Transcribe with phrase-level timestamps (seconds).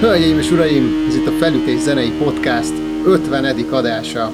[0.00, 2.72] Hölgyeim és uraim, ez itt a Felütés Zenei Podcast
[3.04, 3.64] 50.
[3.70, 4.30] adása.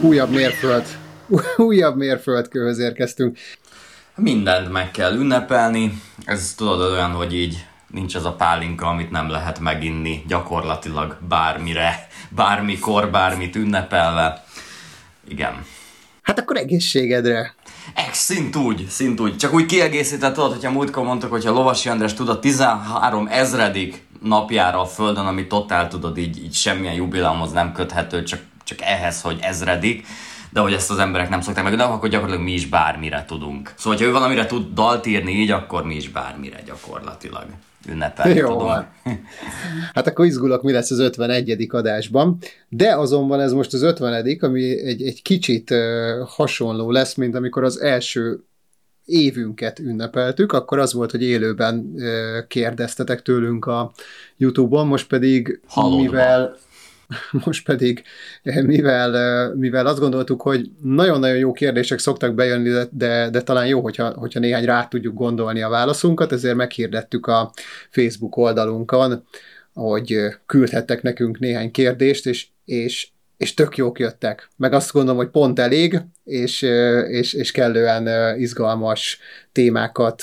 [0.00, 0.84] Újabb mérföld,
[1.56, 3.38] újabb mérföldkőhöz érkeztünk.
[4.14, 9.28] Mindent meg kell ünnepelni, ez tudod olyan, hogy így nincs az a pálinka, amit nem
[9.28, 14.44] lehet meginni gyakorlatilag bármire, bármikor, bármit ünnepelve.
[15.28, 15.64] Igen.
[16.22, 17.54] Hát akkor egészségedre.
[17.94, 19.36] Ex, szint úgy, szint úgy.
[19.36, 24.80] Csak úgy kiegészített, tudod, hogyha múltkor mondtuk, hogyha Lovasi András tud a 13 ezredik napjára
[24.80, 29.38] a Földön, ami totál tudod, így, így semmilyen jubileumhoz nem köthető, csak, csak ehhez, hogy
[29.40, 30.06] ezredik,
[30.52, 33.74] de hogy ezt az emberek nem szokták meg, de akkor gyakorlatilag mi is bármire tudunk.
[33.76, 37.44] Szóval, ha ő valamire tud dalt írni így, akkor mi is bármire gyakorlatilag
[37.88, 38.86] ünnepelni Jó tudom.
[39.94, 41.66] Hát akkor izgulok, mi lesz az 51.
[41.70, 44.38] adásban, de azonban ez most az 50.
[44.40, 45.78] ami egy, egy kicsit uh,
[46.28, 48.44] hasonló lesz, mint amikor az első
[49.10, 51.94] évünket ünnepeltük, akkor az volt, hogy élőben
[52.48, 53.92] kérdeztetek tőlünk a
[54.36, 56.00] YouTube-on, most pedig Halodban.
[56.00, 56.56] mivel
[57.44, 58.02] most pedig,
[58.42, 63.80] mivel, mivel azt gondoltuk, hogy nagyon-nagyon jó kérdések szoktak bejönni, de, de, de talán jó,
[63.80, 67.52] hogyha, hogyha néhány rá tudjuk gondolni a válaszunkat, ezért meghirdettük a
[67.90, 69.24] Facebook oldalunkon,
[69.74, 73.08] hogy küldhettek nekünk néhány kérdést, és, és,
[73.40, 74.48] és tök jók jöttek.
[74.56, 76.62] Meg azt gondolom, hogy pont elég, és,
[77.08, 79.18] és, és kellően izgalmas
[79.52, 80.22] témákat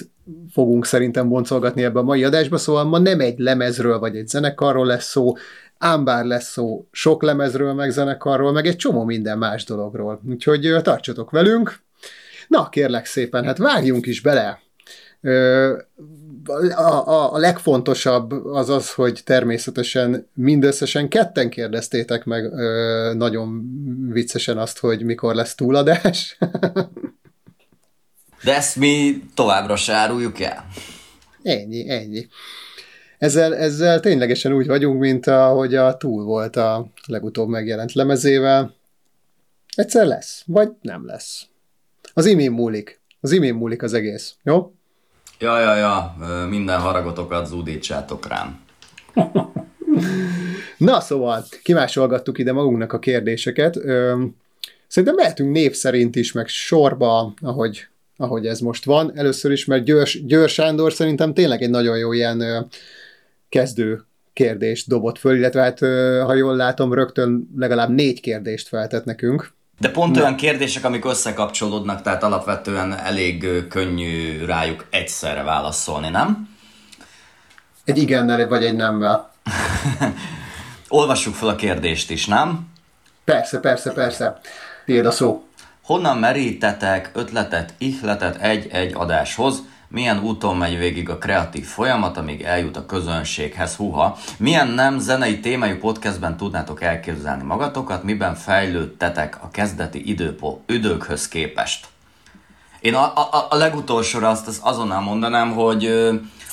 [0.51, 4.85] fogunk szerintem boncolgatni ebbe a mai adásba, szóval ma nem egy lemezről vagy egy zenekarról
[4.85, 5.33] lesz szó,
[5.77, 10.21] ám bár lesz szó sok lemezről, meg zenekarról, meg egy csomó minden más dologról.
[10.29, 11.79] Úgyhogy tartsatok velünk.
[12.47, 14.59] Na, kérlek szépen, hát vágjunk is bele.
[16.76, 23.62] A, a, a legfontosabb az az, hogy természetesen mindösszesen ketten kérdeztétek meg ö, nagyon
[24.12, 26.38] viccesen azt, hogy mikor lesz túladás.
[28.44, 30.66] De ezt mi továbbra se áruljuk el.
[31.44, 32.28] ennyi, ennyi.
[33.18, 38.75] Ezzel, ezzel ténylegesen úgy vagyunk, mint ahogy a túl volt a legutóbb megjelent lemezével.
[39.75, 41.47] Egyszer lesz, vagy nem lesz.
[42.13, 43.02] Az imén múlik.
[43.19, 44.74] Az imén múlik az egész, jó?
[45.40, 46.16] Ja, ja, ja,
[46.50, 48.59] minden haragotokat zúdítsátok rám.
[50.78, 53.74] Na szóval, kimásolgattuk ide magunknak a kérdéseket.
[54.88, 57.88] Szerintem mehetünk név szerint is, meg sorba, ahogy,
[58.18, 59.18] ahogy ez most van.
[59.18, 62.68] Először is, mert Győr, Győr Sándor szerintem tényleg egy nagyon jó ilyen
[63.50, 65.80] kezdő kérdést dobott föl, illetve hát,
[66.25, 69.56] ha jól látom, rögtön legalább négy kérdést feltett nekünk.
[69.79, 76.49] De pont olyan kérdések, amik összekapcsolódnak, tehát alapvetően elég könnyű rájuk egyszerre válaszolni, nem?
[77.85, 79.31] Egy igennel, vagy egy nemmel.
[80.88, 82.67] Olvassuk fel a kérdést is, nem?
[83.23, 84.39] Persze, persze, persze.
[84.85, 85.47] Tiéd a szó.
[85.83, 89.63] Honnan merítetek ötletet, ihletet egy-egy adáshoz?
[89.90, 93.75] Milyen úton megy végig a kreatív folyamat, amíg eljut a közönséghez?
[93.75, 94.18] Huha!
[94.38, 98.03] Milyen nem zenei témájú podcastben tudnátok elképzelni magatokat?
[98.03, 101.88] Miben fejlődtetek a kezdeti időpo- időkhöz képest?
[102.80, 106.09] Én a, a, a legutolsóra azt, azt azonnal mondanám, hogy,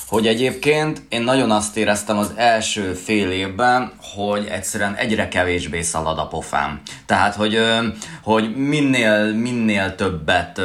[0.07, 6.17] hogy egyébként én nagyon azt éreztem az első fél évben, hogy egyszerűen egyre kevésbé szalad
[6.17, 6.81] a pofám.
[7.05, 7.59] Tehát, hogy,
[8.23, 10.61] hogy minél, minél többet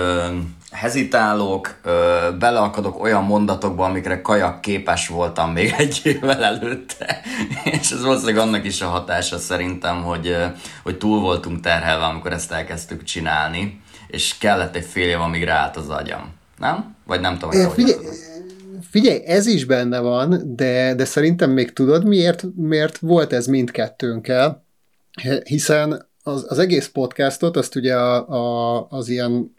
[0.71, 7.21] hezitálok, ö, beleakadok olyan mondatokba, amikre kajak képes voltam még egy évvel előtte.
[7.65, 10.37] És ez valószínűleg annak is a hatása szerintem, hogy,
[10.83, 15.77] hogy túl voltunk terhelve, amikor ezt elkezdtük csinálni, és kellett egy fél év, amíg ráállt
[15.77, 16.35] az agyam.
[16.59, 16.97] Nem?
[17.07, 17.97] Vagy nem tudom, hogy
[18.91, 24.65] figyelj, ez is benne van, de, de szerintem még tudod, miért, miért volt ez mindkettőnkkel?
[25.45, 29.55] Hiszen az, az egész podcastot, azt ugye a, a, az ilyen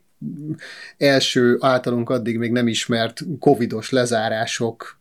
[0.98, 5.00] első általunk addig még nem ismert covidos lezárások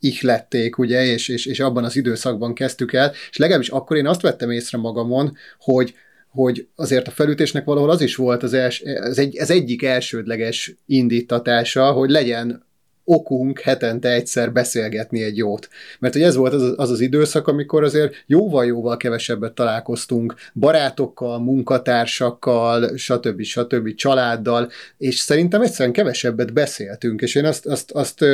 [0.00, 4.20] ihlették, ugye, és, és, és abban az időszakban kezdtük el, és legalábbis akkor én azt
[4.20, 5.94] vettem észre magamon, hogy
[6.30, 10.74] hogy azért a felütésnek valahol az is volt az, els, az egy, az egyik elsődleges
[10.86, 12.64] indítatása, hogy legyen
[13.12, 15.68] okunk hetente egyszer beszélgetni egy jót.
[15.98, 22.96] Mert hogy ez volt az az, az időszak, amikor azért jóval-jóval kevesebbet találkoztunk barátokkal, munkatársakkal,
[22.96, 23.42] stb.
[23.42, 23.94] stb.
[23.94, 28.24] családdal, és szerintem egyszerűen kevesebbet beszéltünk, és én azt, azt, azt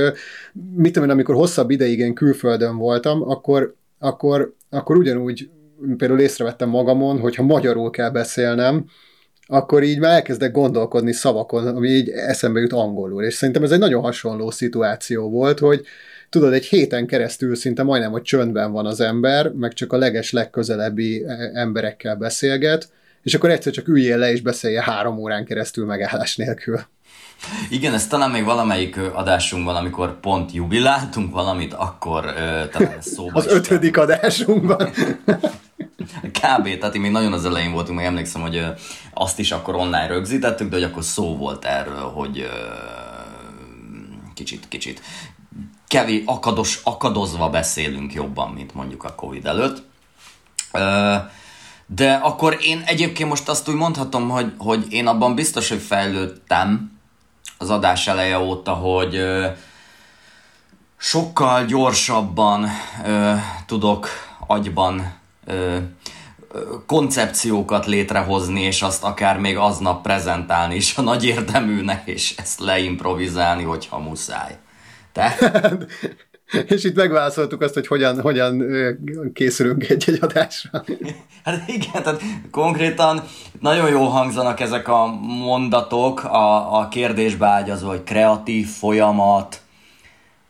[0.74, 5.48] mit tudom én, amikor hosszabb ideig én külföldön voltam, akkor, akkor, akkor ugyanúgy
[5.96, 8.84] például észrevettem magamon, hogyha magyarul kell beszélnem,
[9.46, 13.24] akkor így már elkezdek gondolkodni szavakon, ami így eszembe jut angolul.
[13.24, 15.86] És szerintem ez egy nagyon hasonló szituáció volt, hogy
[16.28, 20.32] tudod, egy héten keresztül szinte majdnem, hogy csöndben van az ember, meg csak a leges
[20.32, 22.88] legközelebbi emberekkel beszélget,
[23.22, 26.80] és akkor egyszer csak üljél le és beszélje három órán keresztül megállás nélkül.
[27.70, 33.46] Igen, ez talán még valamelyik adásunkban, amikor pont jubiláltunk valamit, akkor uh, talán szóba Az
[33.46, 34.88] ötödik adásunkban.
[36.22, 36.78] Kb.
[36.78, 38.64] Tehát még nagyon az elején voltunk, meg emlékszem, hogy
[39.14, 42.48] azt is akkor online rögzítettük, de hogy akkor szó volt erről, hogy
[44.34, 45.02] kicsit, kicsit
[45.88, 49.82] kevés, akados, akadozva beszélünk jobban, mint mondjuk a Covid előtt.
[51.86, 56.98] De akkor én egyébként most azt úgy mondhatom, hogy, hogy én abban biztos, hogy fejlődtem
[57.58, 59.24] az adás eleje óta, hogy
[60.96, 62.68] sokkal gyorsabban
[63.66, 64.08] tudok
[64.46, 65.14] agyban
[66.86, 73.62] koncepciókat létrehozni, és azt akár még aznap prezentálni is a nagy érdeműnek, és ezt leimprovizálni,
[73.62, 74.56] hogyha muszáj.
[75.12, 75.36] Te?
[76.66, 78.64] És itt megválaszoltuk azt, hogy hogyan, hogyan
[79.32, 80.84] készülünk egy-egy adásra.
[81.44, 83.22] Hát igen, tehát konkrétan
[83.60, 89.60] nagyon jó hangzanak ezek a mondatok a, a kérdésbe ágyazó, hogy kreatív folyamat,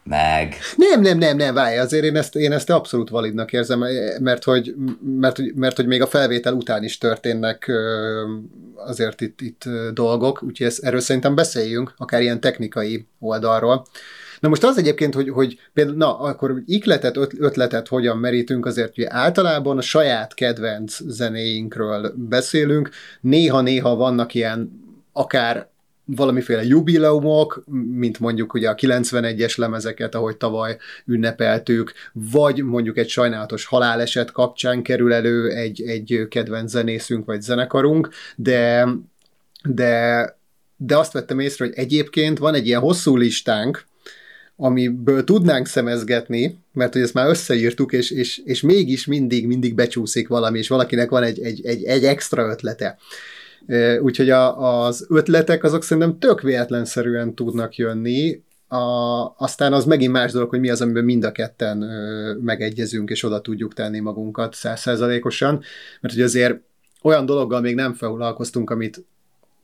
[0.08, 0.54] meg...
[0.76, 3.84] Nem, nem, nem, nem, várj, azért én ezt, én ezt abszolút validnak érzem,
[4.20, 4.74] mert hogy,
[5.18, 7.72] mert, mert hogy még a felvétel után is történnek
[8.74, 13.86] azért itt, itt dolgok, úgyhogy ezt, erről szerintem beszéljünk, akár ilyen technikai oldalról.
[14.40, 19.04] Na most az egyébként, hogy, hogy például, na, akkor ikletet, ötletet hogyan merítünk, azért hogy
[19.04, 25.68] általában a saját kedvenc zenéinkről beszélünk, néha-néha vannak ilyen akár
[26.06, 30.76] valamiféle jubileumok, mint mondjuk ugye a 91-es lemezeket, ahogy tavaly
[31.06, 38.08] ünnepeltük, vagy mondjuk egy sajnálatos haláleset kapcsán kerül elő egy, egy kedvenc zenészünk vagy zenekarunk,
[38.36, 38.88] de,
[39.64, 40.36] de,
[40.76, 43.84] de azt vettem észre, hogy egyébként van egy ilyen hosszú listánk,
[44.56, 50.28] amiből tudnánk szemezgetni, mert hogy ezt már összeírtuk, és, és, és mégis mindig, mindig becsúszik
[50.28, 52.98] valami, és valakinek van egy, egy, egy, egy extra ötlete.
[54.00, 60.32] Úgyhogy a, az ötletek azok szerintem tök véletlenszerűen tudnak jönni, a, aztán az megint más
[60.32, 64.54] dolog, hogy mi az, amiben mind a ketten ö, megegyezünk, és oda tudjuk tenni magunkat
[64.54, 65.62] százszerzalékosan,
[66.00, 66.60] mert hogy azért
[67.02, 69.04] olyan dologgal még nem foglalkoztunk, amit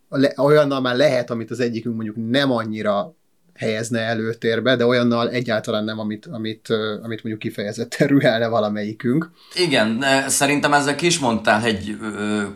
[0.08, 3.14] le, olyannal már lehet, amit az egyikünk mondjuk nem annyira
[3.54, 6.69] helyezne előtérbe, de olyannal egyáltalán nem, amit, amit,
[7.02, 9.31] amit mondjuk kifejezetten rühelne valamelyikünk.
[9.54, 11.96] Igen, szerintem ezzel ki is mondtál egy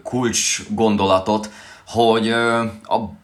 [0.02, 1.50] kulcs gondolatot,
[1.86, 2.34] hogy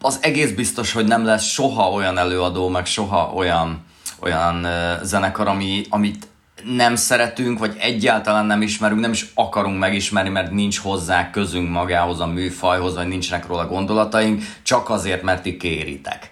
[0.01, 3.85] az egész biztos, hogy nem lesz soha olyan előadó, meg soha olyan,
[4.19, 4.67] olyan
[5.01, 6.27] zenekar, ami, amit
[6.63, 12.19] nem szeretünk, vagy egyáltalán nem ismerünk, nem is akarunk megismerni, mert nincs hozzá közünk magához
[12.19, 16.31] a műfajhoz, vagy nincsenek róla gondolataink, csak azért, mert ti kéritek.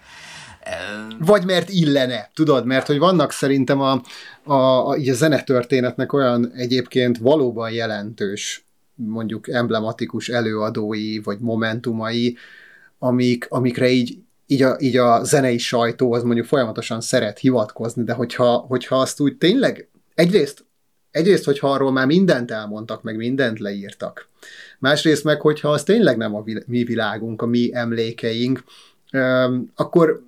[1.19, 4.01] Vagy mert illene, tudod, mert hogy vannak szerintem a,
[4.43, 8.65] a, a, a zenetörténetnek olyan egyébként valóban jelentős,
[8.95, 12.37] mondjuk emblematikus előadói, vagy momentumai,
[12.99, 18.13] amik, amikre így, így a, így a zenei sajtó az mondjuk folyamatosan szeret hivatkozni, de
[18.13, 20.65] hogyha, hogyha azt úgy tényleg, egyrészt,
[21.11, 24.29] egyrészt, hogyha arról már mindent elmondtak, meg mindent leírtak,
[24.79, 28.63] másrészt meg, hogyha az tényleg nem a mi világunk, a mi emlékeink,
[29.75, 30.23] akkor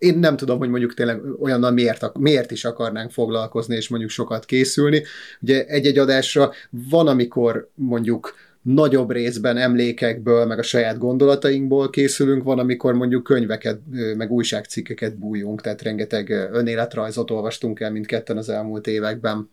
[0.00, 4.44] én nem tudom, hogy mondjuk tényleg olyannal miért, miért is akarnánk foglalkozni, és mondjuk sokat
[4.44, 5.02] készülni.
[5.40, 12.58] Ugye egy-egy adásra van, amikor mondjuk nagyobb részben emlékekből, meg a saját gondolatainkból készülünk, van,
[12.58, 13.80] amikor mondjuk könyveket,
[14.16, 19.50] meg újságcikkeket bújunk, tehát rengeteg önéletrajzot olvastunk el mindketten az elmúlt években.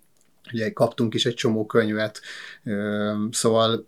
[0.54, 2.22] Ugye kaptunk is egy csomó könyvet,
[3.32, 3.88] szóval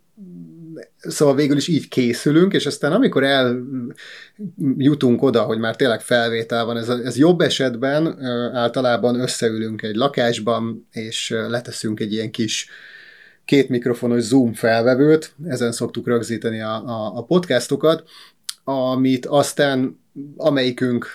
[0.97, 6.77] szóval végül is így készülünk, és aztán amikor eljutunk oda, hogy már tényleg felvétel van,
[6.77, 12.69] ez, ez jobb esetben általában összeülünk egy lakásban, és leteszünk egy ilyen kis
[13.45, 18.03] két mikrofonos Zoom felvevőt, ezen szoktuk rögzíteni a, a, a podcastokat,
[18.63, 19.99] amit aztán
[20.37, 21.07] amelyikünk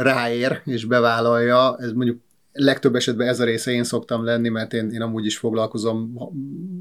[0.00, 2.20] ráér és bevállalja, ez mondjuk
[2.56, 6.18] legtöbb esetben ez a része én szoktam lenni, mert én, én amúgy is foglalkozom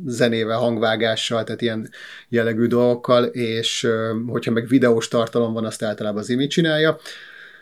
[0.05, 1.89] zenével, hangvágással, tehát ilyen
[2.29, 3.87] jellegű dolgokkal, és
[4.27, 6.97] hogyha meg videós tartalom van, azt általában az imi csinálja.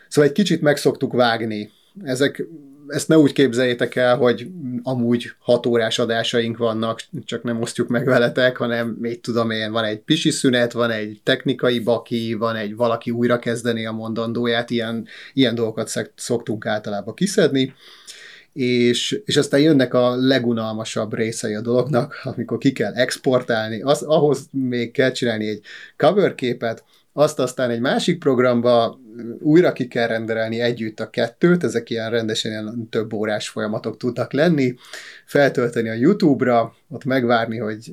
[0.08, 1.70] Szóval egy kicsit meg szoktuk vágni.
[2.02, 2.46] Ezek
[2.88, 4.46] ezt ne úgy képzeljétek el, hogy
[4.82, 9.84] amúgy hat órás adásaink vannak, csak nem osztjuk meg veletek, hanem még tudom én, van
[9.84, 15.06] egy pisi szünet, van egy technikai baki, van egy valaki újra kezdeni a mondandóját, ilyen,
[15.32, 17.74] ilyen dolgokat szoktunk általában kiszedni.
[18.52, 24.46] És, és aztán jönnek a legunalmasabb részei a dolognak, amikor ki kell exportálni, az, ahhoz
[24.50, 25.60] még kell csinálni egy
[25.96, 26.84] cover képet,
[27.16, 28.98] azt aztán egy másik programba
[29.40, 34.32] újra ki kell rendelni együtt a kettőt, ezek ilyen rendesen ilyen több órás folyamatok tudnak
[34.32, 34.74] lenni,
[35.24, 37.92] feltölteni a YouTube-ra, ott megvárni, hogy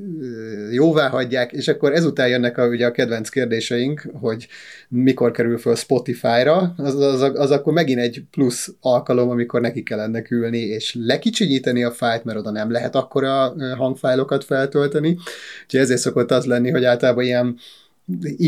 [0.72, 4.48] jóvá hagyják, és akkor ezután jönnek a, ugye a kedvenc kérdéseink, hogy
[4.90, 10.00] mikor kerül föl Spotify-ra, az, az, az akkor megint egy plusz alkalom, amikor neki kell
[10.00, 15.18] ennek ülni, és lekicsinyíteni a fájlt, mert oda nem lehet akkora hangfájlokat feltölteni,
[15.63, 17.58] úgyhogy ezért szokott az lenni, hogy általában ilyen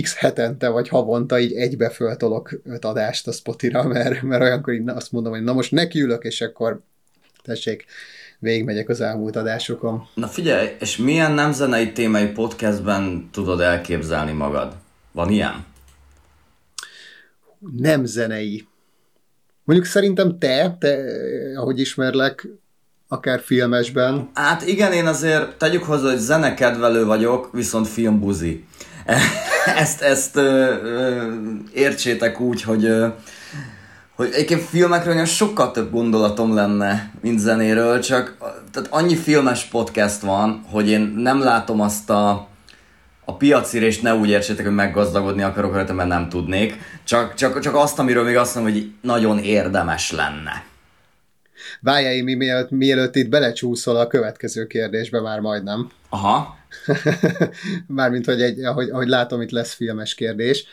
[0.01, 4.89] x hetente vagy havonta így egybe föltolok öt adást a Spotira, mert, mert olyankor így
[4.89, 6.81] azt mondom, hogy na most nekiülök, és akkor
[7.43, 7.85] tessék,
[8.39, 10.07] végigmegyek az elmúlt adásokon.
[10.13, 14.75] Na figyelj, és milyen nem zenei témai podcastben tudod elképzelni magad?
[15.11, 15.65] Van ilyen?
[17.77, 18.67] Nem zenei.
[19.63, 21.03] Mondjuk szerintem te, te,
[21.55, 22.47] ahogy ismerlek,
[23.07, 24.29] akár filmesben.
[24.33, 28.65] Hát igen, én azért tegyük hozzá, hogy zenekedvelő vagyok, viszont filmbuzi.
[29.83, 31.33] ezt, ezt ö, ö,
[31.73, 33.07] értsétek úgy, hogy, ö,
[34.15, 38.37] hogy egyébként filmekről olyan sokkal több gondolatom lenne, mint zenéről, csak
[38.71, 42.47] tehát annyi filmes podcast van, hogy én nem látom azt a,
[43.25, 47.75] a piacirést ne úgy értsétek, hogy meggazdagodni akarok rajta, mert nem tudnék, csak, csak, csak
[47.75, 50.63] azt, amiről még azt mondom, hogy nagyon érdemes lenne.
[51.81, 55.89] Várjál, mi mielőtt, mielőtt itt belecsúszol a következő kérdésbe, már majdnem.
[56.09, 56.57] Aha.
[57.87, 60.65] Mármint, hogy egy, ahogy, ahogy látom, itt lesz filmes kérdés.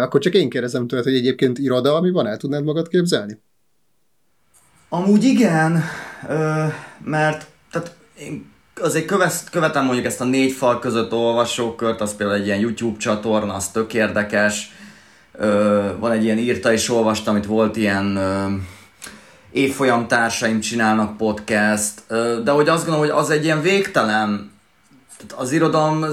[0.00, 1.58] Akkor csak én kérdezem tőled, hogy egyébként
[2.12, 3.40] van, el tudnád magad képzelni?
[4.88, 5.82] Amúgy igen,
[7.04, 8.50] mert tehát én
[8.80, 12.98] azért követ, követem mondjuk ezt a négy fal között olvasókört, az például egy ilyen YouTube
[12.98, 14.70] csatorna, az tök érdekes.
[15.98, 18.18] Van egy ilyen írta is olvastam, amit volt ilyen
[19.52, 21.92] évfolyam társaim csinálnak podcast,
[22.44, 24.51] de hogy azt gondolom, hogy az egy ilyen végtelen,
[25.36, 26.04] az irodalom,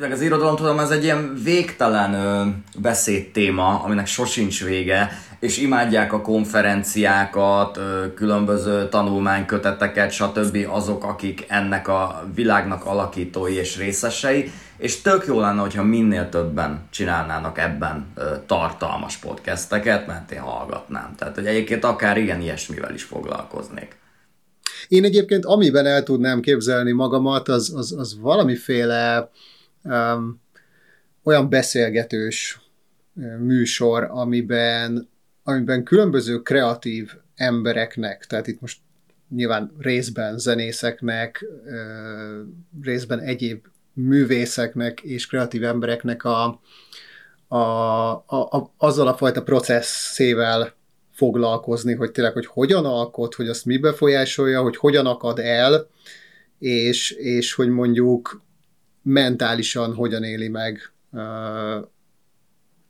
[0.00, 2.44] meg az irodalom tudom, ez egy ilyen végtelen ö,
[2.78, 10.66] beszédtéma, aminek sosincs vége, és imádják a konferenciákat, ö, különböző tanulmányköteteket, stb.
[10.70, 16.86] azok, akik ennek a világnak alakítói és részesei, és tök jó lenne, hogyha minél többen
[16.90, 21.14] csinálnának ebben ö, tartalmas podcasteket, mert én hallgatnám.
[21.18, 23.99] Tehát, hogy egyébként akár igen ilyesmivel is foglalkoznék.
[24.90, 29.30] Én egyébként amiben el tudnám képzelni magamat, az, az, az valamiféle
[29.82, 30.40] um,
[31.22, 32.60] olyan beszélgetős
[33.38, 35.08] műsor, amiben,
[35.42, 38.78] amiben különböző kreatív embereknek, tehát itt most
[39.28, 41.46] nyilván részben zenészeknek,
[42.82, 46.60] részben egyéb művészeknek és kreatív embereknek a,
[47.48, 50.78] a, a, a, azzal a fajta processzével
[51.20, 55.88] foglalkozni, hogy tényleg, hogy hogyan alkot, hogy azt mi befolyásolja, hogy hogyan akad el,
[56.58, 58.42] és, és hogy mondjuk
[59.02, 60.92] mentálisan hogyan éli meg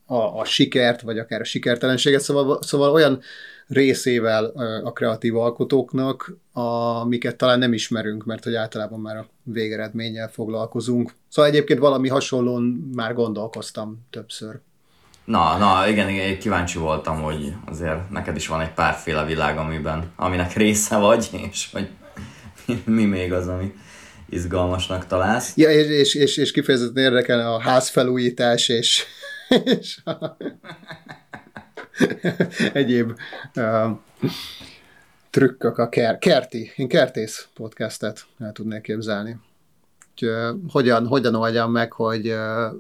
[0.06, 3.20] a, a sikert, vagy akár a sikertelenséget, szóval, szóval olyan
[3.66, 4.44] részével
[4.84, 11.12] a kreatív alkotóknak, amiket talán nem ismerünk, mert hogy általában már a végeredménnyel foglalkozunk.
[11.28, 12.62] Szóval egyébként valami hasonlón
[12.94, 14.60] már gondolkoztam többször.
[15.30, 20.12] Na, na, igen, igen, kíváncsi voltam, hogy azért neked is van egy párféle világ, amiben,
[20.16, 21.90] aminek része vagy, és hogy
[22.84, 23.74] mi még az, ami
[24.28, 25.56] izgalmasnak találsz.
[25.56, 29.04] Ja, és, és, és, és kifejezetten érdekel a házfelújítás, és,
[29.64, 30.36] és a,
[32.72, 33.12] egyéb
[33.54, 33.90] uh,
[35.30, 39.38] trükkök a ker, kerti, én kertész podcastet el tudnék képzelni.
[40.10, 42.76] Úgyhogy, uh, hogyan, hogyan oldjam meg, hogy uh,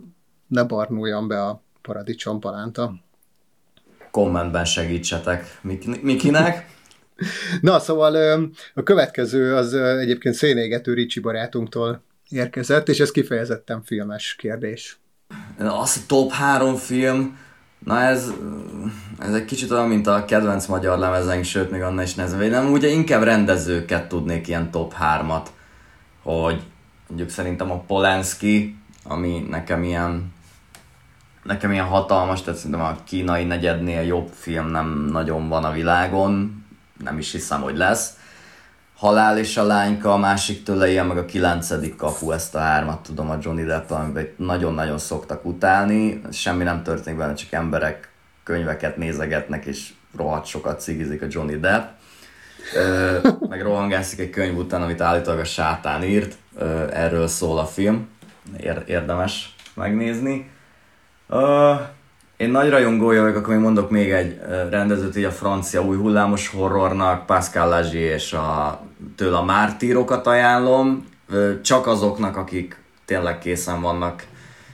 [0.46, 2.94] ne barnuljon be a paradicsom palánta.
[4.10, 5.58] Kommentben segítsetek
[6.02, 6.66] Mikinek.
[7.60, 8.14] Na, szóval
[8.74, 14.98] a következő az egyébként szénégető Ricsi barátunktól érkezett, és ez kifejezetten filmes kérdés.
[15.58, 17.38] Az a top három film,
[17.84, 18.32] na ez,
[19.18, 22.50] ez egy kicsit olyan, mint a kedvenc magyar lemezenk, sőt, még annál is nehezebb.
[22.50, 25.52] Nem, ugye inkább rendezőket tudnék ilyen top hármat,
[26.22, 26.62] hogy
[27.08, 30.32] mondjuk szerintem a Polanski, ami nekem ilyen
[31.42, 36.64] nekem ilyen hatalmas, tehát szerintem a kínai negyednél jobb film nem nagyon van a világon,
[37.04, 38.18] nem is hiszem, hogy lesz.
[38.96, 43.02] Halál és a lányka, a másik tőle ilyen, meg a kilencedik kapu, ezt a hármat
[43.02, 46.22] tudom a Johnny depp amiben nagyon-nagyon szoktak utálni.
[46.32, 48.10] Semmi nem történik benne, csak emberek
[48.44, 51.88] könyveket nézegetnek, és rohadt sokat cigizik a Johnny Depp.
[52.74, 53.18] Ö,
[53.48, 56.36] meg rohangászik egy könyv után, amit állítólag a sátán írt.
[56.56, 58.08] Ö, erről szól a film.
[58.86, 60.50] Érdemes megnézni.
[61.30, 61.74] Ö,
[62.36, 66.48] én nagy rajongója vagyok, akkor még mondok még egy rendezőt, így a francia új hullámos
[66.48, 68.80] horrornak, Pascal Lagyi és a,
[69.16, 71.06] tőle a mártírokat ajánlom,
[71.62, 74.26] csak azoknak, akik tényleg készen vannak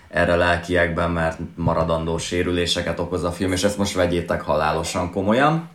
[0.09, 5.69] erre lelkiekben, mert maradandó sérüléseket okoz a film, és ezt most vegyétek halálosan komolyan.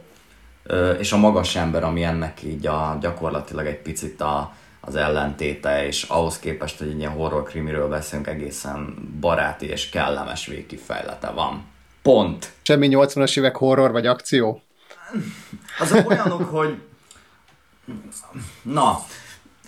[1.00, 6.04] És a magas ember, ami ennek így a, gyakorlatilag egy picit a, az ellentéte, és
[6.04, 11.64] ahhoz képest, hogy egy ilyen horror krimiről beszélünk, egészen baráti és kellemes végkifejlete van.
[12.02, 12.52] Pont.
[12.62, 14.62] Semmi 80-as évek horror vagy akció?
[15.80, 16.78] Azok olyanok, hogy
[18.62, 19.00] na,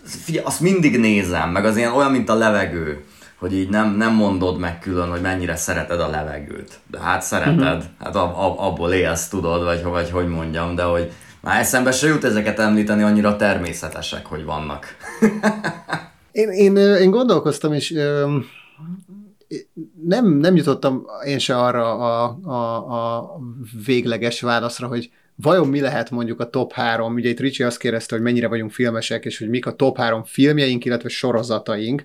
[0.04, 3.06] figyelj, azt mindig nézem, meg az ilyen olyan, mint a levegő,
[3.36, 6.80] hogy így nem, nem mondod meg külön, hogy mennyire szereted a levegőt.
[6.88, 7.84] De hát szereted, uh-huh.
[8.00, 11.12] hát ab, ab, abból élsz, tudod, vagy, vagy hogy mondjam, de hogy
[11.44, 14.86] már eszembe se jut ezeket említeni, annyira természetesek, hogy vannak.
[16.32, 17.90] én, én, én gondolkoztam, és
[20.06, 22.76] nem, nem jutottam én se arra a, a,
[23.20, 23.40] a
[23.86, 28.16] végleges válaszra, hogy vajon mi lehet mondjuk a top három, ugye itt Ricsi azt kérdezte,
[28.16, 32.04] hogy mennyire vagyunk filmesek, és hogy mik a top három filmjeink, illetve sorozataink.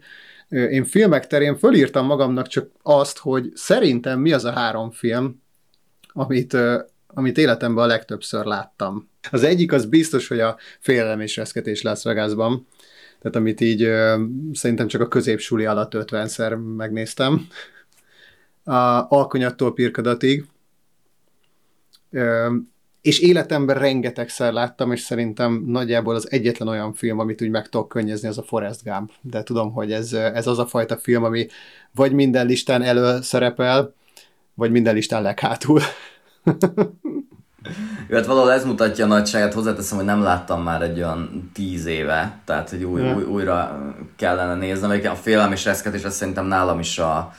[0.48, 5.42] Én filmek terén fölírtam magamnak csak azt, hogy szerintem mi az a három film,
[6.12, 6.56] amit,
[7.18, 9.08] amit életemben a legtöbbször láttam.
[9.30, 12.66] Az egyik az biztos, hogy a Félelem és Reszketés Las Vegasban,
[13.20, 13.90] tehát amit így
[14.52, 17.46] szerintem csak a középsuli alatt 50-szer megnéztem.
[18.64, 20.44] A Alkonyattól Pirkadatig,
[23.02, 27.88] és életemben rengetegszer láttam, és szerintem nagyjából az egyetlen olyan film, amit úgy meg tudok
[27.88, 29.10] könnyezni, az a Forrest Gump.
[29.20, 31.46] De tudom, hogy ez, ez az a fajta film, ami
[31.94, 33.94] vagy minden listán elő szerepel,
[34.54, 35.80] vagy minden listán leghátul.
[38.08, 41.86] Jó, hát valahol ez mutatja a nagyságát, hozzáteszem, hogy nem láttam már egy olyan tíz
[41.86, 43.86] éve, tehát hogy új, új, újra
[44.16, 45.00] kellene néznem.
[45.04, 47.34] A félelem és reszketés, azt szerintem nálam is a,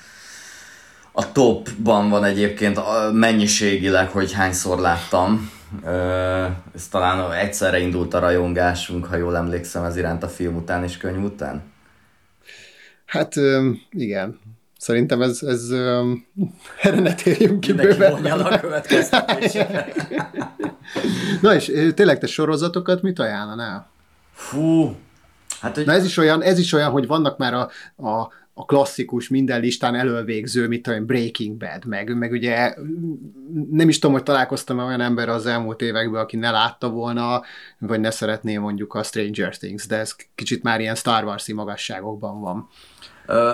[1.11, 5.51] a topban van egyébként a mennyiségileg, hogy hányszor láttam.
[6.75, 10.97] Ez talán egyszerre indult a rajongásunk, ha jól emlékszem, ez iránt a film után és
[10.97, 11.61] könyv után.
[13.05, 13.33] Hát
[13.91, 14.39] igen,
[14.79, 16.25] Szerintem ez, ez um,
[16.81, 18.41] erre ne térjünk ki Mindenki bőven.
[18.41, 18.59] a
[21.41, 23.89] Na és tényleg te sorozatokat mit ajánlanál?
[24.31, 24.95] Fú,
[25.61, 25.85] hát hogy...
[25.85, 29.61] Na ez is olyan, ez is olyan, hogy vannak már a, a, a klasszikus, minden
[29.61, 32.75] listán elővégző, mit tudom, Breaking Bad, meg, meg ugye
[33.71, 37.41] nem is tudom, hogy találkoztam olyan ember az elmúlt években, aki ne látta volna,
[37.79, 42.41] vagy ne szeretné mondjuk a Stranger Things, de ez kicsit már ilyen Star Wars-i magasságokban
[42.41, 42.67] van.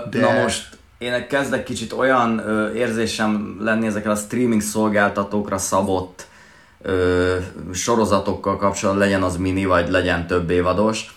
[0.10, 0.20] de...
[0.20, 6.28] Na most én kezdek kicsit olyan ö, érzésem lenni ezekkel a streaming szolgáltatókra szabott
[6.82, 7.38] ö,
[7.74, 11.16] sorozatokkal kapcsolatban, legyen az mini, vagy legyen több évados,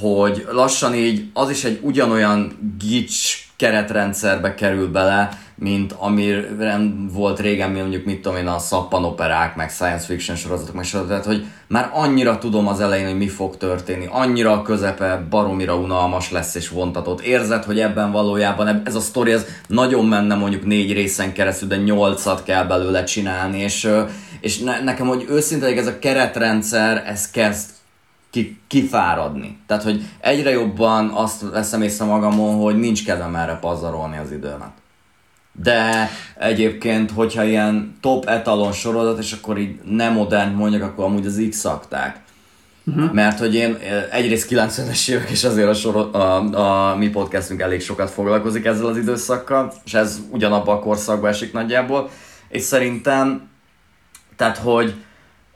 [0.00, 6.80] hogy lassan így az is egy ugyanolyan gics keretrendszerbe kerül bele, mint amire
[7.12, 11.38] volt régen, mondjuk mit tudom én, a szappanoperák, meg science fiction sorozatok, meg sorozatok, tehát
[11.38, 16.30] hogy már annyira tudom az elején, hogy mi fog történni, annyira a közepe baromira unalmas
[16.30, 17.20] lesz és vontatott.
[17.20, 21.76] Érzed, hogy ebben valójában ez a sztori ez nagyon menne mondjuk négy részen keresztül, de
[21.76, 23.88] nyolcat kell belőle csinálni, és,
[24.40, 27.75] és ne, nekem, hogy őszintén ez a keretrendszer, ez kezd
[28.36, 29.58] ki, kifáradni.
[29.66, 34.72] Tehát, hogy egyre jobban azt veszem észre magamon, hogy nincs kedvem erre pazarolni az időmet.
[35.52, 41.26] De egyébként, hogyha ilyen top etalon sorozat, és akkor így nem modern mondjak, akkor amúgy
[41.26, 42.20] az X-akták.
[42.86, 43.12] Uh-huh.
[43.12, 43.78] Mert hogy én
[44.10, 46.54] egyrészt 90-es évek, és azért a, sor, a,
[46.90, 51.52] a mi podcastünk elég sokat foglalkozik ezzel az időszakkal, és ez ugyanabba a korszakba esik
[51.52, 52.10] nagyjából,
[52.48, 53.48] és szerintem,
[54.36, 54.94] tehát hogy,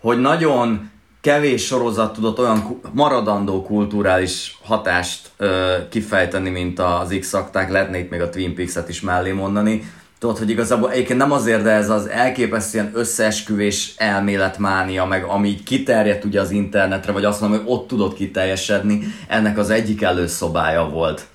[0.00, 0.89] hogy nagyon
[1.20, 8.28] kevés sorozat tudott olyan maradandó kulturális hatást ö, kifejteni, mint az X-akták, lehetnék még a
[8.28, 9.92] Twin Peaks-et is mellé mondani.
[10.18, 15.62] Tudod, hogy igazából egyébként nem azért, de ez az elképesztően összeesküvés elméletmánia, meg ami így
[15.62, 20.88] kiterjedt ugye az internetre, vagy azt mondom, hogy ott tudott kiteljesedni, ennek az egyik előszobája
[20.88, 21.26] volt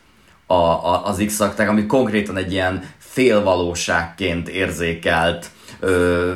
[0.48, 5.50] a, a, az X-akták, ami konkrétan egy ilyen félvalóságként érzékelt
[5.86, 6.36] ö,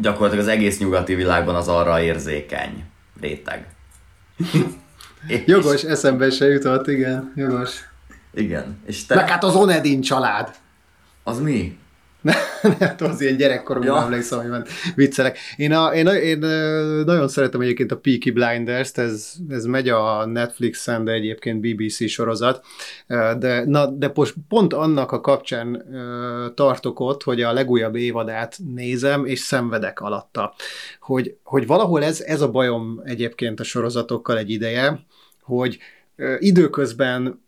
[0.00, 2.84] gyakorlatilag az egész nyugati világban az arra érzékeny
[3.20, 3.66] réteg.
[5.46, 7.70] jogos, eszembe se jutott, igen, jogos.
[8.34, 8.78] Igen.
[8.86, 9.14] És te...
[9.14, 10.54] Meg hát az Onedin család.
[11.22, 11.78] Az mi?
[12.80, 14.02] Hát az ilyen gyerekkoromban ja.
[14.02, 15.38] emlékszem, hogy ment viccelek.
[15.56, 16.38] Én, a, én, én,
[17.04, 22.64] nagyon szeretem egyébként a Peaky Blinders-t, ez, ez megy a Netflixen, de egyébként BBC sorozat,
[23.38, 25.84] de, na, de most pont annak a kapcsán
[26.54, 30.54] tartok ott, hogy a legújabb évadát nézem, és szenvedek alatta.
[31.00, 35.00] Hogy, hogy valahol ez, ez a bajom egyébként a sorozatokkal egy ideje,
[35.42, 35.78] hogy
[36.38, 37.43] időközben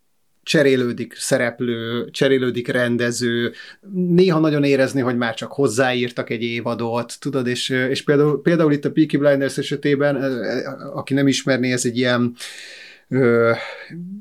[0.47, 3.53] cserélődik szereplő, cserélődik rendező,
[3.93, 8.85] néha nagyon érezni, hogy már csak hozzáírtak egy évadot, tudod, és, és például, például itt
[8.85, 10.17] a Peaky Blinders esetében,
[10.95, 12.35] aki nem ismerné, ez egy ilyen
[13.09, 13.53] ö,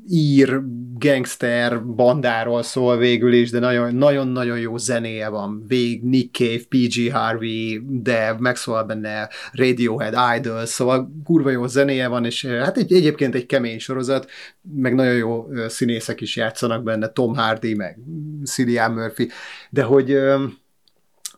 [0.08, 0.60] ír
[0.98, 5.64] gangster bandáról szól végül is, de nagyon-nagyon jó zenéje van.
[5.66, 12.24] Vég Nick Cave, PG Harvey, de megszólal benne Radiohead, Idol, szóval kurva jó zenéje van,
[12.24, 14.30] és hát egy, egyébként egy kemény sorozat,
[14.74, 17.98] meg nagyon jó színészek is játszanak benne, Tom Hardy, meg
[18.44, 19.28] Cillian Murphy,
[19.70, 20.44] de hogy ö,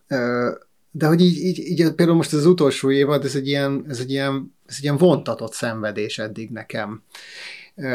[0.08, 0.50] ö,
[0.90, 4.10] de hogy így, így, így, például most az utolsó évad, ez egy ilyen, ez egy
[4.10, 7.02] ilyen, ez egy ilyen vontatott szenvedés eddig nekem.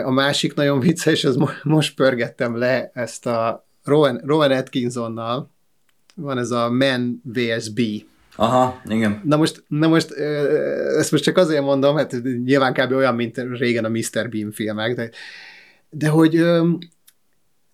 [0.03, 5.51] A másik nagyon vicces, az most pörgettem le ezt a Rowan, Rowan Atkinsonnal,
[6.15, 7.69] van ez a Man vs.
[7.69, 7.79] B.
[8.35, 9.21] Aha, igen.
[9.23, 10.11] Na most, na most
[10.97, 12.91] ezt most csak azért mondom, hát nyilván kb.
[12.91, 14.29] olyan, mint régen a Mr.
[14.29, 15.09] Bean filmek, de,
[15.89, 16.31] de hogy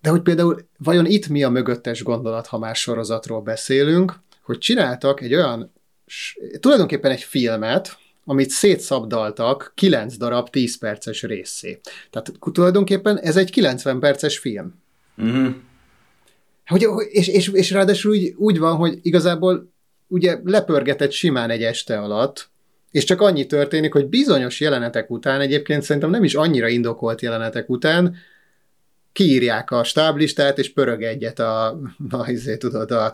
[0.01, 5.21] de hogy például vajon itt mi a mögöttes gondolat, ha más sorozatról beszélünk, hogy csináltak
[5.21, 5.73] egy olyan,
[6.59, 7.97] tulajdonképpen egy filmet,
[8.29, 11.79] amit szétszabdaltak 9 darab 10 perces részé.
[12.09, 14.81] Tehát tulajdonképpen ez egy 90 perces film.
[15.17, 15.55] Uh-huh.
[16.65, 19.71] Hogy, és, és, és ráadásul úgy, úgy van, hogy igazából
[20.07, 22.49] ugye lepörgetett simán egy este alatt,
[22.91, 27.69] és csak annyi történik, hogy bizonyos jelenetek után, egyébként szerintem nem is annyira indokolt jelenetek
[27.69, 28.15] után,
[29.11, 31.67] kiírják a stáblistát, és pörög egyet a,
[32.09, 33.13] a, izé, tudod, a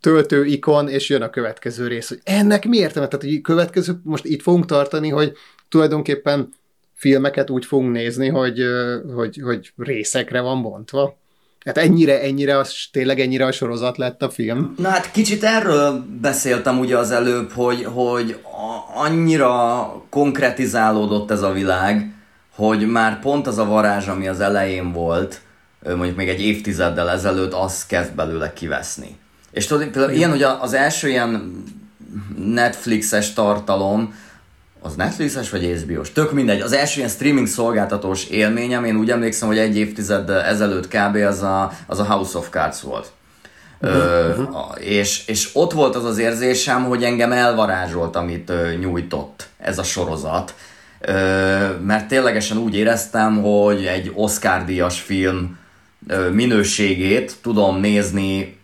[0.00, 3.08] töltő ikon, és jön a következő rész, hogy ennek mi értelme?
[3.08, 5.32] Tehát, hogy következő, most itt fogunk tartani, hogy
[5.68, 6.48] tulajdonképpen
[6.94, 8.62] filmeket úgy fogunk nézni, hogy,
[9.14, 11.16] hogy, hogy részekre van bontva.
[11.64, 14.74] Hát ennyire, ennyire, az, tényleg ennyire a sorozat lett a film.
[14.76, 18.38] Na hát kicsit erről beszéltem ugye az előbb, hogy, hogy
[18.94, 22.17] annyira konkretizálódott ez a világ,
[22.58, 25.40] hogy már pont az a varázs, ami az elején volt,
[25.84, 29.16] mondjuk még egy évtizeddel ezelőtt, az kezd belőle kiveszni.
[29.50, 31.62] És tudod, például ilyen, hogy az első ilyen
[32.36, 34.14] Netflixes tartalom,
[34.80, 36.12] az Netflixes vagy HBO-s?
[36.12, 36.60] Tök mindegy.
[36.60, 41.16] Az első ilyen streaming szolgáltatós élményem, én úgy emlékszem, hogy egy évtized ezelőtt kb.
[41.16, 43.12] az a, az a House of Cards volt.
[43.80, 43.98] Uh-huh.
[43.98, 49.78] Ö, és, és ott volt az az érzésem, hogy engem elvarázsolt, amit ö, nyújtott ez
[49.78, 50.54] a sorozat
[51.82, 55.58] mert ténylegesen úgy éreztem, hogy egy Oscar-díjas film
[56.32, 58.58] minőségét tudom nézni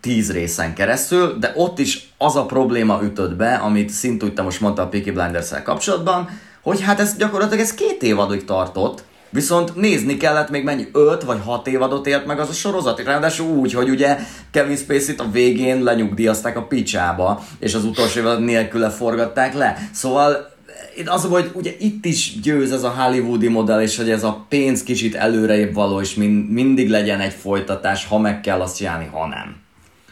[0.00, 4.60] tíz részen keresztül, de ott is az a probléma ütött be, amit szintúgy te most
[4.60, 6.28] mondta a Peaky blinders kapcsolatban,
[6.62, 11.38] hogy hát ez gyakorlatilag ez két évadig tartott, Viszont nézni kellett még mennyi, öt vagy
[11.44, 14.18] hat évadot élt meg az a sorozat, ráadásul úgy, hogy ugye
[14.50, 19.88] Kevin Spacey-t a végén lenyugdíjazták a picsába, és az utolsó évad nélküle forgatták le.
[19.92, 20.55] Szóval
[21.04, 24.82] az, hogy ugye itt is győz ez a hollywoodi modell, és hogy ez a pénz
[24.82, 29.26] kicsit előrébb való, és mind, mindig legyen egy folytatás, ha meg kell azt csinálni, ha
[29.26, 29.56] nem.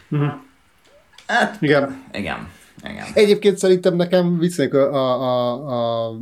[0.09, 0.33] Uh-huh.
[1.27, 2.03] Hát, igen.
[2.13, 2.47] Igen.
[2.89, 3.05] Igen.
[3.13, 6.17] Egyébként szerintem nekem viccnek a, a, a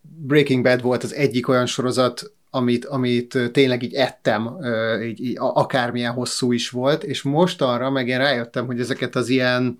[0.00, 4.50] Breaking Bad volt az egyik olyan sorozat, amit, amit tényleg így ettem,
[5.04, 9.28] így, így, akármilyen hosszú is volt, és most arra meg én rájöttem, hogy ezeket az
[9.28, 9.78] ilyen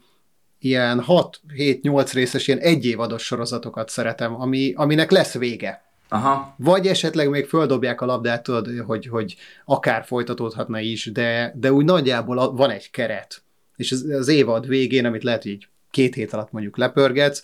[0.59, 5.83] ilyen 6-7-8 részes, ilyen egyévados sorozatokat szeretem, ami, aminek lesz vége.
[6.09, 6.55] Aha.
[6.57, 11.85] Vagy esetleg még földobják a labdát, tudod, hogy, hogy akár folytatódhatna is, de, de úgy
[11.85, 13.43] nagyjából van egy keret.
[13.77, 17.43] És az, az évad végén, amit lehet, hogy így két hét alatt mondjuk lepörgetsz,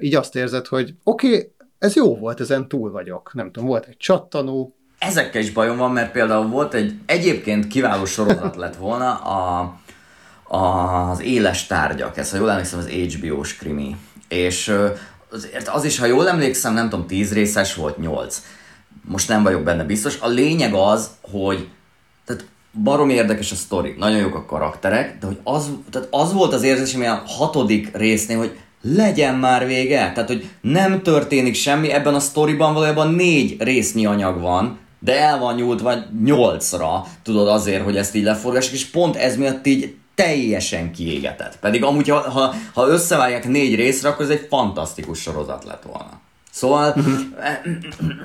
[0.00, 3.34] így azt érzed, hogy oké, okay, ez jó volt, ezen túl vagyok.
[3.34, 4.76] Nem tudom, volt egy csattanó.
[4.98, 9.74] Ezekkel is bajom van, mert például volt egy egyébként kiváló sorozat lett volna, a
[10.48, 13.96] az éles tárgyak, ez ha jól emlékszem, az HBO-s krimi.
[14.28, 14.74] És
[15.30, 18.42] azért az is, ha jól emlékszem, nem tudom, tíz részes volt, nyolc.
[19.04, 20.18] Most nem vagyok benne biztos.
[20.20, 21.68] A lényeg az, hogy
[22.24, 22.44] tehát
[22.82, 26.62] barom érdekes a sztori, nagyon jók a karakterek, de hogy az, tehát az volt az
[26.62, 30.12] érzés, ami a hatodik résznél, hogy legyen már vége.
[30.14, 35.38] Tehát, hogy nem történik semmi, ebben a sztoriban valójában négy résznyi anyag van, de el
[35.38, 39.94] van nyúlt vagy nyolcra, tudod, azért, hogy ezt így leforgassuk, és pont ez miatt így
[40.18, 41.58] teljesen kiégetett.
[41.58, 46.20] Pedig amúgy, ha, ha, ha összevágják négy részre, akkor ez egy fantasztikus sorozat lett volna.
[46.50, 47.20] Szóval, uh-huh.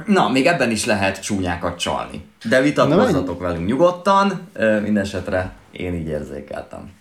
[0.16, 2.26] na, még ebben is lehet csúnyákat csalni.
[2.50, 4.50] De vitatkozzatok velünk nyugodtan,
[4.82, 6.92] mindesetre én így érzékeltem.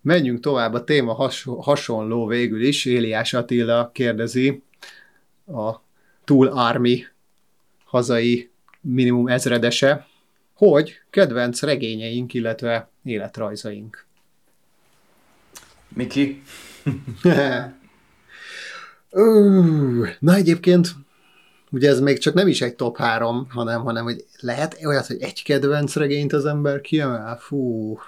[0.00, 2.84] Menjünk tovább, a téma has, hasonló végül is.
[2.84, 4.62] Éliás Attila kérdezi
[5.46, 5.70] a
[6.24, 7.04] Tool Army
[7.84, 10.06] hazai minimum ezredese,
[10.54, 14.04] hogy kedvenc regényeink, illetve életrajzaink.
[15.88, 16.42] Miki?
[20.18, 20.88] Na egyébként,
[21.70, 25.20] ugye ez még csak nem is egy top három, hanem, hanem hogy lehet olyat, hogy
[25.20, 27.38] egy kedvenc regényt az ember kiemel?
[27.38, 27.98] Fú.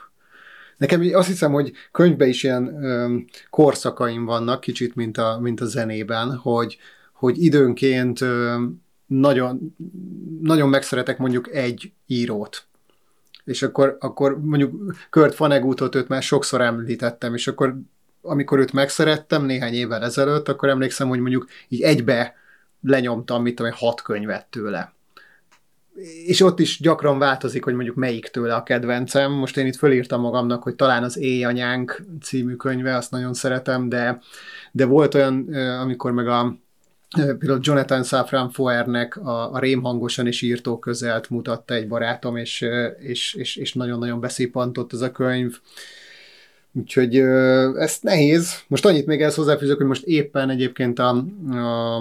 [0.76, 3.16] Nekem azt hiszem, hogy könyvben is ilyen ö,
[3.50, 6.78] korszakaim vannak, kicsit, mint a, mint a zenében, hogy,
[7.12, 8.62] hogy időnként ö,
[9.06, 9.76] nagyon,
[10.42, 12.67] nagyon megszeretek mondjuk egy írót,
[13.48, 17.74] és akkor, akkor mondjuk Kurt Vonnegutot őt már sokszor említettem, és akkor
[18.22, 22.34] amikor őt megszerettem néhány évvel ezelőtt, akkor emlékszem, hogy mondjuk így egybe
[22.80, 24.92] lenyomtam, mit tudom, hat könyvet tőle.
[26.26, 29.32] És ott is gyakran változik, hogy mondjuk melyik tőle a kedvencem.
[29.32, 34.20] Most én itt fölírtam magamnak, hogy talán az Éjanyánk című könyve, azt nagyon szeretem, de,
[34.72, 36.56] de volt olyan, amikor meg a
[37.16, 42.64] például Jonathan Safran Foernek a, a rémhangosan és írtó közelt mutatta egy barátom, és,
[42.98, 45.58] és, és, és nagyon-nagyon beszépantott ez a könyv.
[46.72, 47.16] Úgyhogy
[47.76, 48.62] ez nehéz.
[48.66, 51.96] Most annyit még ezt hozzáfűzök, hogy most éppen egyébként a, a,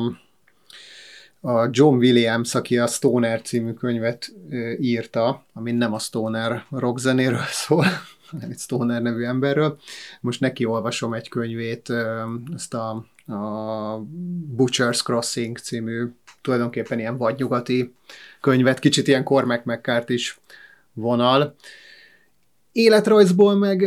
[1.41, 4.33] a John Williams, aki a Stoner című könyvet
[4.79, 7.85] írta, ami nem a Stoner rockzenéről szól,
[8.31, 9.79] hanem egy Stoner nevű emberről.
[10.21, 11.93] Most neki olvasom egy könyvét,
[12.55, 14.01] ezt a a
[14.57, 16.05] Butcher's Crossing című
[16.41, 17.93] tulajdonképpen ilyen vadnyugati
[18.41, 20.39] könyvet, kicsit ilyen Cormac McCart is
[20.93, 21.55] vonal.
[22.71, 23.85] Életrajzból meg,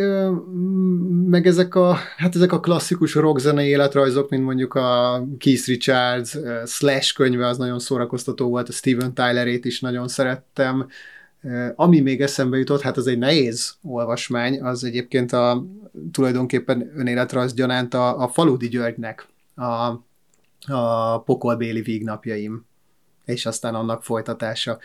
[1.26, 7.14] meg ezek, a, hát ezek a klasszikus rockzene életrajzok, mint mondjuk a Keith Richards, Slash
[7.14, 10.88] könyve, az nagyon szórakoztató volt, a Steven Tylerét is nagyon szerettem.
[11.74, 15.66] Ami még eszembe jutott, hát az egy nehéz olvasmány, az egyébként a
[16.12, 19.28] tulajdonképpen önéletrajz gyanánt a, a Faludi Györgynek
[19.60, 20.04] a,
[20.72, 22.68] a pokolbéli vígnapjaim
[23.24, 24.78] és aztán annak folytatása.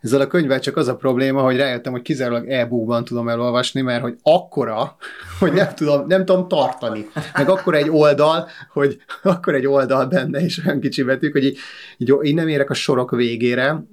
[0.00, 4.02] Ezzel a könyvvel csak az a probléma, hogy rájöttem, hogy kizárólag e-bookban tudom elolvasni, mert
[4.02, 4.96] hogy akkora,
[5.38, 7.06] hogy nem tudom, nem tudom tartani.
[7.34, 11.58] Meg akkor egy oldal, hogy akkor egy oldal benne, és olyan kicsi betűk, hogy így,
[11.96, 13.84] így én nem érek a sorok végére,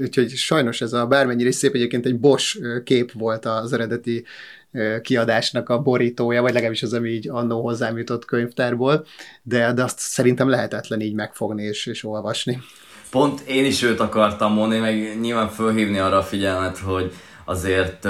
[0.00, 4.24] úgyhogy sajnos ez a bármennyire is szép, egyébként egy Bosch kép volt az eredeti
[5.02, 9.06] kiadásnak a borítója, vagy legalábbis az, ami így annó hozzám jutott könyvtárból,
[9.42, 12.62] de, de azt szerintem lehetetlen így megfogni és, és olvasni.
[13.10, 17.12] Pont én is őt akartam mondani, meg nyilván fölhívni arra a figyelmet, hogy
[17.44, 18.04] azért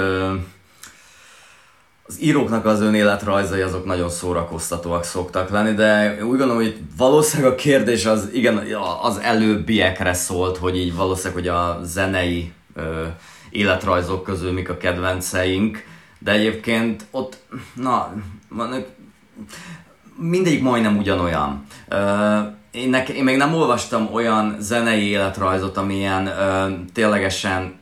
[2.05, 7.55] az íróknak az önéletrajzai azok nagyon szórakoztatóak szoktak lenni, de úgy gondolom, hogy valószínűleg a
[7.55, 8.57] kérdés az igen,
[9.01, 13.05] az előbbiekre szólt, hogy így valószínűleg, hogy a zenei ö,
[13.49, 15.83] életrajzok közül mik a kedvenceink,
[16.23, 17.37] de egyébként ott,
[17.73, 18.13] na,
[20.15, 21.65] mindegyik majdnem ugyanolyan.
[22.71, 27.81] Én, nek, én még nem olvastam olyan zenei életrajzot, ami ilyen ö, ténylegesen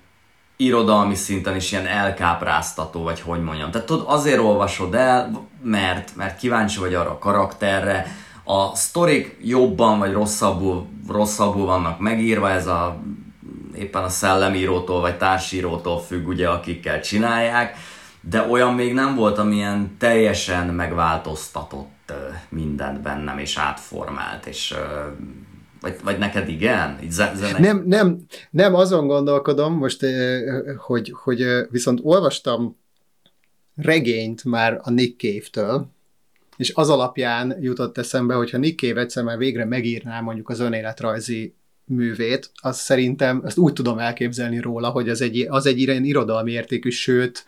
[0.55, 3.71] irodalmi szinten is ilyen elkápráztató, vagy hogy mondjam.
[3.71, 9.99] Tehát tudod, azért olvasod el, mert, mert kíváncsi vagy arra a karakterre, a sztorik jobban
[9.99, 13.01] vagy rosszabbul, rosszabbul vannak megírva, ez a
[13.75, 17.77] éppen a szellemírótól vagy társírótól függ, ugye, akikkel csinálják,
[18.21, 22.13] de olyan még nem volt, amilyen teljesen megváltoztatott
[22.49, 24.75] mindent bennem, és átformált, és
[25.81, 26.99] vagy, vagy neked igen?
[27.03, 27.13] Így
[27.59, 30.05] nem, nem, nem, azon gondolkodom most,
[30.77, 32.79] hogy, hogy viszont olvastam
[33.75, 35.87] regényt már a Nick Cave-től,
[36.57, 41.55] és az alapján jutott eszembe, hogyha Nick Cave egyszer már végre megírná mondjuk az önéletrajzi
[41.85, 46.51] művét, az szerintem, ezt úgy tudom elképzelni róla, hogy az egy, az egy ilyen irodalmi
[46.51, 47.45] értékű, sőt,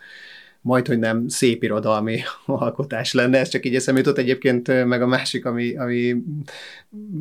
[0.64, 3.38] majd, hogy nem szép irodalmi alkotás lenne.
[3.38, 6.16] Ez csak így eszembe jutott egyébként, meg a másik, ami, ami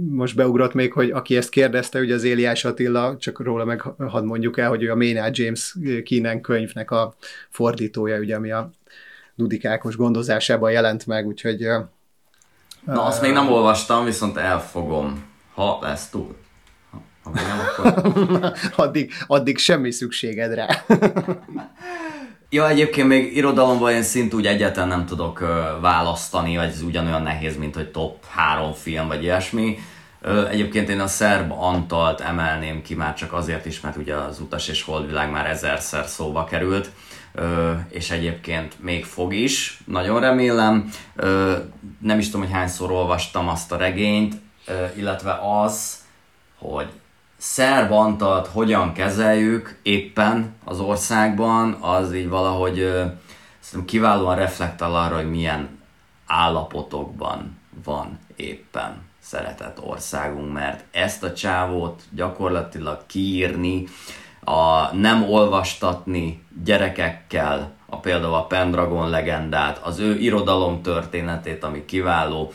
[0.10, 4.24] most beugrott még, hogy aki ezt kérdezte, ugye az Éliás Attila, csak róla meg hadd
[4.24, 7.16] mondjuk el, hogy ő a Maynard James Keenan könyvnek a
[7.50, 8.70] fordítója, ugye, ami a
[9.36, 11.68] Dudikákos gondozásában jelent meg, úgyhogy...
[12.86, 16.36] Na, azt még nem olvastam, viszont elfogom, ha lesz túl.
[16.92, 18.54] Ha, ha nem, akkor...
[18.86, 20.68] addig, addig semmi szükséged rá.
[22.54, 25.48] Ja, egyébként még irodalomban én szint úgy egyáltalán nem tudok uh,
[25.82, 29.78] választani, vagy ez ugyanolyan nehéz, mint hogy top három film, vagy ilyesmi.
[30.22, 34.39] Uh, egyébként én a szerb Antalt emelném ki már csak azért is, mert ugye az
[34.39, 36.89] Utas és Holdvilág már ezerszer szóba került,
[37.36, 37.44] uh,
[37.89, 40.89] és egyébként még fog is, nagyon remélem.
[41.18, 41.54] Uh,
[42.00, 44.36] nem is tudom, hogy hányszor olvastam azt a regényt,
[44.68, 45.98] uh, illetve az,
[46.60, 46.88] hogy
[47.44, 52.76] szerb antalt hogyan kezeljük éppen az országban, az így valahogy
[53.60, 55.80] szerintem kiválóan reflektál arra, hogy milyen
[56.28, 63.84] állapotokban van éppen szeretett országunk, mert ezt a csávót gyakorlatilag kiírni,
[64.44, 72.52] a nem olvastatni gyerekekkel, a például a Pendragon legendát, az ő irodalom történetét, ami kiváló,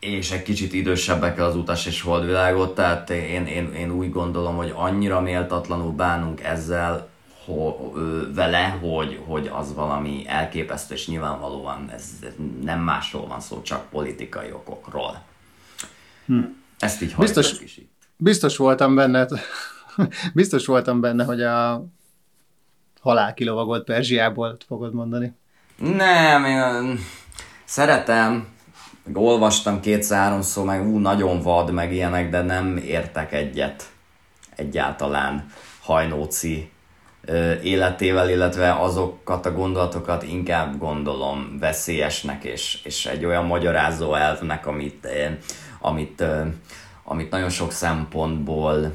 [0.00, 4.72] és egy kicsit idősebbekkel az utas és holdvilágot, tehát én, én, én úgy gondolom, hogy
[4.74, 7.08] annyira méltatlanul bánunk ezzel,
[7.44, 12.04] ho, ö, vele, hogy, hogy az valami elképesztő, és nyilvánvalóan ez
[12.62, 15.22] nem másról van szó, csak politikai okokról.
[16.26, 16.40] Hm.
[16.78, 17.92] Ezt így biztos, is itt.
[18.16, 19.26] biztos voltam benne,
[20.34, 21.84] biztos voltam benne, hogy a
[23.00, 25.32] halál kilovagolt Perzsiából fogod mondani.
[25.76, 26.98] Nem, én
[27.64, 28.48] szeretem,
[29.04, 33.90] meg olvastam kétszer-háromszor, meg ú, nagyon vad, meg ilyenek, de nem értek egyet
[34.56, 35.46] egyáltalán
[35.80, 36.70] Hajnóci
[37.62, 45.08] életével, illetve azokat a gondolatokat inkább gondolom veszélyesnek, és, és egy olyan magyarázó elvnek, amit,
[45.80, 46.24] amit,
[47.04, 48.94] amit nagyon sok szempontból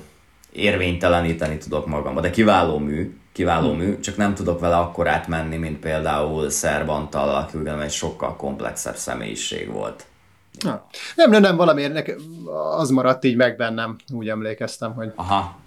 [0.52, 2.22] érvényteleníteni tudok magamba.
[2.22, 7.58] De kiváló mű, kiváló mű, csak nem tudok vele akkor átmenni, mint például Szerbantal, aki
[7.58, 10.06] ugyan egy sokkal komplexebb személyiség volt.
[10.60, 10.86] Na.
[11.16, 12.18] Nem, nem, nem, valamiért nekem
[12.78, 15.58] az maradt így meg bennem, úgy emlékeztem, hogy, Aha.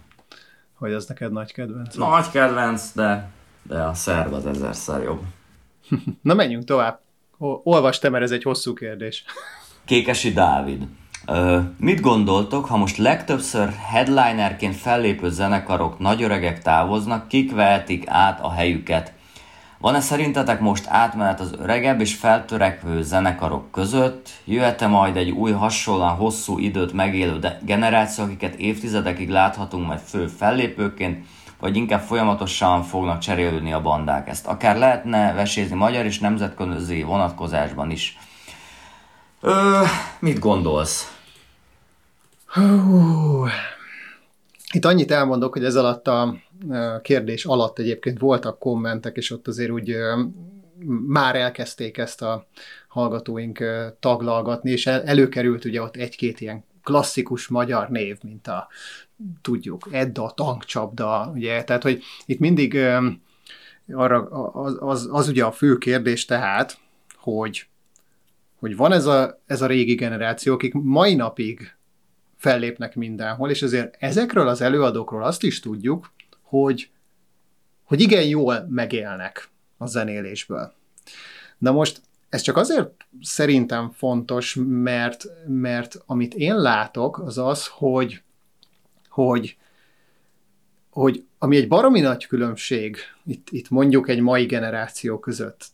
[0.74, 1.94] hogy az neked nagy kedvenc.
[1.94, 3.30] Nagy kedvenc, de,
[3.62, 5.20] de a szerb az ezerszer jobb.
[6.22, 7.00] Na menjünk tovább.
[7.62, 9.24] Olvastam, mert ez egy hosszú kérdés.
[9.84, 10.82] Kékesi Dávid.
[11.76, 19.12] Mit gondoltok, ha most legtöbbször headlinerként fellépő zenekarok nagyöregek távoznak, kik vehetik át a helyüket?
[19.78, 24.28] Van-e szerintetek most átmenet az öregebb és feltörekvő zenekarok között?
[24.44, 31.26] Jöhet-e majd egy új hasonlóan hosszú időt megélő generáció, akiket évtizedekig láthatunk majd fő fellépőként,
[31.60, 34.28] vagy inkább folyamatosan fognak cserélődni a bandák?
[34.28, 38.18] Ezt akár lehetne vesézni magyar és nemzetközi vonatkozásban is.
[39.40, 39.82] Ö,
[40.18, 41.17] mit gondolsz?
[42.58, 43.46] Hú.
[44.72, 46.34] Itt annyit elmondok, hogy ez alatt a
[47.02, 49.96] kérdés alatt egyébként voltak kommentek, és ott azért úgy
[51.06, 52.46] már elkezdték ezt a
[52.88, 53.64] hallgatóink
[54.00, 58.68] taglalgatni, és előkerült ugye ott egy-két ilyen klasszikus magyar név, mint a
[59.42, 62.78] tudjuk, Edda, tankcsapda, ugye, tehát, hogy itt mindig
[63.92, 66.78] arra, az, az, az ugye a fő kérdés tehát,
[67.16, 67.66] hogy,
[68.58, 71.77] hogy van ez a, ez a régi generáció, akik mai napig
[72.38, 76.90] fellépnek mindenhol, és azért ezekről az előadókról azt is tudjuk, hogy,
[77.84, 80.72] hogy igen jól megélnek a zenélésből.
[81.58, 88.22] Na most ez csak azért szerintem fontos, mert, mert amit én látok, az az, hogy,
[89.08, 89.57] hogy
[90.98, 95.66] hogy ami egy baromi nagy különbség itt, itt mondjuk egy mai generáció között.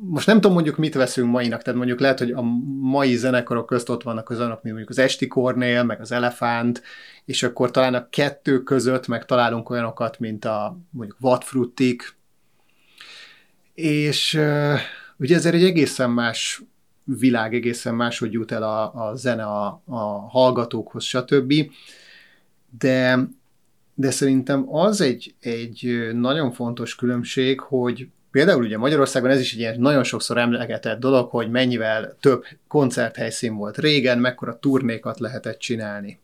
[0.00, 2.42] Most nem tudom mondjuk mit veszünk mainak, tehát mondjuk lehet, hogy a
[2.80, 6.82] mai zenekarok közt ott vannak az olyanok, mint mondjuk az Esti Kornél, meg az Elefánt,
[7.24, 12.16] és akkor talán a kettő között meg találunk olyanokat, mint a mondjuk Vatfruttik,
[13.74, 14.40] és
[15.16, 16.62] ugye ezért egy egészen más
[17.04, 21.54] világ, egészen máshogy jut el a, a zene a, a hallgatókhoz, stb.
[22.78, 23.28] De
[23.94, 29.58] de szerintem az egy, egy nagyon fontos különbség, hogy például ugye Magyarországon ez is egy
[29.58, 36.20] ilyen nagyon sokszor emlegetett dolog, hogy mennyivel több koncerthelyszín volt régen, mekkora turnékat lehetett csinálni.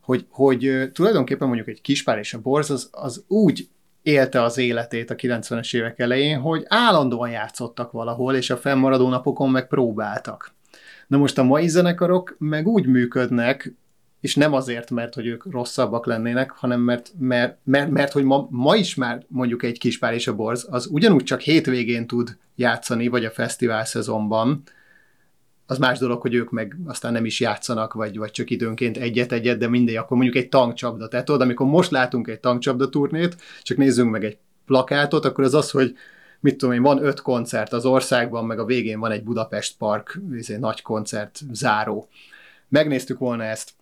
[0.00, 3.68] Hogy, hogy tulajdonképpen mondjuk egy Kispár és a Borz az, az úgy
[4.02, 9.50] élte az életét a 90-es évek elején, hogy állandóan játszottak valahol, és a fennmaradó napokon
[9.50, 10.54] meg próbáltak.
[11.06, 13.72] Na most a mai zenekarok meg úgy működnek,
[14.20, 18.46] és nem azért, mert hogy ők rosszabbak lennének, hanem mert, mert, mert, mert hogy ma,
[18.50, 23.08] ma is már mondjuk egy kispár és a borz, az ugyanúgy csak hétvégén tud játszani,
[23.08, 24.62] vagy a fesztivál szezonban,
[25.66, 29.58] az más dolog, hogy ők meg aztán nem is játszanak, vagy, vagy csak időnként egyet-egyet,
[29.58, 31.08] de mindegy, akkor mondjuk egy tankcsapda.
[31.08, 35.54] Tehát tudod, amikor most látunk egy tankcsapda turnét, csak nézzünk meg egy plakátot, akkor az
[35.54, 35.96] az, hogy
[36.40, 40.20] mit tudom én, van öt koncert az országban, meg a végén van egy Budapest Park
[40.46, 42.08] egy nagy koncert záró.
[42.68, 43.72] Megnéztük volna ezt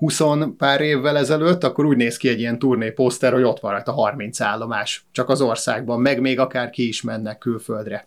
[0.00, 0.20] 20
[0.56, 3.92] pár évvel ezelőtt, akkor úgy néz ki egy ilyen turné poszter, hogy ott van a
[3.92, 8.06] 30 állomás, csak az országban, meg még akár ki is mennek külföldre.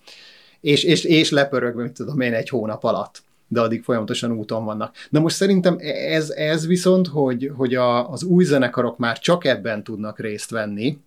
[0.62, 4.96] És, és, és lepörög, mit tudom én, egy hónap alatt de addig folyamatosan úton vannak.
[5.10, 5.78] Na most szerintem
[6.10, 10.98] ez, ez viszont, hogy, hogy a, az új zenekarok már csak ebben tudnak részt venni,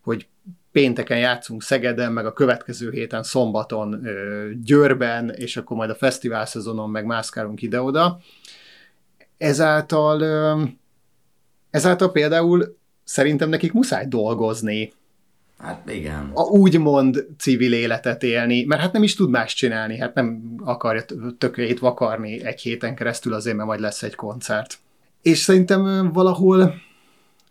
[0.00, 0.26] hogy
[0.72, 4.06] pénteken játszunk Szegeden, meg a következő héten szombaton
[4.64, 8.20] Győrben, és akkor majd a fesztivál szezonon meg mászkálunk ide-oda,
[9.40, 10.22] ezáltal,
[11.70, 14.92] ezáltal például szerintem nekik muszáj dolgozni.
[15.58, 16.30] Hát igen.
[16.34, 21.04] A úgymond civil életet élni, mert hát nem is tud más csinálni, hát nem akarja
[21.38, 24.78] tökélyét vakarni egy héten keresztül azért, mert majd lesz egy koncert.
[25.22, 26.74] És szerintem valahol,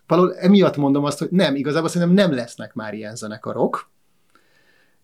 [0.07, 3.89] valahol emiatt mondom azt, hogy nem, igazából szerintem nem lesznek már ilyen zenekarok,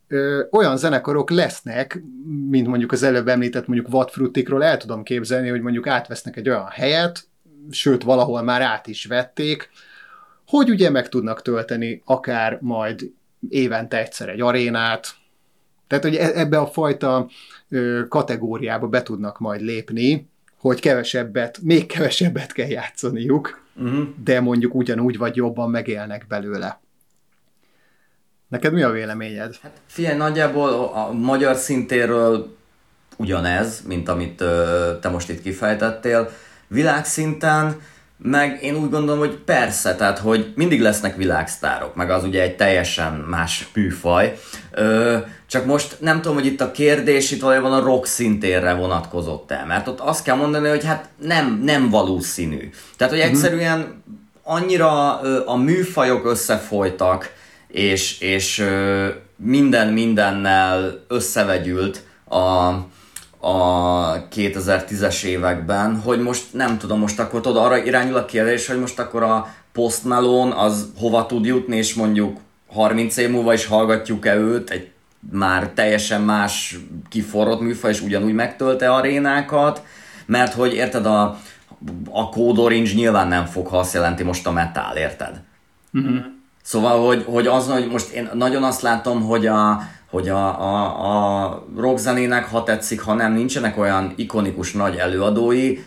[0.08, 2.04] ö, olyan zenekarok lesznek,
[2.50, 6.68] mint mondjuk az előbb említett mondjuk Vatfrutikról el tudom képzelni, hogy mondjuk átvesznek egy olyan
[6.68, 7.28] helyet,
[7.70, 9.70] sőt valahol már át is vették,
[10.48, 13.12] hogy ugye meg tudnak tölteni akár majd
[13.50, 15.08] évente egyszer egy arénát,
[15.88, 17.28] tehát hogy e-, ebbe a fajta
[17.70, 20.30] ö, kategóriába be tudnak majd lépni,
[20.60, 24.08] hogy kevesebbet, még kevesebbet kell játszaniuk, uh-huh.
[24.24, 26.80] de mondjuk ugyanúgy vagy jobban megélnek belőle.
[28.56, 29.56] Neked mi a véleményed?
[29.62, 32.56] Hát figyelj, nagyjából a magyar szintéről
[33.18, 34.44] ugyanez, mint amit
[35.02, 36.32] te most itt kifejtettél.
[36.68, 37.82] Világszinten
[38.18, 42.56] meg én úgy gondolom, hogy persze, tehát hogy mindig lesznek világsztárok, meg az ugye egy
[42.56, 44.40] teljesen más műfaj.
[44.72, 49.52] Ö, csak most nem tudom, hogy itt a kérdés itt valójában a rock szintérre vonatkozott
[49.52, 52.70] el, mert ott azt kell mondani, hogy hát nem, nem valószínű.
[52.98, 53.32] Tehát, hogy mhm.
[53.32, 54.04] egyszerűen
[54.44, 57.35] annyira ö, a műfajok összefolytak,
[57.76, 58.66] és, és
[59.36, 62.38] minden mindennel összevegyült a,
[63.48, 68.80] a 2010-es években, hogy most nem tudom, most akkor tudod, arra irányul a kérdés, hogy
[68.80, 73.66] most akkor a Post Malone az hova tud jutni, és mondjuk 30 év múlva is
[73.66, 74.92] hallgatjuk-e őt, egy
[75.32, 79.84] már teljesen más kiforrott műfaj, és ugyanúgy megtölte arénákat,
[80.26, 81.40] mert hogy érted, a,
[82.10, 85.42] a Code Orange nyilván nem fog, ha azt jelenti most a metal, érted?
[85.94, 86.35] Uh-huh.
[86.66, 91.44] Szóval, hogy, hogy az, hogy most én nagyon azt látom, hogy a, hogy a, a,
[91.44, 95.78] a rockzenének, ha tetszik, ha nem, nincsenek olyan ikonikus nagy előadói,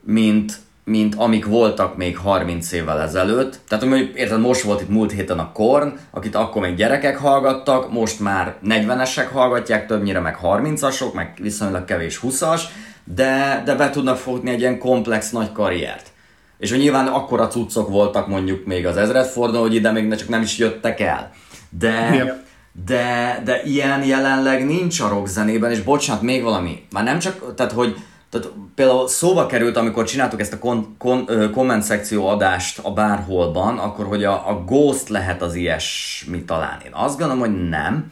[0.00, 3.60] mint, mint amik voltak még 30 évvel ezelőtt.
[3.68, 7.92] Tehát, hogy érted, most volt itt múlt héten a Korn, akit akkor még gyerekek hallgattak,
[7.92, 12.60] most már 40-esek hallgatják, többnyire meg 30-asok, meg viszonylag kevés 20-as,
[13.04, 16.14] de, de be tudnak fogni egy ilyen komplex nagy karriert.
[16.58, 20.42] És hogy nyilván akkora cuccok voltak mondjuk még az ezredforduló, hogy ide még csak nem
[20.42, 21.32] is jöttek el.
[21.70, 22.44] De, yeah
[22.84, 27.72] de, de ilyen jelenleg nincs a rockzenében, és bocsánat, még valami, már nem csak, tehát
[27.72, 27.96] hogy
[28.30, 33.78] tehát például szóba került, amikor csináltuk ezt a kon, kon, komment szekció adást a bárholban,
[33.78, 36.80] akkor hogy a, a Ghost lehet az ilyesmi talán.
[36.84, 38.10] Én azt gondolom, hogy nem,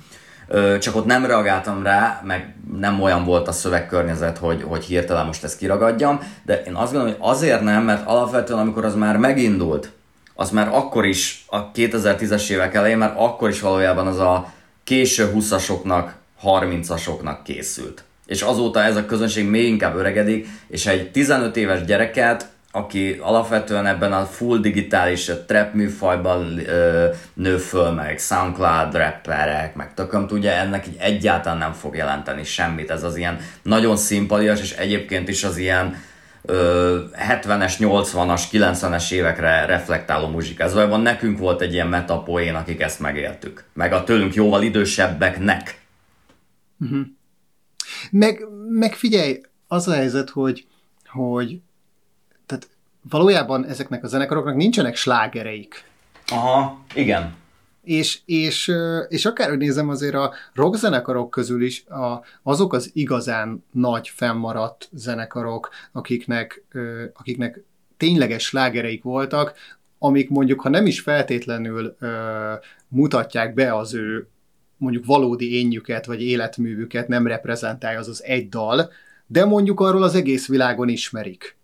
[0.81, 5.45] csak ott nem reagáltam rá, meg nem olyan volt a szövegkörnyezet, hogy, hogy hirtelen most
[5.45, 9.93] ezt kiragadjam, de én azt gondolom, hogy azért nem, mert alapvetően amikor az már megindult,
[10.35, 14.53] az már akkor is, a 2010-es évek elején, már akkor is valójában az a
[14.85, 16.09] késő 20-asoknak,
[16.45, 18.05] 30-asoknak készült.
[18.27, 23.87] És azóta ez a közönség még inkább öregedik, és egy 15 éves gyereket, aki alapvetően
[23.87, 30.51] ebben a full digitális trap műfajban ö, nő föl, meg SoundCloud rapperek, meg tököm tudja,
[30.51, 32.91] ennek így egyáltalán nem fog jelenteni semmit.
[32.91, 35.97] Ez az ilyen nagyon szimpadias, és egyébként is az ilyen
[36.47, 40.65] 70-es, 80-as, 90-es évekre reflektáló muzsika.
[40.65, 43.65] Ez valójában nekünk volt egy ilyen metapoén, akik ezt megéltük.
[43.73, 45.81] Meg a tőlünk jóval idősebbeknek.
[46.81, 47.07] Uh-huh.
[48.11, 50.67] Meg, meg figyelj, az a helyzet, hogy,
[51.09, 51.61] hogy
[53.11, 55.85] valójában ezeknek a zenekaroknak nincsenek slágereik.
[56.27, 57.43] Aha, igen
[57.85, 58.73] és, és,
[59.09, 64.89] és akárhogy nézem, azért a rock zenekarok közül is a, azok az igazán nagy fennmaradt
[64.93, 66.63] zenekarok, akiknek,
[67.15, 67.65] akiknek
[67.97, 69.55] tényleges slágereik voltak,
[69.99, 72.53] amik mondjuk, ha nem is feltétlenül ö,
[72.89, 74.29] mutatják be az ő
[74.77, 78.91] mondjuk valódi énjüket, vagy életművüket, nem reprezentálja az az egy dal,
[79.27, 81.57] de mondjuk arról az egész világon ismerik.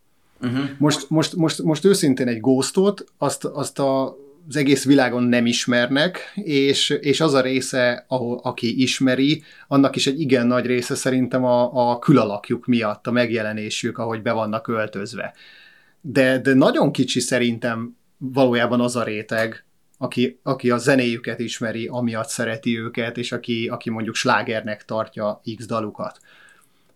[0.43, 0.65] Uh-huh.
[0.79, 4.17] Most, most, most, most őszintén egy ghostot, azt, azt a
[4.49, 10.07] az egész világon nem ismernek, és, és az a része, ahol, aki ismeri, annak is
[10.07, 15.35] egy igen nagy része szerintem a, a külalakjuk miatt, a megjelenésük, ahogy be vannak öltözve.
[16.01, 19.65] De, de nagyon kicsi szerintem valójában az a réteg,
[19.99, 25.67] aki, aki a zenéjüket ismeri, amiatt szereti őket, és aki, aki mondjuk slágernek tartja X
[25.67, 26.21] dalukat.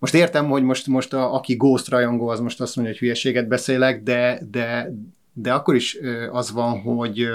[0.04, 3.48] Most értem, hogy most, most a, aki Ghost rajongó, az most azt mondja, hogy hülyeséget
[3.48, 4.92] beszélek, de, de,
[5.32, 5.98] de akkor is
[6.30, 7.28] az van, hogy,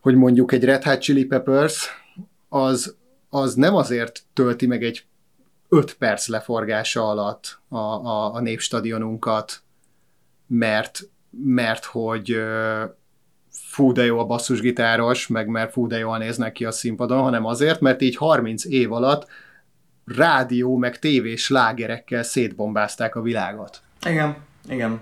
[0.00, 1.88] hogy mondjuk egy Red Hot Chili Peppers
[2.48, 2.96] az,
[3.28, 5.04] az nem azért tölti meg egy
[5.68, 9.62] 5 perc leforgása alatt a, a, a népstadionunkat,
[10.46, 11.00] mert,
[11.44, 12.36] mert hogy
[13.50, 17.44] fú, de jó a basszusgitáros, meg mert fú, de jól néznek ki a színpadon, hanem
[17.44, 19.26] azért, mert így 30 év alatt
[20.16, 23.80] rádió meg tévés lágerekkel szétbombázták a világot.
[24.06, 24.36] Igen,
[24.68, 25.00] igen.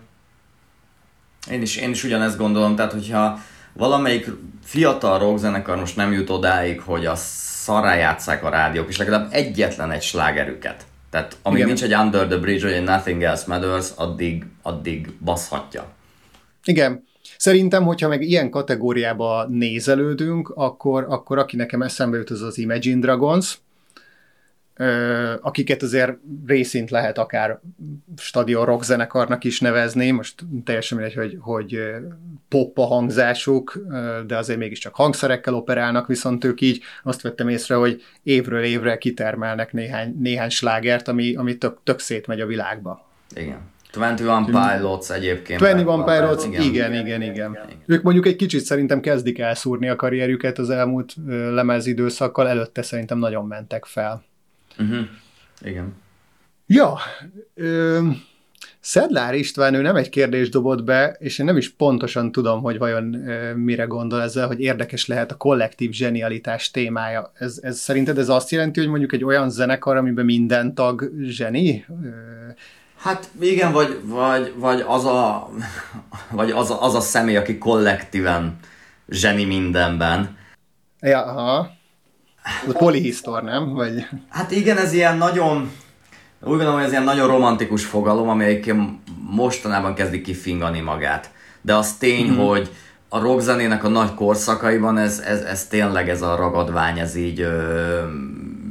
[1.50, 3.38] Én is, én is ugyanezt gondolom, tehát hogyha
[3.72, 4.26] valamelyik
[4.64, 9.90] fiatal rockzenekar most nem jut odáig, hogy a szarrá játszák a rádiók, és legalább egyetlen
[9.90, 10.86] egy slágerüket.
[11.10, 11.68] Tehát amíg Igen.
[11.68, 15.86] nincs egy Under the Bridge, vagy egy Nothing Else Matters, addig, addig baszhatja.
[16.64, 17.04] Igen.
[17.38, 23.00] Szerintem, hogyha meg ilyen kategóriába nézelődünk, akkor, akkor aki nekem eszembe jut, az az Imagine
[23.00, 23.58] Dragons,
[25.40, 26.12] akiket azért
[26.46, 27.60] részint lehet akár
[28.16, 31.80] stadion rock zenekarnak is nevezni, most teljesen mindegy, hogy, hogy
[32.48, 33.78] pop a hangzásuk,
[34.26, 39.72] de azért mégiscsak hangszerekkel operálnak, viszont ők így azt vettem észre, hogy évről évre kitermelnek
[39.72, 43.06] néhány, néhány slágert, ami, ami tök, tök szétmegy a világba.
[43.34, 43.74] Igen.
[43.92, 45.60] 21 Pilots egyébként.
[45.60, 46.62] 21 Pilots, igen.
[46.62, 47.68] igen, igen, igen, igen.
[47.86, 53.18] Ők mondjuk egy kicsit szerintem kezdik elszúrni a karrierjüket az elmúlt lemez időszakkal, előtte szerintem
[53.18, 54.24] nagyon mentek fel.
[54.78, 55.06] Uh-huh.
[55.60, 55.94] Igen.
[56.66, 56.98] Ja,
[57.54, 58.08] ö,
[58.80, 62.78] Szedlár István, ő nem egy kérdést dobott be, és én nem is pontosan tudom, hogy
[62.78, 67.32] vajon ö, mire gondol ezzel, hogy érdekes lehet a kollektív zsenialitás témája.
[67.34, 71.84] Ez, ez szerinted ez azt jelenti, hogy mondjuk egy olyan zenekar, amiben minden tag zseni?
[71.88, 72.08] Ö,
[72.96, 75.48] Hát igen, vagy, vagy, vagy, az, a,
[76.30, 78.58] vagy az, a, az a személy, aki kollektíven
[79.08, 80.36] zseni mindenben.
[81.00, 81.75] Ja, aha.
[82.68, 83.74] A polihisztor, nem?
[83.74, 84.06] Vagy...
[84.28, 85.60] Hát igen, ez ilyen nagyon,
[86.40, 88.74] úgy gondolom, hogy ez ilyen nagyon romantikus fogalom, amelyik
[89.30, 91.30] mostanában kezdi kifingani magát.
[91.60, 92.46] De az tény, mm-hmm.
[92.46, 92.70] hogy
[93.08, 98.02] a rockzenének a nagy korszakaiban ez, ez, ez tényleg ez a ragadvány, ez így ö,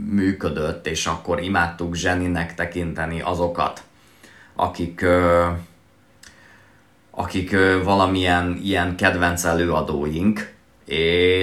[0.09, 3.83] működött, és akkor imádtuk zseninek tekinteni azokat,
[4.55, 5.05] akik,
[7.11, 10.53] akik valamilyen ilyen kedvenc előadóink,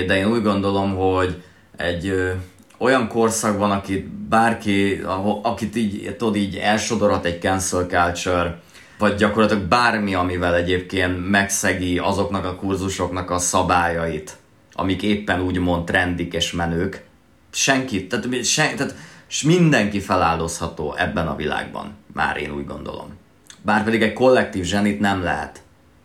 [0.07, 1.43] de én úgy gondolom, hogy
[1.77, 2.33] egy
[2.79, 5.03] olyan korszakban, akit bárki,
[5.43, 8.61] akit így, tudod, így elsodorhat egy cancel culture,
[8.99, 14.37] vagy gyakorlatilag bármi, amivel egyébként megszegi azoknak a kurzusoknak a szabályait,
[14.73, 17.05] amik éppen úgymond trendik és menők.
[17.51, 18.95] Senki, tehát, sen, tehát
[19.29, 23.19] és mindenki feláldozható ebben a világban, már én úgy gondolom.
[23.63, 25.63] Bár pedig egy kollektív zsenit nem lehet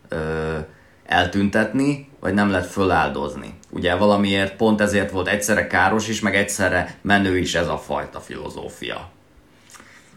[0.08, 0.56] ö,
[1.06, 3.57] eltüntetni, vagy nem lehet föláldozni.
[3.70, 8.20] Ugye valamiért pont ezért volt egyszerre káros is, meg egyszerre menő is ez a fajta
[8.20, 9.10] filozófia.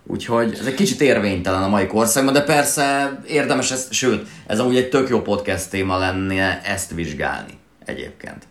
[0.03, 4.75] Úgyhogy ez egy kicsit érvénytelen a mai korszakban, de persze érdemes ezt, sőt, ez amúgy
[4.75, 8.47] egy tök jó podcast téma lenne ezt vizsgálni egyébként.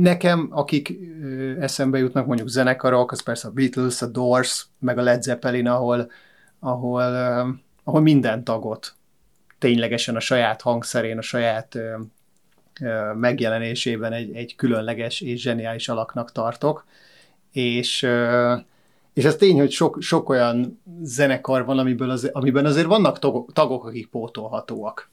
[0.00, 0.98] Nekem, akik
[1.60, 6.10] eszembe jutnak, mondjuk zenekarok, az persze a Beatles, a Doors, meg a Led Zeppelin, ahol,
[6.60, 7.02] ahol,
[7.84, 8.94] ahol minden tagot
[9.58, 11.78] ténylegesen a saját hangszerén, a saját
[13.14, 16.84] megjelenésében egy, egy különleges és zseniális alaknak tartok.
[17.52, 18.08] És,
[19.12, 23.18] és ez tény, hogy sok, sok olyan zenekar van, amiből az, amiben azért vannak
[23.52, 25.10] tagok, akik pótolhatóak.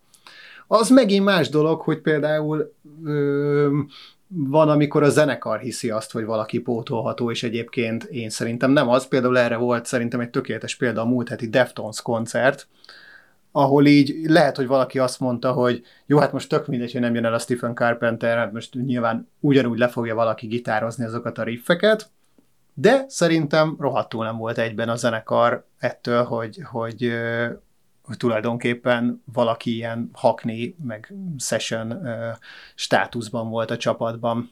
[0.68, 2.74] Az megint más dolog, hogy például
[3.06, 3.80] ö,
[4.28, 9.08] van, amikor a zenekar hiszi azt, hogy valaki pótolható, és egyébként én szerintem nem az.
[9.08, 12.68] Például erre volt szerintem egy tökéletes példa a múlt heti Deftones koncert,
[13.60, 17.16] ahol így lehet, hogy valaki azt mondta, hogy jó, hát most tök mindegy, hogy nem
[17.16, 21.44] jön el a Stephen Carpenter, hát most nyilván ugyanúgy le fogja valaki gitározni azokat a
[21.44, 22.10] riffeket,
[22.74, 27.12] de szerintem rohadtul nem volt egyben a zenekar ettől, hogy, hogy,
[28.04, 32.08] hogy tulajdonképpen valaki ilyen hakni, meg session
[32.76, 34.52] státuszban volt a csapatban.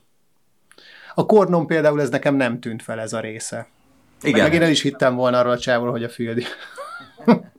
[1.16, 3.68] A kornom például ez nekem nem tűnt fel ez a része.
[4.22, 4.42] Igen.
[4.42, 6.44] Meg én el is hittem volna arról a csávról, hogy a Füldi.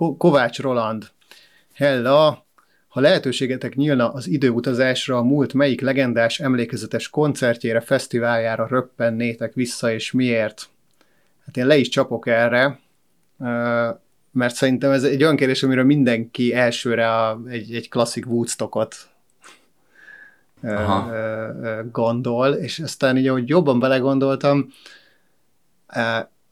[0.00, 1.10] Ko- Kovács Roland.
[1.72, 2.44] Hella!
[2.88, 10.12] Ha lehetőségetek nyílna az időutazásra, a múlt melyik legendás, emlékezetes koncertjére, fesztiváljára röppennétek vissza, és
[10.12, 10.68] miért?
[11.46, 12.78] Hát én le is csapok erre,
[14.30, 18.96] mert szerintem ez egy olyan kérdés, amiről mindenki elsőre a, egy, egy klasszik Woodstockot
[20.62, 21.12] Aha.
[21.92, 24.72] gondol, és aztán így, ahogy jobban belegondoltam,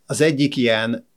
[0.07, 1.08] az egyik ilyen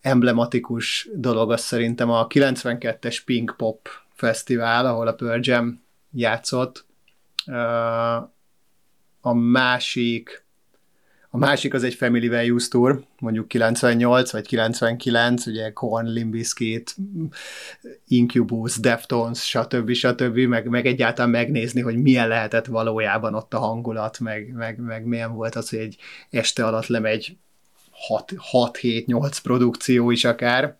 [0.00, 5.82] emblematikus dolog az szerintem a 92-es Pink Pop Fesztivál, ahol a Pearl Jam
[6.12, 6.84] játszott.
[9.20, 10.44] A másik
[11.32, 16.96] a másik az egy Family Values Tour, mondjuk 98 vagy 99, ugye Korn, Limbiskit,
[18.06, 19.92] Incubus, Deftones, stb.
[19.92, 20.38] stb.
[20.38, 25.34] Meg, meg egyáltalán megnézni, hogy milyen lehetett valójában ott a hangulat, meg, meg, meg milyen
[25.34, 25.96] volt az, hogy egy
[26.30, 27.36] este alatt lemegy
[28.08, 30.76] 6-7-8 produkció is akár.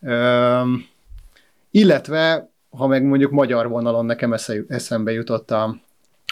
[0.00, 0.86] Üm,
[1.70, 4.34] illetve, ha meg mondjuk magyar vonalon nekem
[4.68, 5.76] eszembe jutott a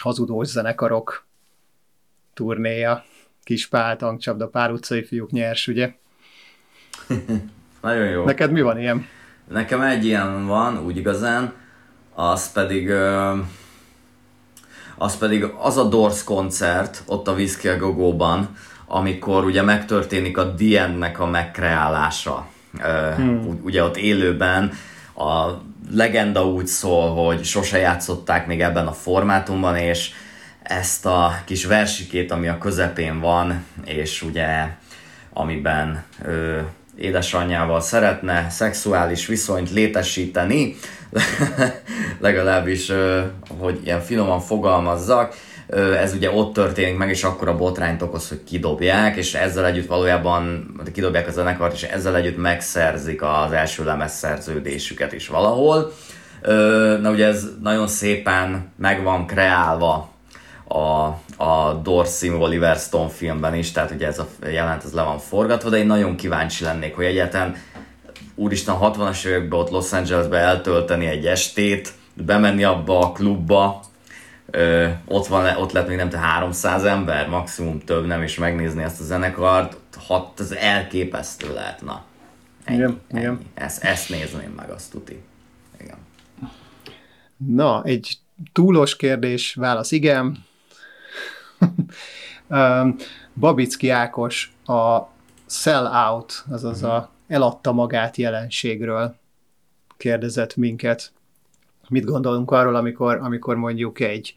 [0.01, 1.25] hazudós zenekarok
[2.33, 3.03] turnéja,
[3.43, 5.93] Kispál, tankcsapda, pár utcai fiúk nyers, ugye?
[7.81, 8.23] Nagyon jó.
[8.25, 9.07] Neked mi van ilyen?
[9.47, 11.53] Nekem egy ilyen van, úgy igazán,
[12.13, 12.91] az pedig,
[14.97, 18.55] az pedig az a Doors koncert ott a Whiskey a Gogóban,
[18.93, 22.47] amikor ugye megtörténik a Diennek a megkreálása.
[23.15, 23.59] Hmm.
[23.63, 24.71] Ugye ott élőben
[25.15, 25.49] a
[25.91, 30.11] legenda úgy szól, hogy sose játszották még ebben a formátumban, és
[30.63, 34.67] ezt a kis versikét, ami a közepén van, és ugye
[35.33, 36.59] amiben ö,
[36.97, 40.75] édesanyjával szeretne szexuális viszonyt létesíteni,
[42.19, 42.91] legalábbis,
[43.59, 45.35] hogy ilyen finoman fogalmazzak,
[45.77, 49.87] ez ugye ott történik meg, és akkor a botrányt okoz, hogy kidobják, és ezzel együtt
[49.87, 55.91] valójában kidobják a zenekart, és ezzel együtt megszerzik az első lemez szerződésüket is valahol.
[57.01, 60.09] Na ugye ez nagyon szépen meg van kreálva
[60.67, 61.05] a,
[61.43, 65.69] a Dorsey Oliver Stone filmben is, tehát ugye ez a jelent ez le van forgatva,
[65.69, 67.55] de én nagyon kíváncsi lennék, hogy egyáltalán
[68.35, 73.81] úristen 60-as években ott Los Angelesbe eltölteni egy estét, bemenni abba a klubba,
[74.51, 78.83] ö, ott, van, ott lett még nem te 300 ember, maximum több nem, is megnézni
[78.83, 79.77] ezt a zenekart,
[80.07, 82.03] hat, ez elképesztő lehet, na.
[82.63, 83.19] Ennyi, igen, ennyi.
[83.21, 83.39] igen.
[83.53, 85.21] Ezt, ezt nézném meg, azt tuti.
[85.79, 85.97] Igen.
[87.37, 88.17] Na, egy
[88.53, 90.45] túlos kérdés, válasz igen.
[93.39, 94.99] Babicki Ákos a
[95.47, 99.15] sell out, azaz a eladta magát jelenségről
[99.97, 101.11] kérdezett minket.
[101.91, 104.35] Mit gondolunk arról, amikor, amikor mondjuk egy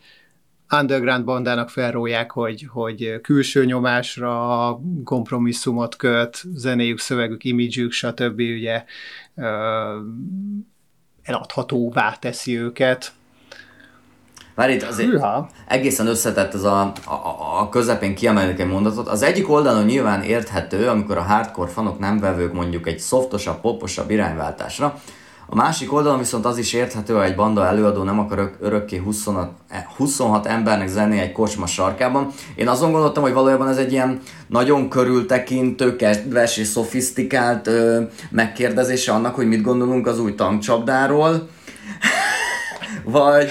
[0.79, 8.39] underground bandának felróják, hogy, hogy külső nyomásra kompromisszumot köt, zenéjük, szövegük, imidzsük, stb.
[8.39, 8.85] ugye
[11.23, 13.13] eladhatóvá teszi őket.
[14.55, 15.49] Már itt azért Hűha.
[15.69, 19.09] egészen összetett ez a, a, a közepén kiemelni egy mondatot.
[19.09, 24.11] Az egyik oldalon nyilván érthető, amikor a hardcore fanok nem vevők mondjuk egy szoftosabb, poposabb
[24.11, 25.01] irányváltásra,
[25.47, 29.51] a másik oldalon viszont az is érthető, hogy egy banda előadó nem akar örökké 26,
[29.97, 32.31] 26 embernek zenni egy kocsma sarkában.
[32.55, 39.13] Én azon gondoltam, hogy valójában ez egy ilyen nagyon körültekintő, kedves és szofisztikált ö, megkérdezése
[39.13, 41.49] annak, hogy mit gondolunk az új tankcsapdáról
[43.05, 43.49] vagy,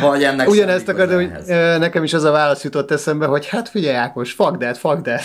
[0.00, 1.30] vagy ennek Ugyanezt akartam, hogy
[1.78, 5.22] nekem is az a válasz jutott eszembe, hogy hát figyelj Ákos, fuck that, fuck that.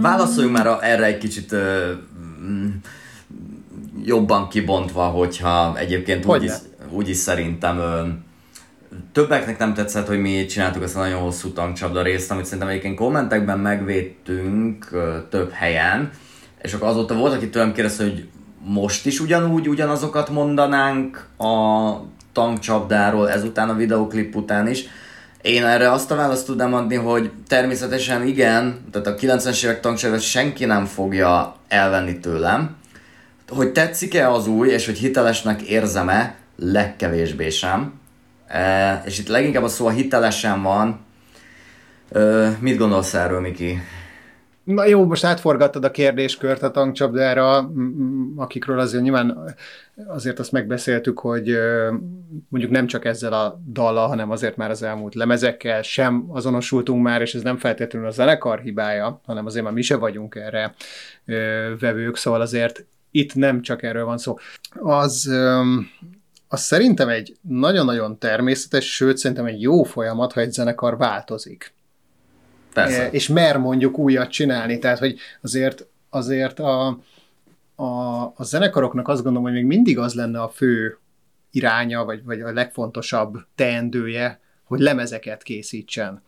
[0.00, 1.92] Válaszoljunk már erre egy kicsit ö,
[2.42, 2.68] mm,
[4.04, 6.52] jobban kibontva, hogyha egyébként hogy úgy is,
[6.90, 8.02] úgy is szerintem ö,
[9.12, 12.96] többeknek nem tetszett, hogy mi csináltuk ezt a nagyon hosszú tankcsapda részt, amit szerintem egyébként
[12.96, 16.10] kommentekben megvédtünk ö, több helyen,
[16.62, 18.28] és akkor azóta volt, aki tőlem kérdezte, hogy
[18.64, 21.92] most is ugyanúgy ugyanazokat mondanánk a
[22.32, 24.84] tankcsapdáról ezután a videoklip után is.
[25.46, 30.20] Én erre azt a választ tudnám adni, hogy természetesen igen, tehát a 90-es évek tankcsapdát
[30.20, 32.76] senki nem fogja elvenni tőlem.
[33.48, 37.92] Hogy tetszik-e az új, és hogy hitelesnek érzem-e, legkevésbé sem.
[38.48, 41.00] E, és itt leginkább a szó a hitelesen van.
[42.12, 42.20] E,
[42.60, 43.82] mit gondolsz erről, Miki?
[44.66, 47.70] Na jó, most átforgattad a kérdéskört a tankcsapdára,
[48.36, 49.56] akikről azért nyilván
[50.06, 51.56] azért azt megbeszéltük, hogy
[52.48, 57.20] mondjuk nem csak ezzel a dallal, hanem azért már az elmúlt lemezekkel sem azonosultunk már,
[57.20, 60.74] és ez nem feltétlenül a zenekar hibája, hanem azért már mi se vagyunk erre
[61.78, 64.36] vevők, szóval azért itt nem csak erről van szó.
[64.80, 65.30] Az,
[66.48, 71.74] az szerintem egy nagyon-nagyon természetes, sőt szerintem egy jó folyamat, ha egy zenekar változik.
[72.84, 73.10] Persze.
[73.10, 76.98] és mer mondjuk újat csinálni, tehát hogy azért, azért a,
[77.74, 80.98] a, a zenekaroknak azt gondolom, hogy még mindig az lenne a fő
[81.50, 86.22] iránya, vagy, vagy a legfontosabb teendője, hogy lemezeket készítsen.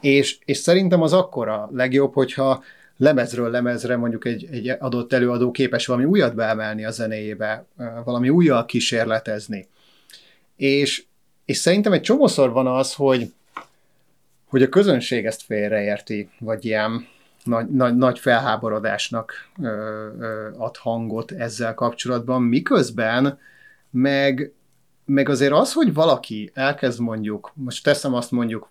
[0.00, 2.62] És, és szerintem az akkor a legjobb, hogyha
[2.96, 7.64] lemezről lemezre mondjuk egy, egy adott előadó képes valami újat beemelni a zenéjébe,
[8.04, 9.68] valami újjal kísérletezni.
[10.56, 11.04] És,
[11.44, 13.32] és szerintem egy csomószor van az, hogy
[14.50, 17.06] hogy a közönség ezt félreérti, vagy ilyen
[17.44, 19.32] nagy, nagy, nagy felháborodásnak
[19.62, 19.66] ö,
[20.18, 23.38] ö, ad hangot ezzel kapcsolatban, miközben
[23.90, 24.52] meg,
[25.04, 28.70] meg azért az, hogy valaki elkezd mondjuk, most teszem azt mondjuk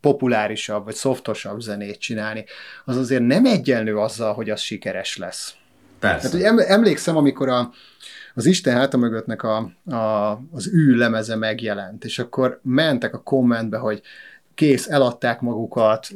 [0.00, 2.44] populárisabb, vagy szoftosabb zenét csinálni,
[2.84, 5.54] az azért nem egyenlő azzal, hogy az sikeres lesz.
[5.98, 6.30] Persze.
[6.30, 7.70] Tehát, hogy emlékszem, amikor a,
[8.34, 9.56] az Isten háta mögöttnek a,
[9.94, 14.02] a, az ű lemeze megjelent, és akkor mentek a kommentbe, hogy
[14.56, 16.08] kész, eladták magukat,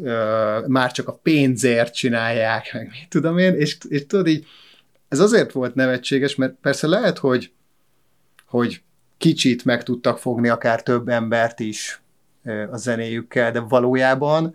[0.66, 4.46] már csak a pénzért csinálják, meg mit tudom én, és, és tudod így,
[5.08, 7.52] ez azért volt nevetséges, mert persze lehet, hogy,
[8.46, 8.82] hogy
[9.18, 12.02] kicsit meg tudtak fogni akár több embert is
[12.70, 14.54] a zenéjükkel, de valójában,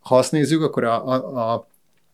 [0.00, 1.68] ha azt nézzük, akkor a, a, a,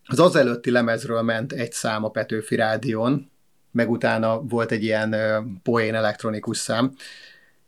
[0.04, 3.30] az előtti lemezről ment egy szám a Petőfi Rádion,
[3.70, 5.16] meg utána volt egy ilyen
[5.62, 6.94] poén elektronikus szám,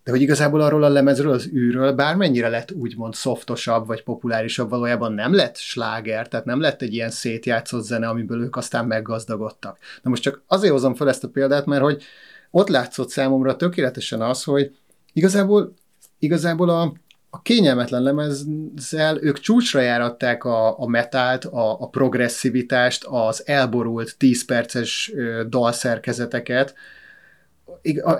[0.04, 5.12] de hogy igazából arról a lemezről, az űről, bármennyire lett úgymond szoftosabb vagy populárisabb, valójában
[5.12, 9.78] nem lett sláger, tehát nem lett egy ilyen szétjátszott zene, amiből ők aztán meggazdagodtak.
[10.02, 12.02] Na most csak azért hozom fel ezt a példát, mert hogy
[12.50, 14.76] ott látszott számomra tökéletesen az, hogy
[15.12, 15.74] igazából,
[16.18, 16.92] igazából a,
[17.30, 24.44] a kényelmetlen lemezzel ők csúcsra járatták a, a metált, a, a progresszivitást, az elborult 10
[24.44, 25.12] perces
[25.48, 26.74] dalszerkezeteket,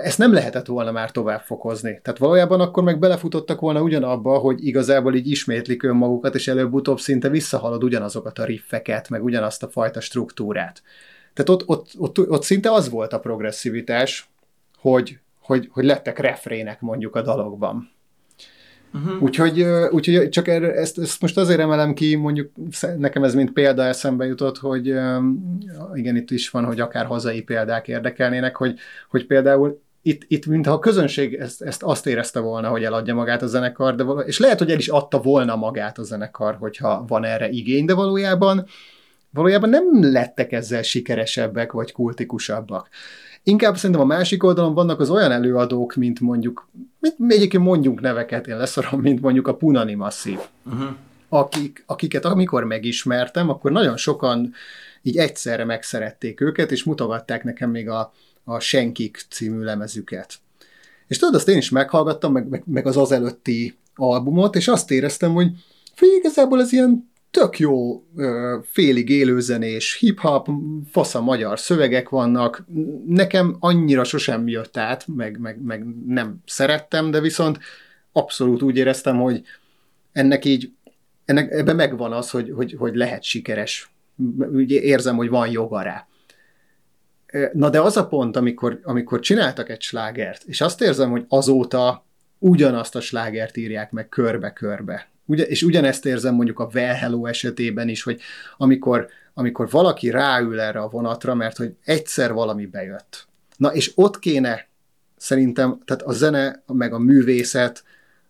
[0.03, 1.99] ezt nem lehetett volna már tovább fokozni.
[2.01, 7.29] Tehát valójában akkor meg belefutottak volna ugyanabba, hogy igazából így ismétlik önmagukat, és előbb-utóbb szinte
[7.29, 10.81] visszahalad ugyanazokat a riffeket, meg ugyanazt a fajta struktúrát.
[11.33, 14.29] Tehát ott, ott, ott, ott szinte az volt a progresszivitás,
[14.77, 17.90] hogy, hogy, hogy lettek refrének mondjuk a dalokban.
[18.93, 19.21] Uh-huh.
[19.21, 22.51] Úgyhogy, úgyhogy csak erre, ezt, ezt most azért emelem ki, mondjuk
[22.97, 24.87] nekem ez mint példa eszembe jutott, hogy
[25.93, 28.79] igen, itt is van, hogy akár hazai példák érdekelnének, hogy,
[29.09, 33.41] hogy például itt, itt mintha a közönség ezt, ezt azt érezte volna, hogy eladja magát
[33.41, 37.23] a zenekar, de és lehet, hogy el is adta volna magát a zenekar, hogyha van
[37.23, 38.65] erre igény, de valójában
[39.33, 42.89] valójában nem lettek ezzel sikeresebbek vagy kultikusabbak.
[43.43, 46.69] Inkább szerintem a másik oldalon vannak az olyan előadók, mint mondjuk,
[46.99, 50.89] mit, egyébként mondjunk neveket, én leszorom, mint mondjuk a Punani Masszív, uh-huh.
[51.29, 54.53] akik, akiket amikor megismertem, akkor nagyon sokan
[55.01, 58.13] így egyszerre megszerették őket, és mutogatták nekem még a,
[58.43, 60.33] a Senkik című lemezüket.
[61.07, 64.91] És tudod, azt én is meghallgattam, meg, meg, meg az az előtti albumot, és azt
[64.91, 65.51] éreztem, hogy
[65.95, 68.03] fő, igazából ez ilyen tök jó
[68.63, 70.47] félig élőzenés, hip-hop,
[70.91, 72.65] fasza magyar szövegek vannak,
[73.07, 77.59] nekem annyira sosem jött át, meg, meg, meg nem szerettem, de viszont
[78.11, 79.41] abszolút úgy éreztem, hogy
[80.11, 80.71] ennek így,
[81.25, 83.91] ennek, ebben megvan az, hogy, hogy, hogy lehet sikeres.
[84.53, 86.07] Úgy érzem, hogy van joga rá.
[87.53, 92.05] Na de az a pont, amikor, amikor csináltak egy slágert, és azt érzem, hogy azóta
[92.37, 95.10] ugyanazt a slágert írják meg körbe-körbe.
[95.31, 98.21] Ugye, és ugyanezt érzem mondjuk a Well Hello esetében is, hogy
[98.57, 103.27] amikor, amikor valaki ráül erre a vonatra, mert hogy egyszer valami bejött.
[103.57, 104.67] Na és ott kéne
[105.17, 107.83] szerintem, tehát a zene, meg a művészet,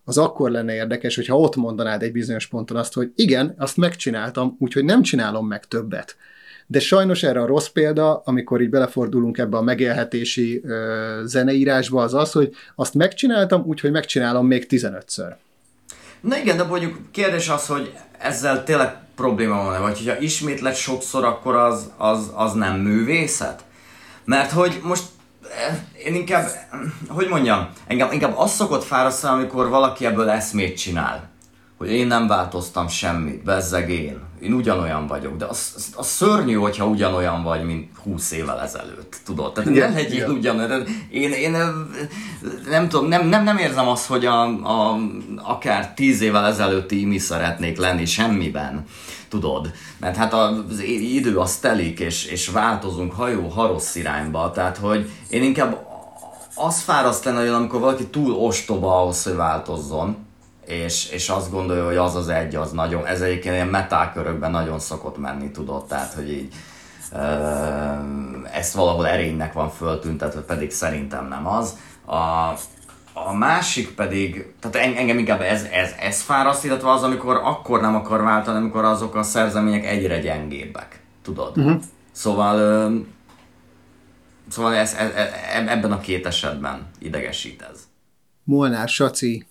[0.04, 4.56] az akkor lenne érdekes, hogyha ott mondanád egy bizonyos ponton azt, hogy igen, azt megcsináltam,
[4.60, 6.16] úgyhogy nem csinálom meg többet.
[6.68, 12.14] De sajnos erre a rossz példa, amikor így belefordulunk ebbe a megélhetési ö, zeneírásba, az
[12.14, 15.34] az, hogy azt megcsináltam, úgyhogy megcsinálom még 15-ször.
[16.22, 21.24] Na igen, de mondjuk kérdés az, hogy ezzel tényleg probléma van-e, vagy hogyha ismétlet sokszor,
[21.24, 23.64] akkor az, az, az nem művészet?
[24.26, 25.04] Mert hogy most
[25.44, 26.50] eh, én inkább,
[27.08, 31.31] hogy mondjam, engem inkább az szokott fárasztani, amikor valaki ebből eszmét csinál
[31.82, 34.20] hogy én nem változtam semmit, bezzeg én.
[34.42, 39.22] Én ugyanolyan vagyok, de az, az, az szörnyű, hogyha ugyanolyan vagy, mint 20 évvel ezelőtt,
[39.26, 39.54] tudod?
[39.54, 40.84] Tehát igen, nem legyél ugyanolyan.
[41.12, 41.56] Én, én
[42.70, 45.00] nem tudom, nem, nem, nem érzem azt, hogy a, a,
[45.44, 48.86] akár 10 évvel ezelőtti mi szeretnék lenni semmiben,
[49.30, 49.72] tudod?
[50.00, 55.10] Mert hát az idő az telik, és, és változunk hajó, ha rossz irányba, tehát hogy
[55.30, 55.88] én inkább
[56.56, 60.30] az fáraszt lenne, amikor valaki túl ostoba ahhoz, hogy változzon,
[60.72, 64.80] és, és azt gondolja, hogy az az egy, az nagyon, ez egyébként ilyen metálkörökben nagyon
[64.80, 66.54] szokott menni, tudod, tehát, hogy így
[68.52, 71.78] ezt valahol erénynek van föltüntetve, pedig szerintem nem az.
[72.06, 72.16] A,
[73.14, 77.96] a másik pedig, tehát engem inkább ez, ez, ez fáraszt, illetve az, amikor akkor nem
[77.96, 81.58] akar váltani, amikor azok a szerzemények egyre gyengébbek, tudod?
[81.58, 81.82] Uh-huh.
[82.12, 82.92] Szóval,
[84.50, 85.28] szóval ez, ez, ez,
[85.68, 87.80] ebben a két esetben idegesít ez.
[88.44, 89.46] Molnár Saci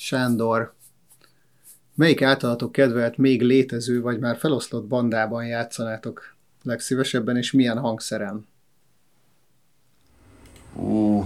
[0.00, 0.74] Sándor,
[1.94, 8.46] melyik általatok kedvelt még létező vagy már feloszlott bandában játszanátok legszívesebben, és milyen hangszeren?
[10.74, 11.24] Ú,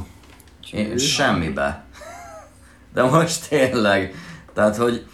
[0.72, 1.84] én semmibe.
[2.92, 4.14] De most tényleg,
[4.52, 5.06] tehát, hogy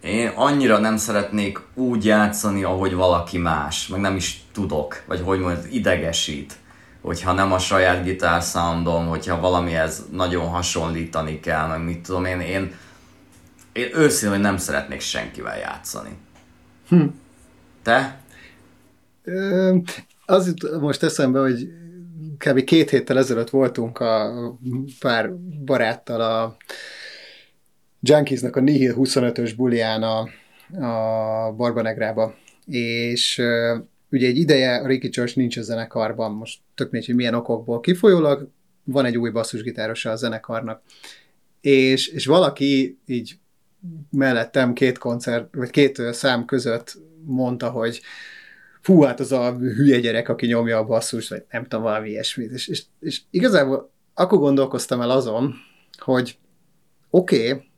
[0.00, 5.38] én annyira nem szeretnék úgy játszani, ahogy valaki más, meg nem is tudok, vagy hogy
[5.38, 6.56] mondjam, idegesít,
[7.00, 12.40] hogyha nem a saját gitár soundom, hogyha valamihez nagyon hasonlítani kell, meg mit tudom én,
[12.40, 12.74] én
[13.72, 16.18] én őszintén, hogy nem szeretnék senkivel játszani.
[16.88, 17.06] Hm.
[17.82, 18.20] Te?
[19.24, 19.76] Ö,
[20.26, 21.68] az jut most eszembe, hogy
[22.38, 22.64] kb.
[22.64, 24.32] két héttel ezelőtt voltunk a
[24.98, 26.56] pár baráttal a
[28.00, 30.18] Junkiesnak a Nihil 25-ös bulián a,
[30.86, 32.34] a Barbanegrába,
[32.66, 37.18] és uh, ugye egy ideje a Ricky Church nincs a zenekarban, most tök mindegy, hogy
[37.18, 38.48] milyen okokból kifolyólag,
[38.84, 40.82] van egy új basszusgitárosa a zenekarnak,
[41.60, 43.38] és, és valaki így
[44.10, 48.00] mellettem két koncert, vagy két szám között mondta, hogy
[48.80, 52.50] fú, hát az a hülye gyerek, aki nyomja a basszus, vagy nem tudom, valami ilyesmit.
[52.50, 55.54] És, és, és igazából akkor gondolkoztam el azon,
[55.98, 56.38] hogy
[57.10, 57.70] oké, okay,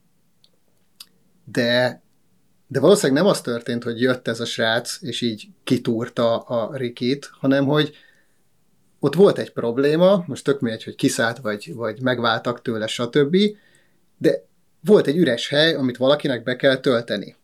[1.45, 2.03] de,
[2.67, 7.31] de valószínűleg nem az történt, hogy jött ez a srác, és így kitúrta a Rikit,
[7.33, 7.97] hanem hogy
[9.01, 13.37] ott volt egy probléma, most tök mindegy, hogy kiszállt, vagy, vagy megváltak tőle, stb.,
[14.19, 14.45] de
[14.85, 17.37] volt egy üres hely, amit valakinek be kell tölteni.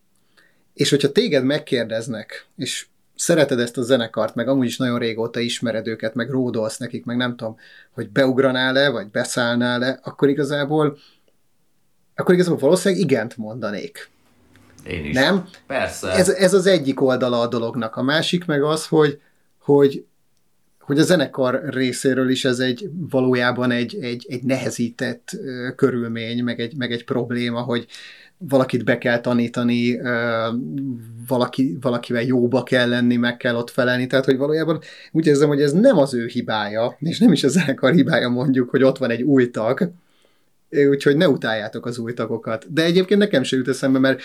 [0.75, 5.87] És hogyha téged megkérdeznek, és szereted ezt a zenekart, meg amúgy is nagyon régóta ismered
[5.87, 7.57] őket, meg ródolsz nekik, meg nem tudom,
[7.91, 10.99] hogy beugranál-e, vagy beszállnál-e, akkor igazából
[12.19, 14.11] akkor igazából valószínűleg igent mondanék.
[14.87, 15.15] Én is.
[15.15, 15.49] Nem?
[15.67, 16.11] Persze.
[16.11, 17.97] Ez, ez az egyik oldala a dolognak.
[17.97, 19.21] A másik meg az, hogy,
[19.59, 20.07] hogy,
[20.89, 25.37] hogy a zenekar részéről is ez egy valójában egy, egy, egy nehezített
[25.77, 27.87] körülmény, meg egy, meg egy probléma, hogy
[28.39, 30.01] valakit be kell tanítani,
[31.27, 34.81] valaki, valakivel jóba kell lenni, meg kell ott felelni, tehát hogy valójában
[35.13, 38.71] úgy érzem, hogy ez nem az ő hibája, és nem is a zenekar hibája mondjuk,
[38.71, 39.91] hogy ott van egy új tag,
[40.91, 42.73] úgyhogy ne utáljátok az új tagokat.
[42.73, 44.21] De egyébként nekem se jut eszembe, mert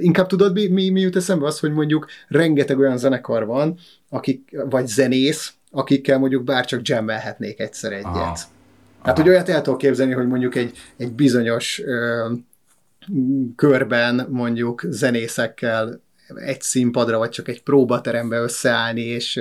[0.00, 1.46] inkább tudod, mi, mi, mi jut eszembe?
[1.46, 3.78] Az, hogy mondjuk rengeteg olyan zenekar van,
[4.08, 8.04] akik, vagy zenész, akikkel mondjuk bárcsak jammelhetnék egyszer egyet.
[8.04, 8.36] Aha.
[9.02, 12.38] Hát, hogy olyat el tudok képzelni, hogy mondjuk egy, egy bizonyos uh,
[13.56, 16.00] körben mondjuk zenészekkel
[16.34, 19.40] egy színpadra, vagy csak egy próbaterembe összeállni, és,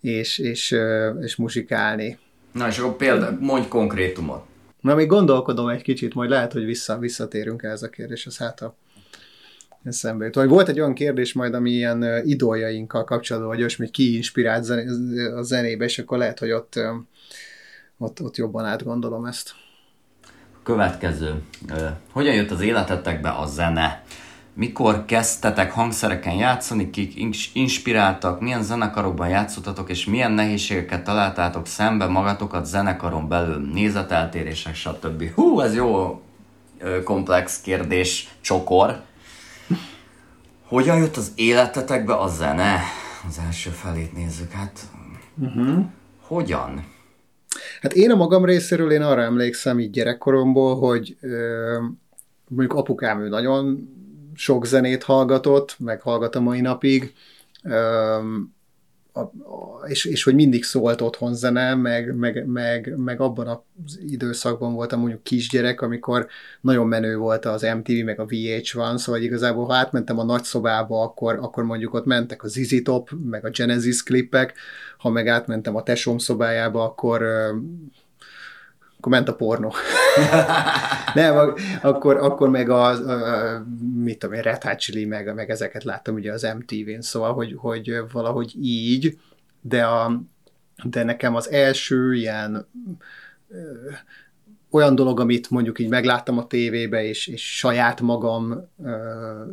[0.00, 0.76] és, és,
[1.20, 2.18] és muzsikálni.
[2.52, 4.44] Na, és akkor például mondj konkrétumot.
[4.80, 8.76] Na, még gondolkodom egy kicsit, majd lehet, hogy vissza, visszatérünk ehhez a kérdéshez, hát a
[9.84, 10.34] eszembe jut.
[10.34, 14.68] Vagy volt egy olyan kérdés majd, ami ilyen idoljainkkal kapcsolatban, vagy olyasmi, ki inspirált
[15.36, 16.80] a zenébe, és akkor lehet, hogy ott,
[17.98, 19.50] ott, ott jobban átgondolom ezt.
[20.62, 21.34] Következő.
[22.12, 24.02] Hogyan jött az életetekbe a zene?
[24.56, 27.12] Mikor kezdtetek hangszereken játszani, kik
[27.52, 35.32] inspiráltak, milyen zenekarokban játszottatok, és milyen nehézségeket találtátok szembe magatokat zenekaron belül, nézeteltérések, stb.
[35.34, 36.22] Hú, ez jó
[37.04, 39.02] komplex kérdés, csokor.
[40.68, 42.80] Hogyan jött az életetekbe a zene?
[43.28, 44.80] Az első felét nézzük, hát...
[45.38, 45.84] Uh-huh.
[46.20, 46.84] Hogyan?
[47.80, 51.78] Hát én a magam részéről én arra emlékszem így gyerekkoromból, hogy ö,
[52.48, 53.88] mondjuk apukám ő nagyon
[54.34, 57.14] sok zenét hallgatott, meg hallgat a mai napig,
[57.62, 58.18] ö,
[59.16, 59.30] a,
[59.86, 65.00] és, és hogy mindig szólt otthon zene, meg, meg, meg, meg abban az időszakban voltam
[65.00, 66.26] mondjuk kisgyerek, amikor
[66.60, 71.38] nagyon menő volt az MTV, meg a VH1, szóval igazából ha átmentem a nagyszobába, akkor,
[71.40, 74.54] akkor mondjuk ott mentek a ZZ Top, meg a Genesis klipek,
[74.98, 77.22] ha meg átmentem a tesóm szobájába, akkor
[79.04, 79.72] akkor ment a pornó.
[81.14, 85.84] Nem, akkor, akkor meg a, a, mit tudom én, Red Hot Chili, meg, meg ezeket
[85.84, 89.18] láttam ugye az MTV-n, szóval, hogy, hogy valahogy így,
[89.60, 90.20] de, a,
[90.84, 92.66] de nekem az első ilyen
[93.48, 93.56] ö,
[94.70, 99.44] olyan dolog, amit mondjuk így megláttam a tévébe, és, és saját magam ö,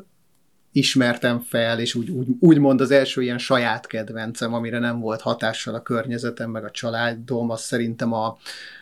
[0.71, 5.75] ismertem fel, és úgy, úgy, úgymond az első ilyen saját kedvencem, amire nem volt hatással
[5.75, 8.37] a környezetem, meg a családom, az szerintem a,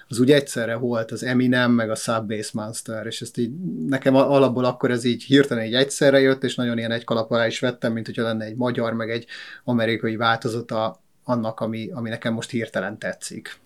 [0.07, 3.51] az úgy egyszerre volt az Eminem, meg a Subbase Monster, és ezt így
[3.87, 7.47] nekem alapból akkor ez így hirtelen egy egyszerre jött, és nagyon ilyen egy kalap alá
[7.47, 9.25] is vettem, mint hogyha lenne egy magyar, meg egy
[9.63, 13.59] amerikai változata annak, ami, ami nekem most hirtelen tetszik.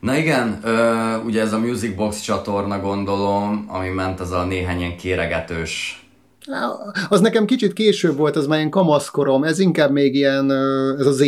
[0.00, 4.78] Na igen, ö, ugye ez a Music Box csatorna gondolom, ami ment az a néhány
[4.78, 6.02] ilyen kéregetős
[7.08, 10.50] az nekem kicsit később volt, az már ilyen kamaszkorom, ez inkább még ilyen,
[10.98, 11.24] ez a Z+.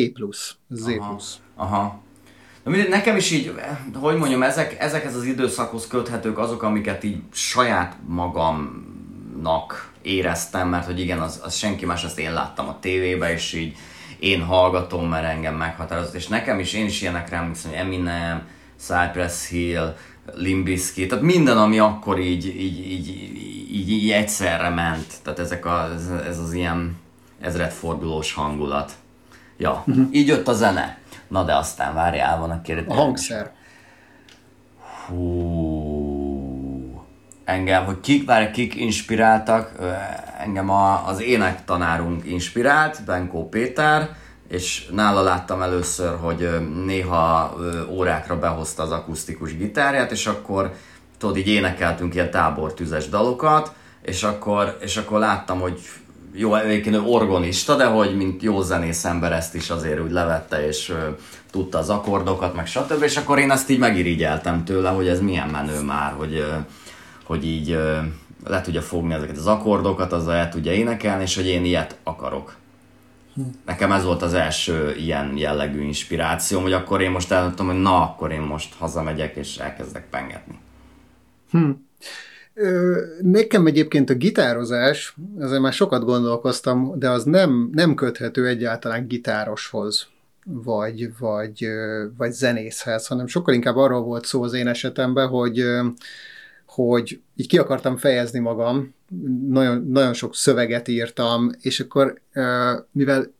[0.68, 0.86] Z+.
[0.98, 1.20] Aha.
[1.56, 2.00] Aha.
[2.64, 3.54] Na mindegy, nekem is így,
[3.94, 11.00] hogy mondjam, ezek, ezekhez az időszakhoz köthetők azok, amiket így saját magamnak éreztem, mert hogy
[11.00, 13.76] igen, az, az senki más, azt én láttam a tévébe, és így
[14.18, 18.42] én hallgatom, mert engem meghatározott, és nekem is, én is ilyenekre emlékszem, hogy Eminem,
[18.78, 19.94] Cypress Hill,
[20.34, 23.36] Limbiskit, tehát minden, ami akkor így, így, így, így,
[23.72, 26.96] így egyszerre ment, tehát ezek a, ez, ez az ilyen
[27.40, 28.92] ezredfordulós hangulat.
[29.56, 30.08] Ja, uh-huh.
[30.10, 30.98] így jött a zene.
[31.28, 32.84] Na de aztán várjál, van a kérdés.
[32.88, 33.50] A hangszer.
[35.06, 36.10] Hú,
[37.44, 39.72] engem, hogy kik, várj, kik inspiráltak,
[40.38, 44.10] engem a, az énektanárunk inspirált, Benkó Péter,
[44.48, 47.56] és nála láttam először, hogy néha
[47.88, 50.74] órákra behozta az akusztikus gitárját, és akkor
[51.20, 55.80] tudod, így énekeltünk ilyen tábortüzes dalokat, és akkor, és akkor láttam, hogy
[56.32, 60.66] jó, egyébként ő orgonista, de hogy mint jó zenész ember ezt is azért úgy levette,
[60.66, 61.08] és ö,
[61.50, 63.02] tudta az akkordokat, meg stb.
[63.02, 66.54] És akkor én ezt így megirigyeltem tőle, hogy ez milyen menő már, hogy, ö,
[67.24, 67.98] hogy így ö,
[68.46, 72.56] le tudja fogni ezeket az akkordokat, azzal el tudja énekelni, és hogy én ilyet akarok.
[73.34, 73.42] Hm.
[73.66, 78.02] Nekem ez volt az első ilyen jellegű inspiráció, hogy akkor én most elmondtam, hogy na,
[78.02, 80.58] akkor én most hazamegyek, és elkezdek pengetni.
[81.51, 81.70] Hm.
[83.20, 90.09] Nekem egyébként a gitározás, ezzel már sokat gondolkoztam, de az nem, nem köthető egyáltalán gitároshoz,
[90.44, 91.66] vagy, vagy,
[92.16, 95.64] vagy zenészhez, hanem sokkal inkább arról volt szó az én esetemben, hogy,
[96.66, 98.94] hogy így ki akartam fejezni magam,
[99.48, 102.20] nagyon, nagyon sok szöveget írtam, és akkor
[102.92, 103.32] mivel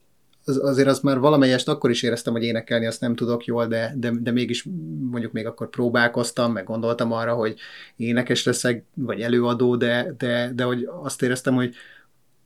[0.51, 3.95] az, azért az már valamelyest akkor is éreztem, hogy énekelni azt nem tudok jól, de,
[3.97, 4.67] de, de mégis
[5.11, 7.55] mondjuk még akkor próbálkoztam, meg gondoltam arra, hogy
[7.97, 11.75] énekes leszek, vagy előadó, de, de, de hogy azt éreztem, hogy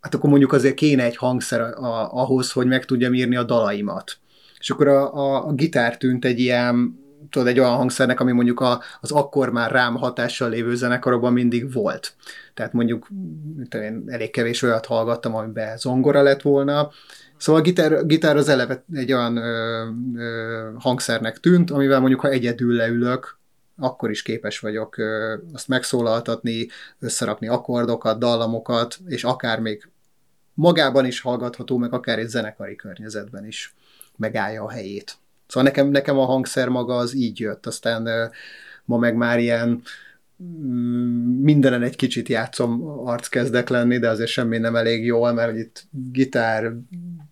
[0.00, 4.18] hát akkor mondjuk azért kéne egy hangszer a, ahhoz, hogy meg tudjam írni a dalaimat.
[4.58, 6.98] És akkor a, a, a gitár tűnt egy ilyen,
[7.30, 11.72] tudod, egy olyan hangszernek, ami mondjuk a, az akkor már rám hatással lévő zenekarokban mindig
[11.72, 12.14] volt.
[12.54, 13.08] Tehát mondjuk
[13.70, 16.90] én elég kevés olyat hallgattam, amiben zongora lett volna,
[17.36, 22.28] Szóval a gitár, gitár az eleve egy olyan ö, ö, hangszernek tűnt, amivel mondjuk ha
[22.28, 23.38] egyedül leülök,
[23.76, 26.68] akkor is képes vagyok ö, azt megszólaltatni,
[26.98, 29.88] összerakni akkordokat, dallamokat, és akár még
[30.54, 33.74] magában is hallgatható, meg akár egy zenekari környezetben is
[34.16, 35.16] megállja a helyét.
[35.46, 38.24] Szóval nekem, nekem a hangszer maga az így jött, aztán ö,
[38.84, 39.82] ma meg már ilyen
[41.40, 45.86] mindenen egy kicsit játszom, arc kezdek lenni, de azért semmi nem elég jól, mert itt
[45.90, 46.72] gitár,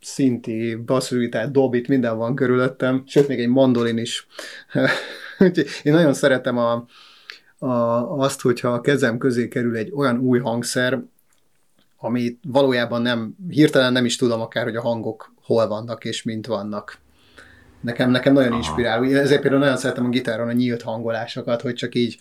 [0.00, 4.26] szinti, basszusgitár, dobit, minden van körülöttem, sőt, még egy mandolin is.
[5.82, 6.86] Én nagyon szeretem a,
[7.58, 7.68] a,
[8.18, 11.02] azt, hogyha a kezem közé kerül egy olyan új hangszer,
[11.96, 16.46] amit valójában nem, hirtelen nem is tudom akár, hogy a hangok hol vannak és mint
[16.46, 16.98] vannak.
[17.80, 19.04] Nekem, nekem nagyon inspirál.
[19.04, 22.20] Ezért például nagyon szeretem a gitáron a nyílt hangolásokat, hogy csak így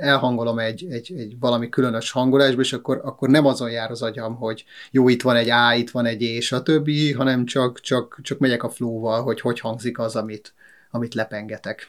[0.00, 4.34] elhangolom egy, egy, egy valami különös hangolásba, és akkor, akkor nem azon jár az agyam,
[4.34, 8.38] hogy jó, itt van egy A, itt van egy E, stb., hanem csak, csak, csak
[8.38, 10.54] megyek a flóval, hogy hogy hangzik az, amit,
[10.90, 11.88] amit lepengetek.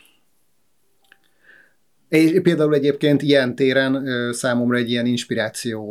[2.09, 5.82] És például egyébként ilyen téren számomra egy ilyen inspiráció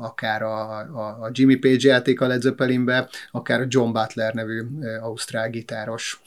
[0.00, 4.62] akár a, a, a Jimmy Page játék a Led Zeppelinbe, akár a John Butler nevű
[5.00, 6.22] ausztrál gitáros.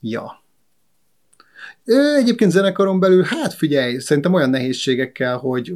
[0.00, 0.39] Ja.
[2.16, 5.74] Egyébként zenekaron belül, hát figyelj, szerintem olyan nehézségekkel, hogy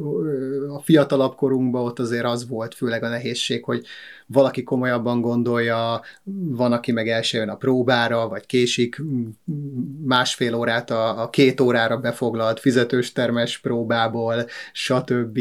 [0.69, 3.85] a fiatalabb korunkban ott azért az volt főleg a nehézség, hogy
[4.27, 6.01] valaki komolyabban gondolja,
[6.49, 9.01] van, aki meg el jön a próbára, vagy késik
[10.05, 15.39] másfél órát a, a két órára befoglalt fizetős termes próbából, stb.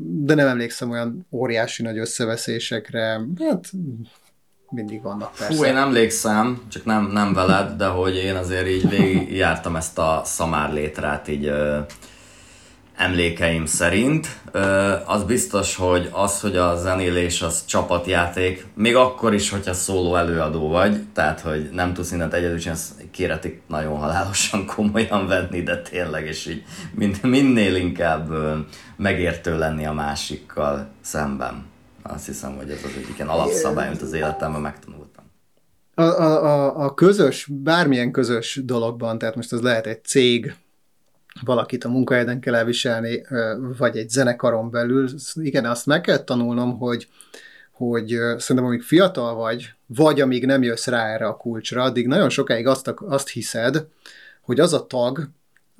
[0.00, 3.20] De nem emlékszem olyan óriási nagy összeveszésekre.
[3.38, 3.70] Hát
[4.70, 5.54] mindig vannak persze.
[5.54, 9.98] Fú, én emlékszem, csak nem, nem veled, de hogy én azért így végig jártam ezt
[9.98, 11.78] a szamár létrát így ö,
[12.96, 14.40] emlékeim szerint.
[14.52, 20.16] Ö, az biztos, hogy az, hogy a zenélés az csapatjáték, még akkor is, hogyha szóló
[20.16, 25.82] előadó vagy, tehát, hogy nem tudsz mindent egyedül csinálni, kéretik nagyon halálosan komolyan venni, de
[25.82, 26.64] tényleg, és így
[26.94, 28.56] mind, minél inkább ö,
[28.96, 31.76] megértő lenni a másikkal szemben.
[32.02, 35.24] Azt hiszem, hogy ez az egyik ilyen alapszabály, amit az életemben megtanultam.
[35.94, 40.54] A, a, a, a közös, bármilyen közös dologban, tehát most az lehet egy cég,
[41.44, 43.26] valakit a munkahelyeden kell elviselni,
[43.78, 47.08] vagy egy zenekaron belül, igen, azt meg kell tanulnom, hogy,
[47.72, 52.28] hogy szerintem amíg fiatal vagy, vagy amíg nem jössz rá erre a kulcsra, addig nagyon
[52.28, 53.86] sokáig azt, azt hiszed,
[54.40, 55.28] hogy az a tag,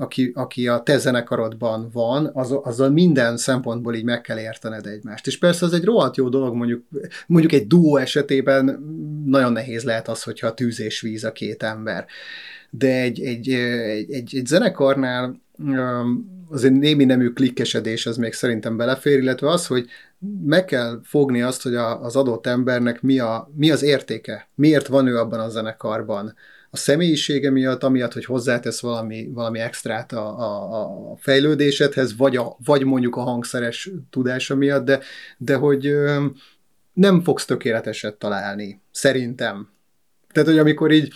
[0.00, 5.26] aki, aki a te zenekarodban van, az, azzal minden szempontból így meg kell értened egymást.
[5.26, 6.84] És persze ez egy rohadt jó dolog, mondjuk,
[7.26, 8.64] mondjuk egy duó esetében
[9.24, 12.06] nagyon nehéz lehet az, hogyha tűz és víz a két ember.
[12.70, 15.40] De egy, egy, egy, egy, egy zenekarnál
[16.50, 19.88] azért némi nemű klikkesedés az még szerintem belefér, illetve az, hogy
[20.44, 24.86] meg kell fogni azt, hogy a, az adott embernek mi, a, mi az értéke, miért
[24.86, 26.34] van ő abban a zenekarban,
[26.70, 32.56] a személyisége miatt, amiatt, hogy hozzátesz valami, valami extrát a, a, a fejlődésedhez, vagy, a,
[32.64, 35.00] vagy mondjuk a hangszeres tudása miatt, de,
[35.38, 35.94] de hogy
[36.92, 39.68] nem fogsz tökéleteset találni, szerintem.
[40.32, 41.12] Tehát, hogy amikor így,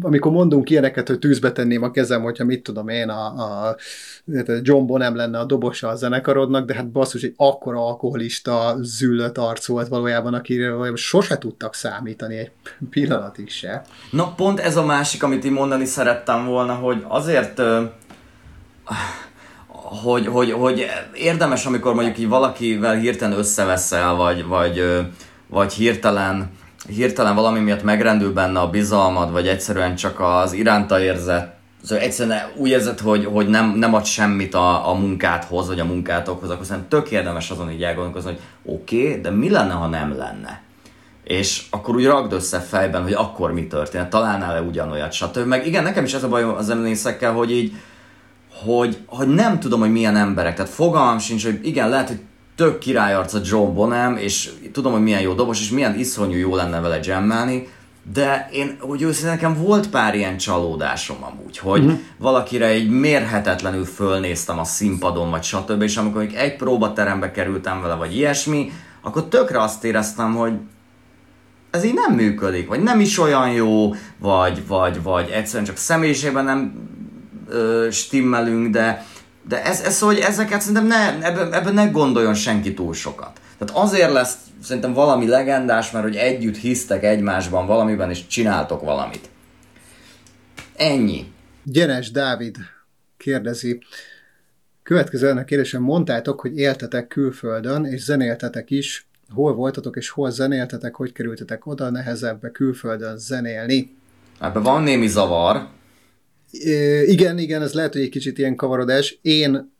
[0.00, 3.76] amikor mondunk ilyeneket, hogy tűzbe tenném a kezem, hogyha mit tudom én, a, a
[4.62, 9.66] John Bonham lenne a dobosa a zenekarodnak, de hát basszus, egy akkora alkoholista, züllött arc
[9.66, 12.50] volt valójában, akire sose tudtak számítani egy
[12.90, 13.82] pillanatig se.
[14.10, 17.62] Na pont ez a másik, amit én mondani szerettem volna, hogy azért
[20.02, 24.82] hogy, hogy, hogy érdemes, amikor mondjuk így valakivel hirtelen összeveszel, vagy, vagy,
[25.46, 26.50] vagy hirtelen
[26.88, 31.54] hirtelen valami miatt megrendül benne a bizalmad, vagy egyszerűen csak az iránta érzett
[31.84, 35.84] Szóval egyszerűen úgy érzed, hogy, hogy nem, nem ad semmit a, a munkádhoz, vagy a
[35.84, 38.40] munkátokhoz, akkor szerintem tök érdemes azon így elgondolkozni, hogy
[38.74, 40.62] oké, okay, de mi lenne, ha nem lenne?
[41.24, 45.46] És akkor úgy ragd össze fejben, hogy akkor mi történt, találnál-e ugyanolyat, stb.
[45.46, 47.72] Meg igen, nekem is ez a bajom az zenészekkel, hogy így,
[48.64, 50.54] hogy, hogy nem tudom, hogy milyen emberek.
[50.54, 52.20] Tehát fogalmam sincs, hogy igen, lehet, hogy
[52.56, 56.56] tök királyarc a John Bonham, és tudom, hogy milyen jó dobos, és milyen iszonyú jó
[56.56, 57.68] lenne vele jammelni,
[58.12, 62.00] de én, hogy őszintén nekem volt pár ilyen csalódásom amúgy, hogy uh-huh.
[62.18, 65.82] valakire egy mérhetetlenül fölnéztem a színpadon, vagy stb.
[65.82, 70.52] És amikor egy próbaterembe kerültem vele, vagy ilyesmi, akkor tökre azt éreztem, hogy
[71.70, 76.44] ez így nem működik, vagy nem is olyan jó, vagy, vagy, vagy egyszerűen csak személyiségben
[76.44, 76.88] nem
[77.48, 79.06] ö, stimmelünk, de,
[79.48, 83.40] de ez, ez hogy ezeket szerintem ne, ebben, ebben ne gondoljon senki túl sokat.
[83.58, 89.28] Tehát azért lesz szerintem valami legendás, mert hogy együtt hisztek egymásban valamiben, és csináltok valamit.
[90.76, 91.32] Ennyi.
[91.62, 92.56] Gyenes Dávid
[93.16, 93.82] kérdezi,
[94.82, 100.94] következő ennek kérdésem, mondtátok, hogy éltetek külföldön, és zenéltetek is, hol voltatok, és hol zenéltetek,
[100.94, 103.96] hogy kerültetek oda, nehezebbe külföldön zenélni?
[104.40, 105.68] Ebben van némi zavar.
[107.06, 109.18] Igen, igen, ez lehet, hogy egy kicsit ilyen kavarodás.
[109.22, 109.72] Én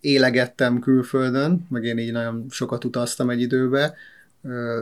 [0.00, 3.94] élegettem külföldön, meg én így nagyon sokat utaztam egy időbe,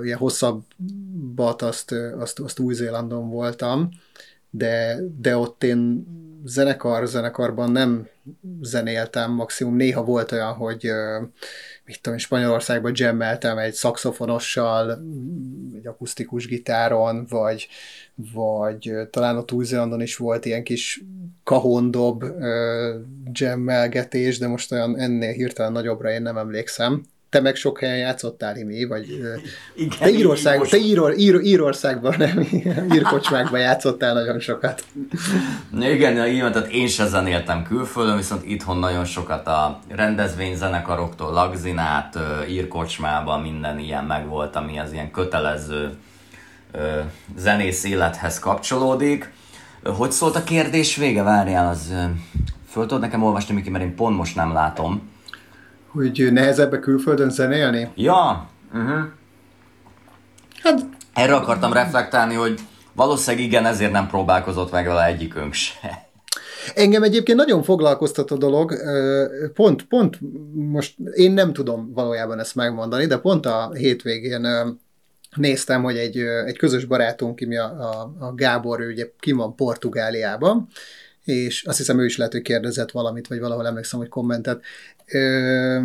[0.03, 3.89] ilyen hosszabbat azt, azt, azt Új-Zélandon voltam,
[4.51, 6.07] de, de ott én
[6.45, 8.09] zenekar, zenekarban nem
[8.61, 10.91] zenéltem, maximum néha volt olyan, hogy
[11.85, 15.03] mit tudom, Spanyolországban jammeltem egy szakszofonossal,
[15.77, 17.69] egy akusztikus gitáron, vagy,
[18.15, 19.67] vagy talán a új
[20.01, 21.05] is volt ilyen kis
[21.43, 22.25] kahondob
[23.33, 27.05] jammelgetés, de most olyan ennél hirtelen nagyobbra én nem emlékszem
[27.35, 29.09] te meg sok helyen játszottál, Imi, vagy
[29.75, 32.47] Igen, te, Írország, te Ír, Ír, Írországban, nem,
[32.95, 34.85] Írkocsmákban játszottál nagyon sokat.
[35.81, 42.19] Igen, igen, tehát én se zenéltem külföldön, viszont itthon nagyon sokat a rendezvényzenekaroktól, lagzinát,
[42.49, 45.95] Írkocsmában minden ilyen megvolt, ami az ilyen kötelező
[47.37, 49.33] zenész élethez kapcsolódik.
[49.85, 51.23] Hogy szólt a kérdés vége?
[51.23, 51.95] Várjál, az
[52.69, 55.13] föl tudod nekem olvasni, Miki, mert én pont most nem látom
[55.95, 57.91] hogy nehezebb külföldön zenélni?
[57.95, 58.49] Ja.
[58.75, 59.05] Uh-huh.
[60.63, 60.81] Hát...
[61.13, 62.61] Erre akartam reflektálni, hogy
[62.93, 66.09] valószínűleg igen, ezért nem próbálkozott meg vele egyikünk se.
[66.75, 68.75] Engem egyébként nagyon foglalkoztat a dolog,
[69.55, 70.19] pont, pont
[70.55, 74.47] most én nem tudom valójában ezt megmondani, de pont a hétvégén
[75.37, 79.55] néztem, hogy egy, egy közös barátunk, ki a, a, a Gábor, ő ugye ki van
[79.55, 80.69] Portugáliában,
[81.25, 84.63] és azt hiszem ő is lehet, hogy kérdezett valamit, vagy valahol emlékszem, hogy kommentet.
[85.07, 85.81] Ö,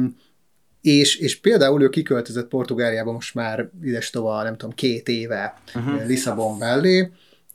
[0.82, 6.06] és, és például ő kiköltözött Portugáliába most már ides tovább, nem tudom, két éve uh-huh.
[6.08, 7.12] Lisszabon mellé,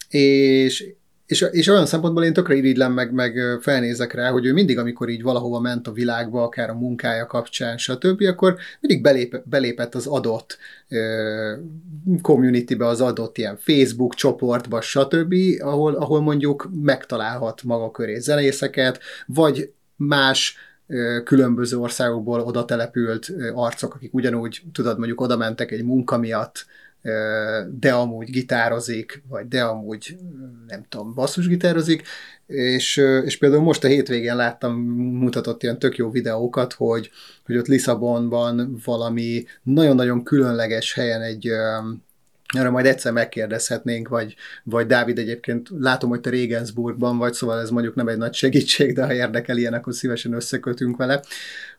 [0.09, 0.95] és,
[1.27, 5.09] és, és olyan szempontból én tökre irigylem, meg, meg felnézek rá, hogy ő mindig, amikor
[5.09, 10.07] így valahova ment a világba, akár a munkája kapcsán, stb., akkor mindig belép, belépett az
[10.07, 10.59] adott
[10.91, 11.59] uh,
[12.23, 19.73] communitybe, az adott ilyen Facebook csoportba, stb., ahol, ahol mondjuk megtalálhat maga köré zenészeket, vagy
[19.97, 20.57] más
[21.25, 26.67] különböző országokból oda települt arcok, akik ugyanúgy, tudod, mondjuk oda mentek egy munka miatt,
[27.71, 30.17] de amúgy gitározik, vagy de amúgy,
[30.67, 32.03] nem tudom, basszusgitározik,
[32.47, 34.75] és, és például most a hétvégén láttam,
[35.19, 37.11] mutatott ilyen tök jó videókat, hogy,
[37.45, 41.49] hogy ott Lisszabonban valami nagyon-nagyon különleges helyen egy,
[42.57, 44.35] erre majd egyszer megkérdezhetnénk, vagy,
[44.65, 48.95] vagy Dávid egyébként, látom, hogy te Regensburgban vagy, szóval ez mondjuk nem egy nagy segítség,
[48.95, 51.23] de ha érdekel ilyen, akkor szívesen összekötünk vele,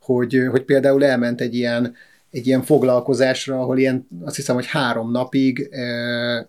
[0.02, 1.96] hogy, hogy például elment egy ilyen,
[2.32, 5.70] egy ilyen foglalkozásra, ahol ilyen, azt hiszem, hogy három napig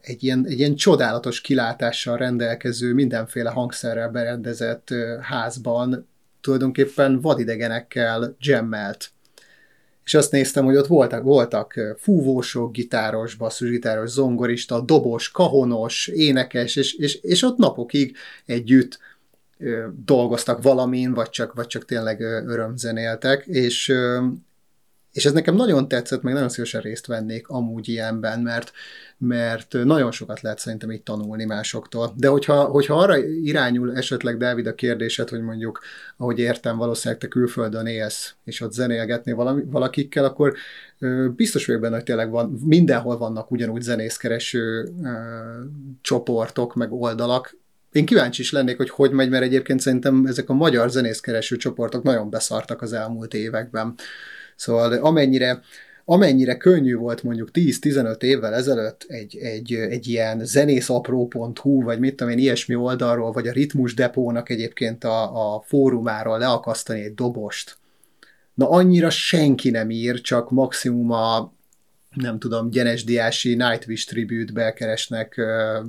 [0.01, 6.09] egy ilyen, egy ilyen csodálatos kilátással rendelkező, mindenféle hangszerrel berendezett házban
[6.41, 9.11] tulajdonképpen vadidegenekkel jammelt.
[10.05, 16.95] És azt néztem, hogy ott voltak, voltak fúvósok, gitáros, basszusgitáros, zongorista, dobos, kahonos, énekes, és,
[16.95, 18.99] és, és ott napokig együtt
[20.05, 23.93] dolgoztak valamin, vagy csak, vagy csak tényleg örömzenéltek, és,
[25.17, 28.73] és ez nekem nagyon tetszett, meg nagyon szívesen részt vennék amúgy ilyenben, mert,
[29.19, 32.13] mert nagyon sokat lehet szerintem így tanulni másoktól.
[32.17, 35.81] De hogyha, hogyha arra irányul esetleg, Dávid, a kérdésed, hogy mondjuk,
[36.17, 40.55] ahogy értem, valószínűleg te külföldön élsz, és ott zenélgetni valami, valakikkel, akkor
[40.99, 45.11] ö, biztos vagyok benne, hogy tényleg van, mindenhol vannak ugyanúgy zenészkereső ö,
[46.01, 47.57] csoportok, meg oldalak,
[47.93, 52.03] én kíváncsi is lennék, hogy hogy megy, mert egyébként szerintem ezek a magyar zenészkereső csoportok
[52.03, 53.95] nagyon beszartak az elmúlt években.
[54.57, 55.61] Szóval amennyire,
[56.05, 62.33] amennyire könnyű volt mondjuk 10-15 évvel ezelőtt egy, egy, egy ilyen zenészapró.hu, vagy mit tudom
[62.33, 67.77] én, ilyesmi oldalról, vagy a ritmus depónak egyébként a, a fórumáról leakasztani egy dobost,
[68.55, 71.55] na annyira senki nem ír, csak maximum a
[72.15, 75.87] nem tudom, Gyenes Diási Nightwish tribute-be keresnek uh,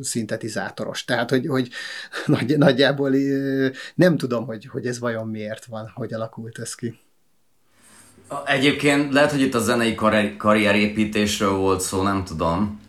[0.00, 1.04] szintetizátoros.
[1.04, 1.68] Tehát, hogy, hogy
[2.26, 6.98] nagy, nagyjából uh, nem tudom, hogy, hogy ez vajon miért van, hogy alakult ez ki.
[8.44, 12.80] Egyébként lehet, hogy itt a zenei karri- karrierépítésről volt szó, nem tudom.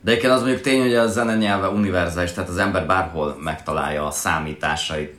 [0.00, 4.06] De egyébként az mondjuk tény, hogy a zene nyelve univerzális, tehát az ember bárhol megtalálja
[4.06, 5.14] a számításait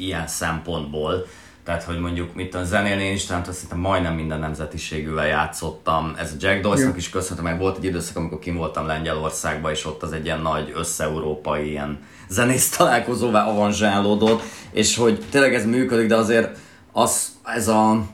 [0.00, 1.26] ilyen szempontból.
[1.64, 6.14] Tehát, hogy mondjuk, mit a zenélni én is, tehát hiszem majdnem minden nemzetiségűvel játszottam.
[6.18, 9.86] Ez a Jack Dawson-nak is köszönhetem, meg volt egy időszak, amikor kim voltam Lengyelországban, és
[9.86, 16.06] ott az egy ilyen nagy összeurópai ilyen zenész találkozóvá avanzsálódott, és hogy tényleg ez működik,
[16.08, 16.58] de azért
[16.92, 18.06] az, ez a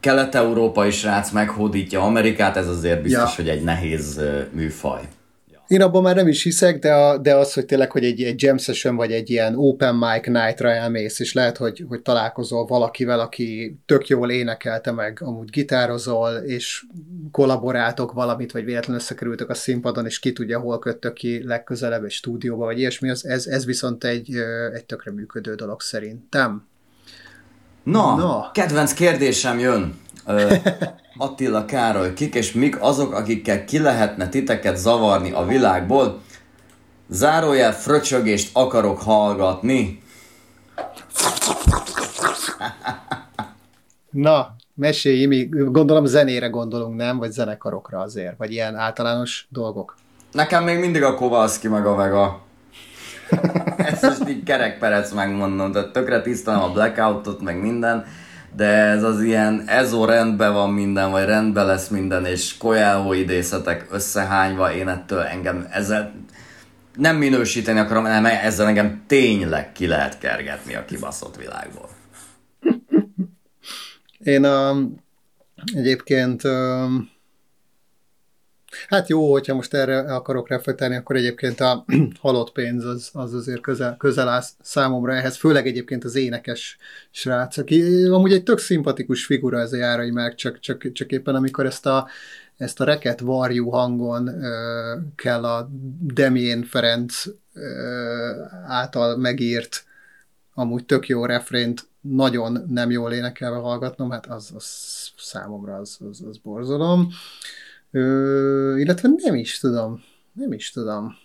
[0.00, 3.44] kelet-európai srác meghódítja Amerikát, ez azért biztos, ja.
[3.44, 4.20] hogy egy nehéz
[4.50, 5.00] műfaj.
[5.66, 8.42] Én abban már nem is hiszek, de, a, de az, hogy tényleg, hogy egy, egy
[8.42, 13.20] jam session, vagy egy ilyen open mic night-ra elmész, és lehet, hogy, hogy találkozol valakivel,
[13.20, 16.84] aki tök jól énekelte meg, amúgy gitározol, és
[17.30, 22.10] kollaboráltok valamit, vagy véletlenül összekerültök a színpadon, és ki tudja, hol köttök ki legközelebb egy
[22.10, 24.34] stúdióba, vagy ilyesmi, az, ez, ez viszont egy,
[24.74, 26.70] egy tökre működő dolog szerintem.
[27.82, 30.00] Na, Na, kedvenc kérdésem jön.
[31.16, 36.20] Attila Károly, kik és mik azok, akikkel ki lehetne titeket zavarni a világból?
[37.08, 40.02] Zárójel fröcsögést akarok hallgatni.
[44.10, 47.18] Na, mesélj, mi gondolom zenére gondolunk, nem?
[47.18, 48.36] Vagy zenekarokra azért?
[48.36, 49.96] Vagy ilyen általános dolgok?
[50.32, 52.40] Nekem még mindig a Kowalski meg a Vega.
[53.76, 58.04] Ezt most így kerekperec megmondom, tehát tökre tisztelem a Blackoutot, meg minden
[58.56, 63.86] de ez az ilyen ezó rendben van minden, vagy rendben lesz minden, és kolyáló idészetek
[63.90, 66.12] összehányva, én ettől engem ezzel
[66.96, 71.88] nem minősíteni akarom, hanem ezzel engem tényleg ki lehet kergetni a kibaszott világból.
[74.18, 74.94] Én um,
[75.74, 77.10] egyébként um,
[78.88, 81.84] Hát jó, hogyha most erre akarok reflektálni, akkor egyébként a
[82.20, 86.76] halott pénz az, az azért közel, közel áll számomra ehhez, főleg egyébként az énekes
[87.10, 91.34] srác, aki amúgy egy tök szimpatikus figura ez a járai meg, csak, csak, csak éppen
[91.34, 92.08] amikor ezt a,
[92.56, 95.68] ezt a reket varjú hangon ö, kell a
[96.00, 97.24] Demjén Ferenc
[97.54, 98.30] ö,
[98.66, 99.84] által megírt
[100.54, 104.66] amúgy tök jó refrént nagyon nem jól énekelve hallgatnom, hát az, az
[105.16, 107.00] számomra az, az, az borzolom.
[107.00, 107.61] Ö,
[107.92, 110.02] illetve nem is tudom.
[110.32, 111.16] Nem is tudom.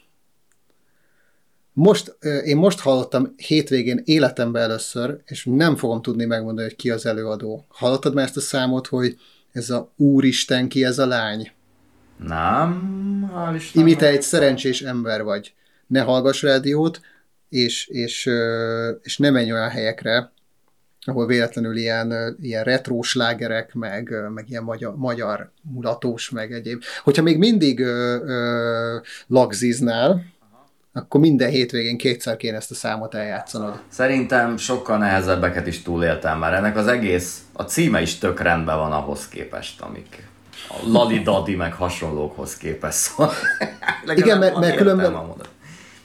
[1.73, 7.05] Most, én most hallottam hétvégén életemben először, és nem fogom tudni megmondani, hogy ki az
[7.05, 7.65] előadó.
[7.67, 9.17] Hallottad már ezt a számot, hogy
[9.51, 11.51] ez a Úristen, ki ez a lány?
[12.17, 15.53] Nem, hál' Imi, te egy szerencsés ember vagy.
[15.87, 17.01] Ne hallgass rádiót,
[17.49, 18.29] és, és,
[19.01, 20.31] és ne menj olyan helyekre,
[21.07, 26.83] ahol véletlenül ilyen, ilyen retro slágerek, meg, meg ilyen magyar, magyar mulatós, meg egyéb.
[27.03, 28.97] Hogyha még mindig ö, ö,
[29.27, 30.23] lagziznál,
[30.93, 33.79] akkor minden hétvégén kétszer kéne ezt a számot eljátszanod.
[33.87, 36.53] Szerintem sokkal nehezebbeket is túléltem már.
[36.53, 40.27] Ennek az egész, a címe is tök rendben van ahhoz képest, amik
[40.69, 42.97] a Lali Dadi meg hasonlókhoz képest.
[42.97, 43.31] Szóval,
[44.15, 45.15] Igen, mert, mert különben,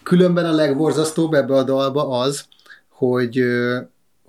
[0.03, 2.45] különben a legborzasztóbb ebbe a dalba az,
[2.89, 3.45] hogy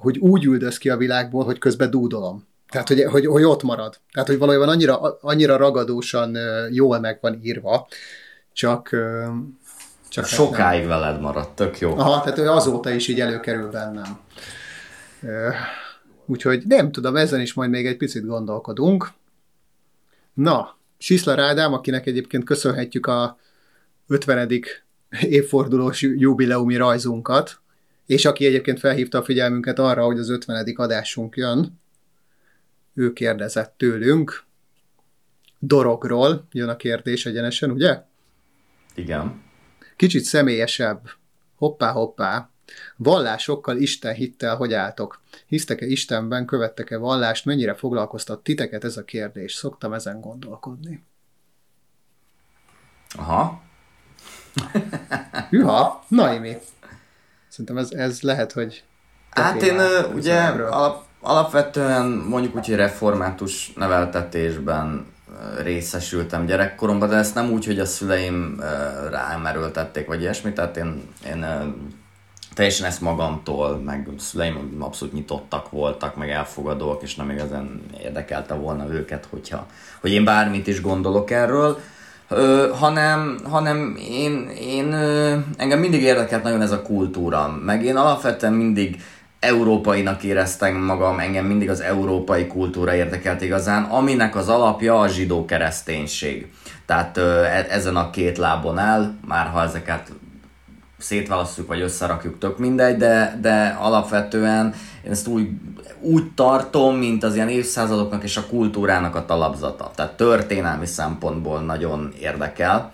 [0.04, 2.48] hogy úgy üldöz ki a világból, hogy közben dúdolom.
[2.70, 4.00] Tehát, hogy, hogy, hogy ott marad.
[4.12, 6.38] Tehát, hogy valójában annyira, annyira ragadósan
[6.72, 7.88] jól meg van írva,
[8.54, 8.90] csak...
[10.10, 10.90] csak sokáig nem.
[10.90, 11.98] veled maradt, tök jó.
[11.98, 14.20] Aha, tehát azóta is így előkerül bennem.
[16.26, 19.12] Úgyhogy nem tudom, ezen is majd még egy picit gondolkodunk.
[20.34, 23.38] Na, Siszla Rádám, akinek egyébként köszönhetjük a
[24.08, 24.50] 50.
[25.22, 27.62] évfordulós jubileumi rajzunkat,
[28.06, 30.74] és aki egyébként felhívta a figyelmünket arra, hogy az 50.
[30.76, 31.82] adásunk jön,
[32.94, 34.44] ő kérdezett tőlünk,
[35.60, 38.02] Dorogról jön a kérdés egyenesen, ugye?
[38.96, 39.42] Igen.
[39.96, 41.10] Kicsit személyesebb.
[41.56, 42.50] Hoppá, hoppá.
[42.98, 45.22] Vallásokkal, Isten hittel, hogy álltok?
[45.48, 49.54] Hisztek-e Istenben, követtek-e vallást, mennyire foglalkoztat titeket ez a kérdés?
[49.54, 51.04] Szoktam ezen gondolkodni.
[53.16, 53.64] Aha.
[55.50, 56.58] Hűha, Naimi.
[57.54, 58.84] Szerintem ez, ez lehet, hogy...
[59.30, 59.80] Hát én
[60.14, 60.40] ugye
[60.70, 65.06] alap, alapvetően mondjuk úgy, hogy református neveltetésben
[65.62, 68.62] részesültem gyerekkoromban, de ezt nem úgy, hogy a szüleim
[69.10, 71.46] rám erőltették, vagy ilyesmi, tehát én, én
[72.54, 78.94] teljesen ezt magamtól, meg szüleim abszolút nyitottak voltak, meg elfogadóak, és nem igazán érdekelte volna
[78.94, 79.68] őket, hogyha,
[80.02, 81.80] hogy én bármit is gondolok erről.
[82.30, 87.96] Ö, hanem, hanem én, én ö, engem mindig érdekelt nagyon ez a kultúra, meg én
[87.96, 89.02] alapvetően mindig
[89.40, 95.46] európainak éreztem magam, engem mindig az európai kultúra érdekelt igazán, aminek az alapja a zsidó
[95.46, 96.52] kereszténység.
[96.86, 100.12] Tehát ö, e, ezen a két lábon áll, már ha ezeket
[101.04, 104.74] szétválasztjuk, vagy összerakjuk, tök mindegy, de, de alapvetően
[105.06, 105.50] én ezt úgy,
[106.02, 109.92] úgy tartom, mint az ilyen évszázadoknak és a kultúrának a talapzata.
[109.96, 112.92] Tehát történelmi szempontból nagyon érdekel.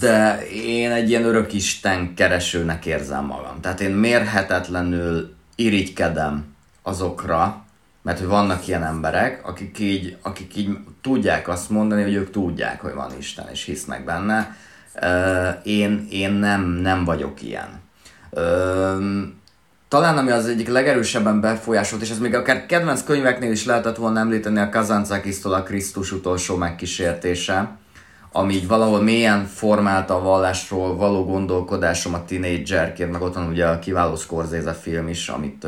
[0.00, 3.60] De én egy ilyen örökisten keresőnek érzem magam.
[3.60, 6.44] Tehát én mérhetetlenül irigykedem
[6.82, 7.64] azokra,
[8.02, 12.80] mert hogy vannak ilyen emberek, akik így, akik így tudják azt mondani, hogy ők tudják,
[12.80, 14.56] hogy van Isten, és hisznek benne.
[15.62, 17.80] Én, én nem, nem vagyok ilyen.
[19.88, 24.20] Talán ami az egyik legerősebben befolyásolt, és ez még akár kedvenc könyveknél is lehetett volna
[24.20, 27.76] említeni a Kazancákisztól a Krisztus utolsó megkísértése,
[28.32, 33.66] ami így valahol mélyen formálta a vallásról való gondolkodásom a tínédzserként, meg ott van ugye
[33.66, 35.66] a kiváló Scorsese film is, amit,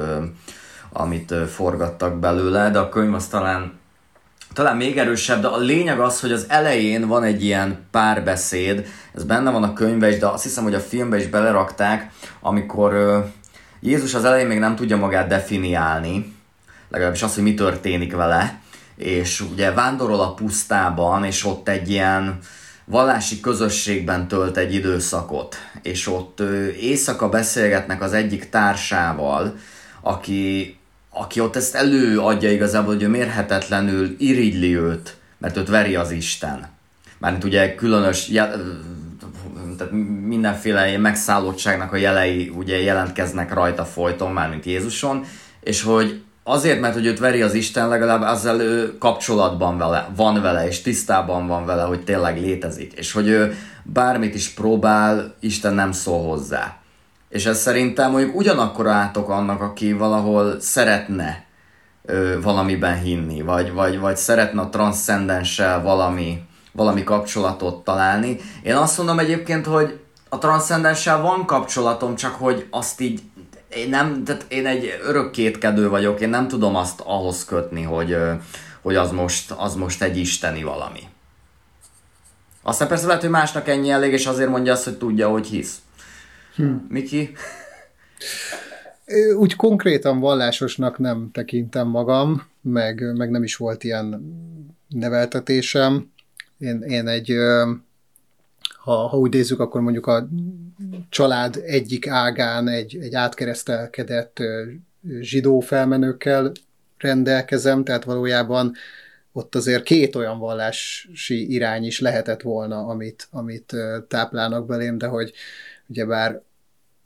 [0.93, 3.73] amit forgattak belőle, de a könyv az talán
[4.55, 9.25] talán még erősebb, de a lényeg az, hogy az elején van egy ilyen párbeszéd, ez
[9.25, 12.11] benne van a könyvben is, de azt hiszem, hogy a filmbe is belerakták,
[12.41, 13.25] amikor
[13.81, 16.35] Jézus az elején még nem tudja magát definiálni,
[16.89, 18.61] legalábbis azt, hogy mi történik vele,
[18.97, 22.39] és ugye vándorol a pusztában, és ott egy ilyen
[22.85, 26.41] vallási közösségben tölt egy időszakot, és ott
[26.81, 29.57] éjszaka beszélgetnek az egyik társával,
[30.01, 30.77] aki,
[31.15, 36.67] aki ott ezt előadja igazából, hogy ő mérhetetlenül irigyli őt, mert őt veri az Isten.
[37.19, 38.25] Mármint ugye különös,
[39.77, 39.93] tehát
[40.27, 45.25] mindenféle megszállottságnak a jelei ugye jelentkeznek rajta folyton, mármint Jézuson,
[45.61, 50.43] és hogy azért, mert hogy őt veri az Isten, legalább azzal ő kapcsolatban vele, van
[50.43, 55.75] vele, és tisztában van vele, hogy tényleg létezik, és hogy ő bármit is próbál, Isten
[55.75, 56.77] nem szól hozzá.
[57.35, 61.45] És ez szerintem mondjuk ugyanakkor átok annak, aki valahol szeretne
[62.05, 66.43] ö, valamiben hinni, vagy, vagy, vagy szeretne a transzcendenssel valami,
[66.73, 68.41] valami kapcsolatot találni.
[68.63, 73.23] Én azt mondom egyébként, hogy a transzcendenssel van kapcsolatom, csak hogy azt így
[73.69, 78.17] én nem, tehát én egy örök kétkedő vagyok, én nem tudom azt ahhoz kötni, hogy,
[78.83, 81.01] hogy az, most, az most egy isteni valami.
[82.63, 85.79] Aztán persze lehet, hogy másnak ennyi elég, és azért mondja azt, hogy tudja, hogy hisz.
[86.55, 86.75] Hm.
[86.89, 87.33] Miki?
[89.37, 94.23] Úgy konkrétan vallásosnak nem tekintem magam, meg, meg nem is volt ilyen
[94.89, 96.13] neveltetésem.
[96.59, 97.35] Én, én egy,
[98.77, 100.29] ha, ha úgy nézzük, akkor mondjuk a
[101.09, 104.43] család egyik ágán egy, egy átkeresztelkedett
[105.21, 106.53] zsidó felmenőkkel
[106.99, 108.75] rendelkezem, tehát valójában
[109.33, 113.77] ott azért két olyan vallási irány is lehetett volna, amit, amit
[114.09, 115.33] táplálnak belém, de hogy
[115.95, 116.43] ugyebár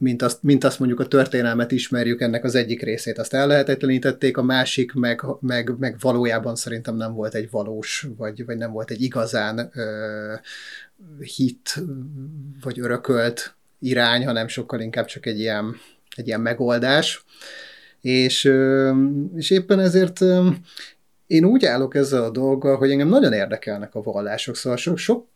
[0.01, 4.43] mint azt, mint azt mondjuk a történelmet ismerjük, ennek az egyik részét azt ellehetetlenítették, a
[4.43, 9.02] másik meg, meg, meg valójában szerintem nem volt egy valós, vagy, vagy nem volt egy
[9.02, 10.35] igazán ö,
[11.20, 11.81] hit,
[12.62, 15.77] vagy örökölt irány, hanem sokkal inkább csak egy ilyen,
[16.16, 17.24] egy ilyen megoldás.
[18.01, 18.93] És, ö,
[19.36, 20.51] és éppen ezért ö,
[21.27, 25.27] én úgy állok ezzel a dolggal, hogy engem nagyon érdekelnek a vallások, szóval sok, sok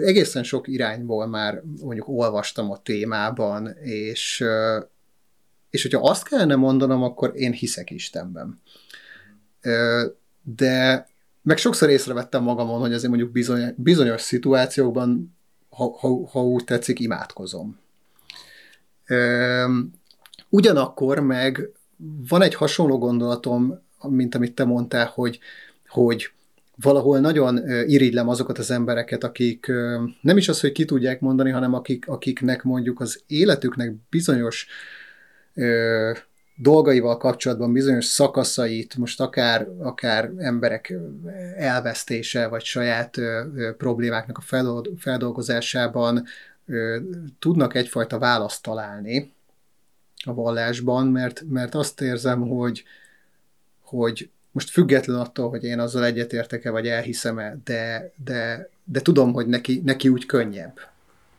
[0.00, 4.44] egészen sok irányból már mondjuk olvastam a témában, és,
[5.70, 8.60] és hogyha azt kellene mondanom, akkor én hiszek Istenben.
[10.42, 11.06] De
[11.42, 15.36] meg sokszor észrevettem magamon, hogy azért mondjuk bizony, bizonyos szituációkban,
[15.68, 17.78] ha, ha, ha úgy tetszik, imádkozom.
[20.48, 21.70] Ugyanakkor meg
[22.28, 25.38] van egy hasonló gondolatom, mint amit te mondtál, hogy,
[25.88, 26.32] hogy
[26.80, 29.66] valahol nagyon irigylem azokat az embereket, akik
[30.20, 34.66] nem is az, hogy ki tudják mondani, hanem akik, akiknek mondjuk az életüknek bizonyos
[36.56, 40.94] dolgaival kapcsolatban bizonyos szakaszait, most akár, akár emberek
[41.56, 43.16] elvesztése, vagy saját
[43.76, 44.66] problémáknak a
[44.98, 46.24] feldolgozásában
[46.66, 46.98] ö,
[47.38, 49.32] tudnak egyfajta választ találni
[50.24, 52.84] a vallásban, mert, mert azt érzem, hogy,
[53.80, 59.46] hogy most független attól, hogy én azzal egyetértek-e, vagy elhiszem-e, de, de, de tudom, hogy
[59.46, 60.78] neki, neki úgy könnyebb.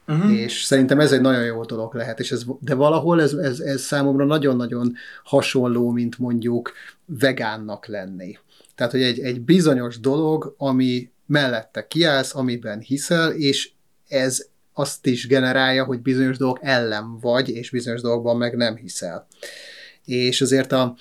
[0.08, 0.32] Uh-huh.
[0.32, 3.82] És szerintem ez egy nagyon jó dolog lehet, és ez, de valahol ez, ez, ez
[3.82, 4.94] számomra nagyon-nagyon
[5.24, 6.72] hasonló, mint mondjuk
[7.06, 8.38] vegánnak lenni.
[8.76, 13.72] Tehát, hogy egy, egy bizonyos dolog, ami mellette kiállsz, amiben hiszel, és
[14.08, 19.28] ez azt is generálja, hogy bizonyos dolgok ellen vagy, és bizonyos dolgokban meg nem hiszel.
[20.06, 20.96] És azért a,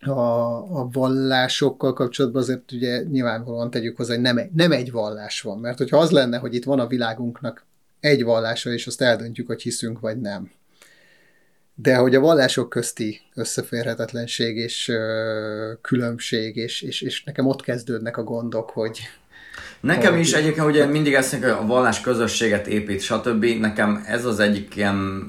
[0.00, 5.40] a, a vallásokkal kapcsolatban azért ugye nyilvánvalóan tegyük hozzá, hogy nem egy, nem egy vallás
[5.40, 7.66] van, mert hogyha az lenne, hogy itt van a világunknak
[8.00, 10.50] egy vallása, és azt eldöntjük, hogy hiszünk vagy nem.
[11.74, 18.16] De hogy a vallások közti összeférhetetlenség és ö, különbség, és, és, és nekem ott kezdődnek
[18.16, 19.00] a gondok, hogy,
[19.80, 23.44] Nekem is egyébként ugye mindig ezt hogy a vallás közösséget épít, stb.
[23.44, 25.26] Nekem ez az egyik ilyen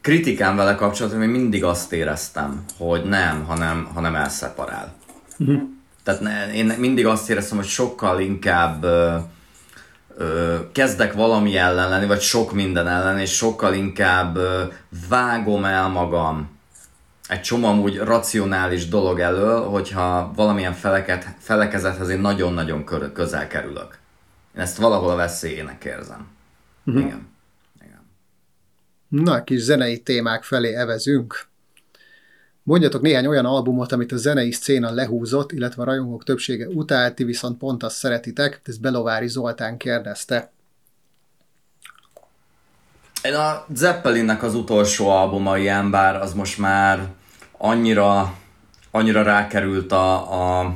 [0.00, 4.94] kritikám vele kapcsolatban én mindig azt éreztem, hogy nem, hanem, hanem elszeparál.
[5.38, 5.62] Uh-huh.
[6.02, 9.16] Tehát ne, én mindig azt éreztem, hogy sokkal inkább ö,
[10.16, 14.62] ö, kezdek valami ellen lenni, vagy sok minden ellen, és sokkal inkább ö,
[15.08, 16.56] vágom el magam
[17.28, 23.98] egy csomó amúgy racionális dolog elől, hogyha valamilyen feleket, felekezethez én nagyon-nagyon közel kerülök.
[24.54, 26.26] Én ezt valahol a veszélyének érzem.
[26.84, 27.02] Igen.
[27.02, 27.28] Igen.
[29.08, 31.46] Na, kis zenei témák felé evezünk.
[32.62, 37.24] Mondjatok néhány olyan albumot, amit a zenei szcéna lehúzott, illetve a rajongók többsége utált, ti
[37.24, 40.50] viszont pont azt szeretitek, ezt Belovári Zoltán kérdezte.
[43.22, 47.08] Én a Zeppelinnek az utolsó albuma ilyen, bár az most már
[47.58, 48.34] annyira,
[48.90, 50.74] annyira rákerült a, a,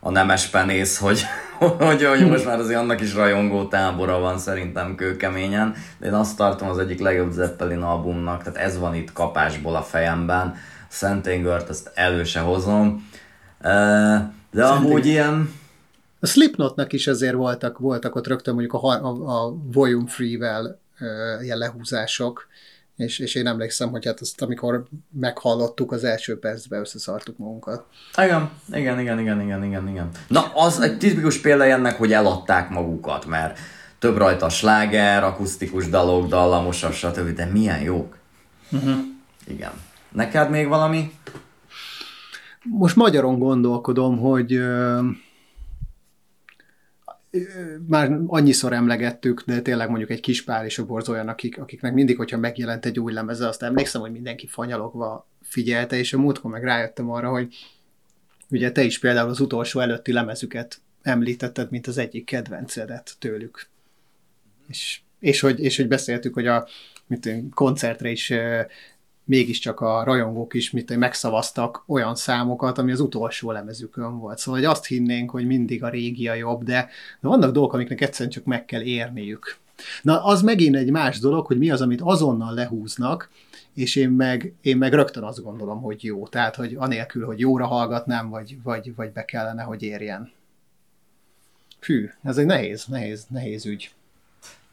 [0.00, 1.22] a nemes penész, hogy,
[1.78, 6.36] hogy, hogy most már azért annak is rajongó tábora van szerintem kőkeményen, de én azt
[6.36, 10.54] tartom az egyik legjobb Zeppelin albumnak, tehát ez van itt kapásból a fejemben,
[10.88, 13.08] Szentengert, ezt elő se hozom,
[14.50, 15.52] de amúgy ilyen...
[16.20, 20.78] A Slipknotnak is azért voltak, voltak ott rögtön mondjuk a, a, a Volume Free-vel
[21.42, 22.46] ilyen lehúzások,
[23.00, 27.84] és, és én emlékszem, hogy hát azt, amikor meghallottuk az első percben, összeszartuk magunkat.
[28.16, 30.08] Igen, igen, igen, igen, igen, igen, igen.
[30.28, 33.58] Na, az egy tipikus példa ennek, hogy eladták magukat, mert
[33.98, 38.16] több rajta sláger, akusztikus dalok, dallamosak, stb., de milyen jók.
[38.72, 38.98] Uh-huh.
[39.46, 39.72] Igen.
[40.12, 41.12] Neked még valami?
[42.62, 44.60] Most magyaron gondolkodom, hogy
[47.86, 51.92] már annyiszor emlegettük, de tényleg mondjuk egy kis pár és a borz olyan, akik, akiknek
[51.92, 56.50] mindig, hogyha megjelent egy új lemeze, azt emlékszem, hogy mindenki fanyalogva figyelte, és a múltkor
[56.50, 57.54] meg rájöttem arra, hogy
[58.50, 63.68] ugye te is például az utolsó előtti lemezüket említetted, mint az egyik kedvencedet tőlük.
[64.68, 66.68] És, és, hogy, és hogy beszéltük, hogy a
[67.06, 68.32] mint koncertre is
[69.30, 74.38] mégiscsak a rajongók is mit, megszavaztak olyan számokat, ami az utolsó lemezükön volt.
[74.38, 76.88] Szóval hogy azt hinnénk, hogy mindig a régi a jobb, de,
[77.20, 79.56] de vannak dolgok, amiknek egyszerűen csak meg kell érniük.
[80.02, 83.30] Na, az megint egy más dolog, hogy mi az, amit azonnal lehúznak,
[83.74, 86.26] és én meg, én meg rögtön azt gondolom, hogy jó.
[86.26, 90.32] Tehát, hogy anélkül, hogy jóra hallgatnám, vagy, vagy, vagy be kellene, hogy érjen.
[91.80, 93.90] Fű, ez egy nehéz, nehéz, nehéz ügy.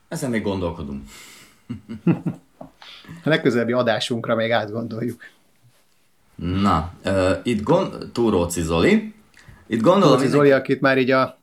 [0.07, 1.03] Ezen még gondolkodunk.
[3.23, 5.21] A legközelebbi adásunkra még átgondoljuk.
[6.35, 8.09] Na, uh, itt gond...
[8.13, 9.13] Túróci Zoli.
[9.67, 10.15] Itt gondolom...
[10.15, 11.37] Túróci Zoli, akit már így a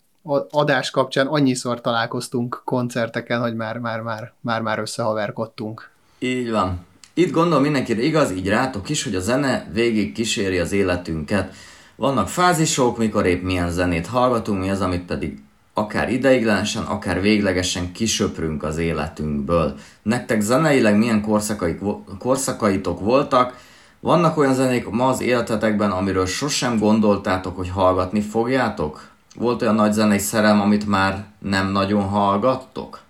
[0.50, 5.90] adás kapcsán annyiszor találkoztunk koncerteken, hogy már, már, már, már, már összehaverkodtunk.
[6.18, 6.86] Így van.
[7.14, 11.54] Itt gondolom mindenkire igaz, így rátok is, hogy a zene végig kíséri az életünket.
[11.96, 15.42] Vannak fázisok, mikor épp milyen zenét hallgatunk, mi az, amit pedig
[15.74, 19.74] akár ideiglenesen, akár véglegesen kisöprünk az életünkből.
[20.02, 21.80] Nektek zeneileg milyen korszakaik,
[22.18, 23.56] korszakaitok voltak,
[24.00, 29.08] vannak olyan zenék ma az életetekben, amiről sosem gondoltátok, hogy hallgatni fogjátok?
[29.34, 33.03] Volt olyan nagy zenei szerelem, amit már nem nagyon hallgattok?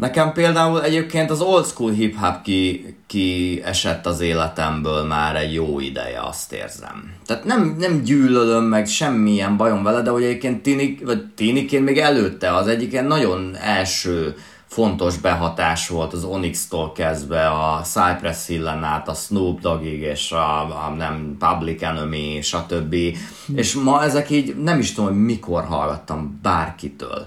[0.00, 5.80] Nekem például egyébként az old school hip-hop ki, ki esett az életemből már egy jó
[5.80, 7.12] ideje, azt érzem.
[7.26, 11.98] Tehát nem, nem gyűlölöm meg semmilyen bajom vele, de hogy egyébként tinik, vagy tiniként még
[11.98, 14.36] előtte az egyik ilyen nagyon első
[14.66, 20.60] fontos behatás volt az Onyx-tól kezdve a Cypress Hill-en át a Snoop Doggig és a,
[20.86, 23.16] a nem Public Enemy többi.
[23.46, 23.56] Hm.
[23.56, 27.26] És ma ezek így nem is tudom, hogy mikor hallgattam bárkitől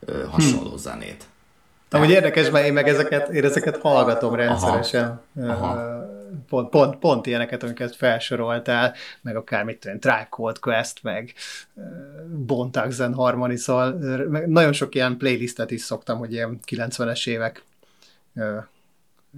[0.00, 0.76] ö, hasonló hm.
[0.76, 1.24] zenét.
[1.92, 5.20] Amúgy érdekes, mert én meg ezeket, én ezeket hallgatom rendszeresen.
[5.40, 5.52] Aha.
[5.52, 6.00] Aha.
[6.48, 11.34] Pont, pont, pont ilyeneket, amiket felsoroltál, meg akár mit tudom, Tribe Called Quest, meg
[12.46, 13.92] Bontaxen Harmony, szóval
[14.46, 17.64] nagyon sok ilyen playlistet is szoktam, hogy ilyen 90-es évek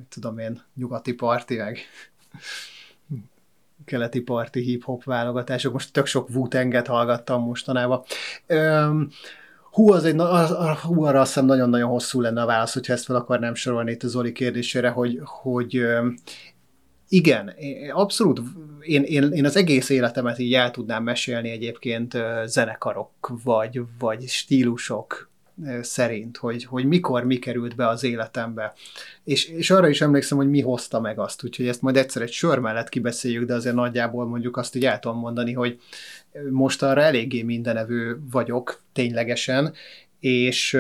[0.09, 1.79] tudom én, nyugati parti, meg
[3.85, 5.73] keleti parti hip-hop válogatások.
[5.73, 6.49] Most tök sok wu
[6.85, 8.03] hallgattam mostanában.
[9.75, 10.17] Hú, az egy,
[10.83, 14.03] hú, arra azt hiszem nagyon-nagyon hosszú lenne a válasz, hogyha ezt fel akarnám sorolni itt
[14.03, 15.83] a Zoli kérdésére, hogy, hogy
[17.09, 17.55] igen,
[17.93, 18.41] abszolút,
[18.81, 25.31] én, én, én az egész életemet így el tudnám mesélni egyébként zenekarok, vagy, vagy stílusok
[25.81, 28.73] szerint, hogy, hogy mikor mi került be az életembe.
[29.25, 32.33] És, és arra is emlékszem, hogy mi hozta meg azt, úgyhogy ezt majd egyszer egy
[32.33, 35.81] sör mellett kibeszéljük, de azért nagyjából mondjuk azt így el tudom mondani, hogy
[36.51, 39.73] most arra eléggé mindenevő vagyok ténylegesen,
[40.21, 40.79] és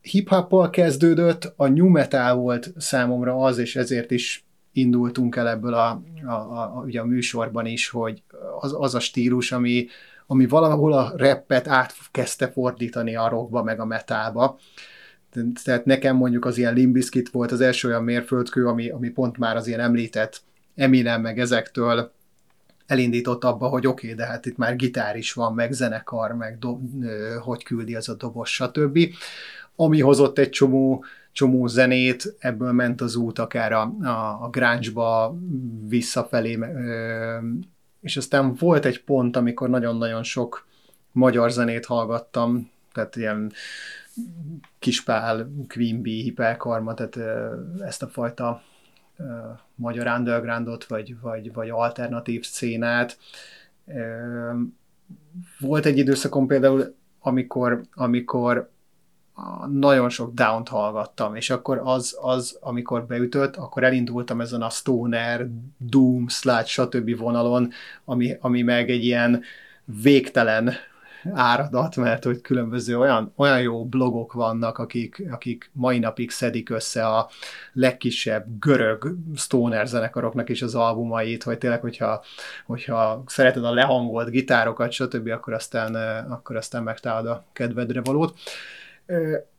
[0.00, 6.02] hip-hoppal kezdődött, a new metal volt számomra az, és ezért is indultunk el ebből a,
[6.26, 8.22] a, a, ugye a műsorban is, hogy
[8.60, 9.86] az, az a stílus, ami,
[10.26, 14.58] ami valahol a rappet átkezdte fordítani a rockba, meg a metalba.
[15.64, 19.56] Tehát nekem mondjuk az ilyen Limbiskit volt az első olyan mérföldkő, ami, ami pont már
[19.56, 20.42] az ilyen említett
[20.74, 22.12] Eminem, meg ezektől
[22.86, 26.58] elindított abba, hogy oké, okay, de hát itt már gitár is van, meg zenekar, meg
[26.58, 26.78] do,
[27.40, 28.98] hogy küldi az a dobos, stb.
[29.76, 31.04] Ami hozott egy csomó
[31.34, 35.36] csomó zenét, ebből ment az út akár a, a, a grunge-ba
[35.88, 36.58] visszafelé,
[38.00, 40.66] és aztán volt egy pont, amikor nagyon-nagyon sok
[41.12, 43.52] magyar zenét hallgattam, tehát ilyen
[44.78, 47.18] Kispál, Queen Bee, Hiperkarma, tehát
[47.80, 48.62] ezt a fajta
[49.74, 53.18] magyar undergroundot, vagy, vagy, vagy alternatív szcénát.
[55.58, 58.70] Volt egy időszakon például, amikor, amikor
[59.70, 65.48] nagyon sok down hallgattam, és akkor az, az, amikor beütött, akkor elindultam ezen a stoner,
[65.78, 67.16] doom, sludge, stb.
[67.16, 67.70] vonalon,
[68.04, 69.42] ami, ami meg egy ilyen
[69.84, 70.72] végtelen
[71.32, 77.06] áradat, mert hogy különböző olyan, olyan jó blogok vannak, akik, akik mai napig szedik össze
[77.06, 77.28] a
[77.72, 82.22] legkisebb görög stoner zenekaroknak is az albumait, hogy tényleg, hogyha,
[82.66, 85.94] hogyha szereted a lehangolt gitárokat, stb., akkor aztán,
[86.30, 88.34] akkor aztán megtalálod a kedvedre valót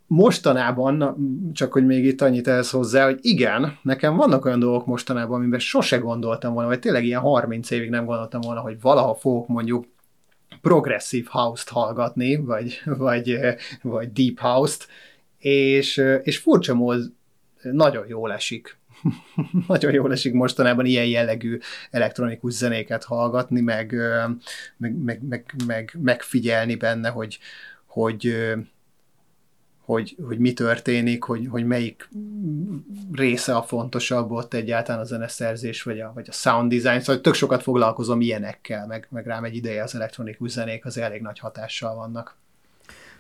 [0.07, 1.15] mostanában,
[1.53, 5.59] csak hogy még itt annyit ehhez hozzá, hogy igen, nekem vannak olyan dolgok mostanában, amiben
[5.59, 9.85] sose gondoltam volna, vagy tényleg ilyen 30 évig nem gondoltam volna, hogy valaha fogok mondjuk
[10.61, 13.39] progresszív house-t hallgatni, vagy, vagy,
[13.81, 14.87] vagy deep house-t,
[15.37, 17.11] és, és furcsa mód
[17.61, 18.77] nagyon jól esik.
[19.67, 21.57] nagyon jól esik mostanában ilyen jellegű
[21.91, 23.95] elektronikus zenéket hallgatni, meg,
[24.77, 27.39] meg, meg, meg, meg megfigyelni benne, hogy,
[27.85, 28.35] hogy
[29.85, 32.09] hogy, hogy mi történik, hogy, hogy melyik
[33.11, 37.33] része a fontosabb ott egyáltalán a zeneszerzés, vagy a, vagy a sound design, szóval tök
[37.33, 41.95] sokat foglalkozom ilyenekkel, meg, meg rám egy ideje az elektronikus zenék az elég nagy hatással
[41.95, 42.35] vannak.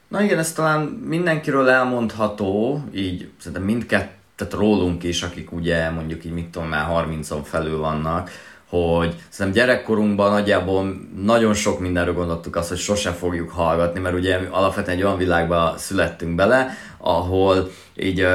[0.07, 6.33] Na igen, ez talán mindenkiről elmondható, így szerintem mindkettőt rólunk is, akik ugye mondjuk így
[6.33, 8.29] mit tudom már 30-on felül vannak,
[8.69, 14.39] hogy szerintem gyerekkorunkban nagyjából nagyon sok mindenről gondoltuk azt, hogy sose fogjuk hallgatni, mert ugye
[14.49, 18.27] alapvetően egy olyan világba születtünk bele, ahol így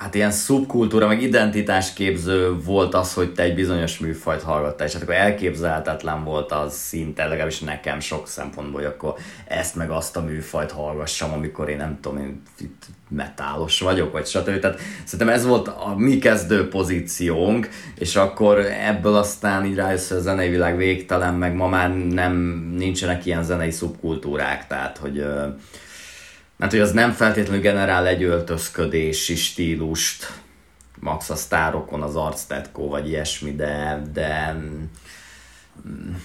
[0.00, 5.02] hát ilyen szubkultúra, meg identitásképző volt az, hogy te egy bizonyos műfajt hallgattál, és hát
[5.02, 9.14] akkor elképzelhetetlen volt az szinte, legalábbis nekem sok szempontból, hogy akkor
[9.46, 14.26] ezt meg azt a műfajt hallgassam, amikor én nem tudom, én itt metálos vagyok, vagy
[14.26, 14.58] stb.
[14.58, 17.68] Tehát szerintem ez volt a mi kezdő pozíciónk,
[17.98, 22.32] és akkor ebből aztán így rájössz, hogy a zenei világ végtelen, meg ma már nem,
[22.76, 25.24] nincsenek ilyen zenei szubkultúrák, tehát hogy
[26.60, 30.40] mert hogy az nem feltétlenül generál egy öltözködési stílust,
[30.98, 34.84] max a sztárokon az arctetkó vagy ilyesmi, de, de mm,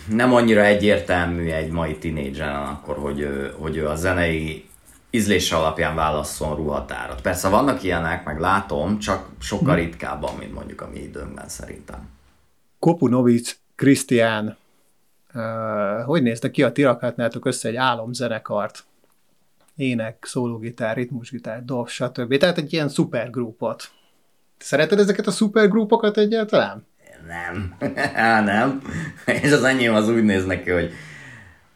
[0.10, 4.70] nem annyira egyértelmű egy mai tinédzseren akkor, hogy ő, hogy ő a zenei
[5.10, 7.22] ízlése alapján válasszon ruhatárat.
[7.22, 9.80] Persze vannak ilyenek, meg látom, csak sokkal hm.
[9.80, 12.10] ritkábban, mint mondjuk a mi időnkben szerintem.
[12.80, 14.57] Kopunovic Krisztián,
[16.06, 16.88] hogy néztek ki a ti
[17.41, 18.84] össze egy álomzenekart?
[19.76, 22.38] Ének, szólógitár, ritmusgitár, dob, stb.
[22.38, 23.91] Tehát egy ilyen szupergrupot.
[24.57, 26.88] Szereted ezeket a szupergrupokat egyáltalán?
[27.27, 27.76] Nem.
[28.45, 28.81] nem.
[29.26, 30.91] És az enyém az úgy néz neki, hogy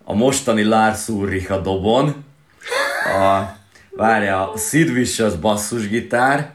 [0.03, 2.23] a mostani Lars Ulrich a dobon,
[3.19, 3.43] a,
[3.89, 6.53] várja, a Sid Vicious basszusgitár,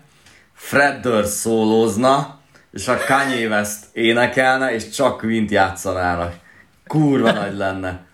[0.53, 2.41] Fred Durst szólózna,
[2.73, 6.35] és a Kanye West énekelne, és csak Quint játszanának.
[6.87, 8.07] Kurva nagy lenne.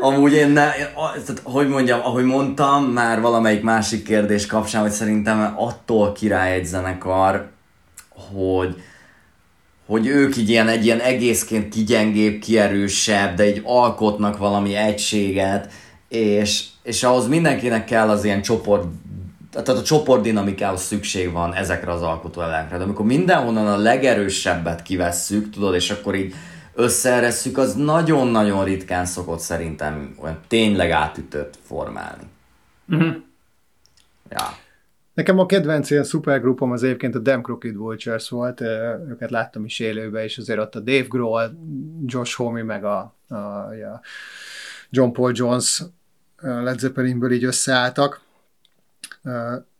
[0.00, 5.54] Amúgy én, ne, tehát, hogy mondjam, ahogy mondtam, már valamelyik másik kérdés kapcsán, hogy szerintem
[5.56, 7.48] attól király egy zenekar,
[8.32, 8.82] hogy,
[9.86, 15.72] hogy ők így ilyen, egy ilyen egészként kigyengébb, kierősebb, de egy alkotnak valami egységet,
[16.08, 18.84] és, és ahhoz mindenkinek kell az ilyen csoport,
[19.52, 22.76] tehát a csoportdinamikához szükség van ezekre az alkotóelemekre.
[22.76, 26.34] De amikor mindenhonnan a legerősebbet kivesszük, tudod, és akkor így
[26.76, 32.24] összeeresszük, az nagyon-nagyon ritkán szokott szerintem olyan tényleg átütött formálni.
[32.88, 33.14] Uh-huh.
[34.28, 34.44] Ja.
[35.14, 38.60] Nekem a kedvenc ilyen szupergrupom az egyébként a Damn Crooked Vultures volt,
[39.08, 41.44] őket láttam is élőben, és azért ott a Dave Grohl,
[42.04, 44.00] Josh Homme, meg a, a, a
[44.90, 45.82] John Paul Jones
[46.40, 48.20] Led Zeppelinből így összeálltak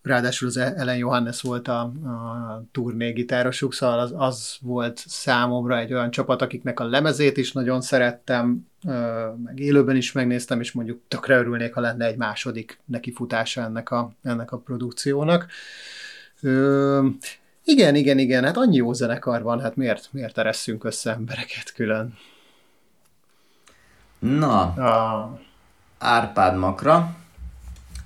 [0.06, 5.92] ráadásul az Ellen Johannes volt a, a turné gitárosuk, szóval az, az volt számomra egy
[5.92, 8.66] olyan csapat, akiknek a lemezét is nagyon szerettem,
[9.44, 14.12] meg élőben is megnéztem, és mondjuk tökre örülnék, ha lenne egy második nekifutása ennek a,
[14.22, 15.46] ennek a produkciónak.
[16.40, 17.06] Ö,
[17.64, 22.14] igen, igen, igen, hát annyi jó zenekar van, hát miért, miért eresszünk össze embereket külön?
[24.18, 25.40] Na, a...
[25.98, 27.16] Árpád Makra,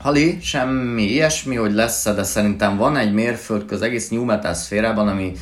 [0.01, 5.09] Hali, semmi ilyesmi, hogy lesz de szerintem van egy mérföldkő az egész New Metal szférában,
[5.09, 5.33] ami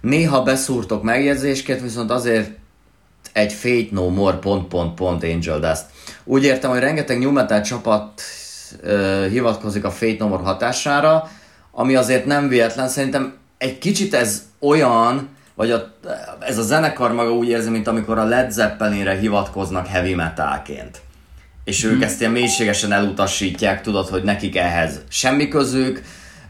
[0.00, 2.50] néha beszúrtok megjegyzésként, viszont azért
[3.32, 5.84] egy Fate No More pont pont pont Angel Dust.
[6.24, 8.22] Úgy értem, hogy rengeteg New Metal csapat
[8.80, 11.30] ö, hivatkozik a Fate No More hatására,
[11.70, 15.94] ami azért nem véletlen, szerintem egy kicsit ez olyan, vagy a,
[16.40, 21.00] ez a zenekar maga úgy érzi, mint amikor a Led Zeppelinre hivatkoznak heavy metalként.
[21.64, 22.02] És ők hmm.
[22.02, 26.02] ezt ilyen mélységesen elutasítják, tudod, hogy nekik ehhez semmi közük,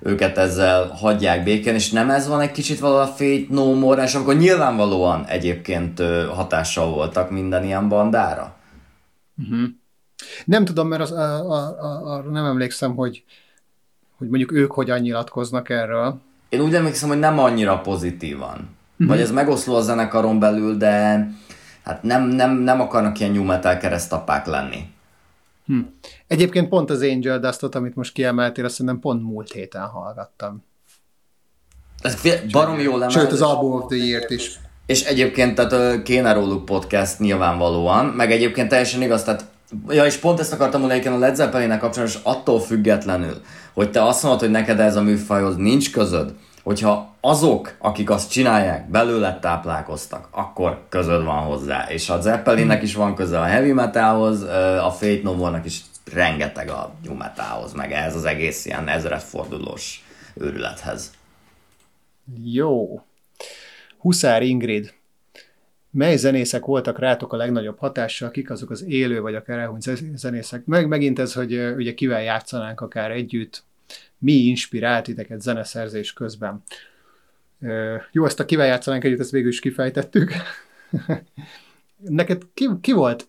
[0.02, 4.02] őket ezzel hagyják békén, és nem ez van egy kicsit valahol a Fate No More,
[4.02, 6.02] és akkor nyilvánvalóan egyébként
[6.34, 8.56] hatással voltak minden ilyen bandára?
[9.42, 9.68] Uh-huh.
[10.44, 13.24] Nem tudom, mert az, a, a, a, a, nem emlékszem, hogy,
[14.16, 16.20] hogy mondjuk ők hogyan nyilatkoznak erről.
[16.48, 18.68] Én úgy emlékszem, hogy nem annyira pozitívan.
[18.92, 19.08] Uh-huh.
[19.08, 21.26] Vagy ez megoszló a zenekaron belül, de
[21.84, 24.90] hát nem, nem, nem akarnak ilyen new metal keresztapák lenni.
[25.66, 25.78] Hm.
[26.26, 30.64] Egyébként pont az Angel Dustot, amit most kiemeltél, azt szerintem pont múlt héten hallgattam.
[32.02, 32.20] Ez
[32.50, 33.14] barom jó lemez.
[33.14, 34.60] Sőt, az Album of the Year-t is.
[34.86, 39.50] És egyébként tehát kéne róluk podcast nyilvánvalóan, meg egyébként teljesen igaz, tehát
[39.88, 43.40] Ja, és pont ezt akartam mondani a Led zeppelin kapcsolatban, és attól függetlenül,
[43.72, 48.30] hogy te azt mondod, hogy neked ez a műfajhoz nincs közöd, hogyha azok, akik azt
[48.30, 51.86] csinálják, belőle táplálkoztak, akkor közöd van hozzá.
[51.88, 54.42] És a Zeppelinnek is van köze a heavy metalhoz,
[54.82, 55.80] a Fate No More-nak is
[56.12, 61.12] rengeteg a new metalhoz, meg ez az egész ilyen ezredfordulós őrülethez.
[62.44, 63.02] Jó.
[63.98, 64.94] Huszár Ingrid.
[65.90, 70.64] Mely zenészek voltak rátok a legnagyobb hatással, kik azok az élő vagy akár elhunyt zenészek?
[70.64, 73.64] Meg megint ez, hogy ugye kivel játszanánk akár együtt,
[74.18, 76.62] mi inspirált titeket zeneszerzés közben.
[78.12, 80.32] Jó, ezt a kivel játszanánk együtt, ezt végül is kifejtettük.
[81.96, 83.28] Neked ki, ki volt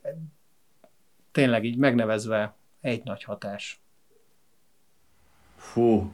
[1.31, 3.81] tényleg így megnevezve egy nagy hatás?
[5.57, 6.11] Fú.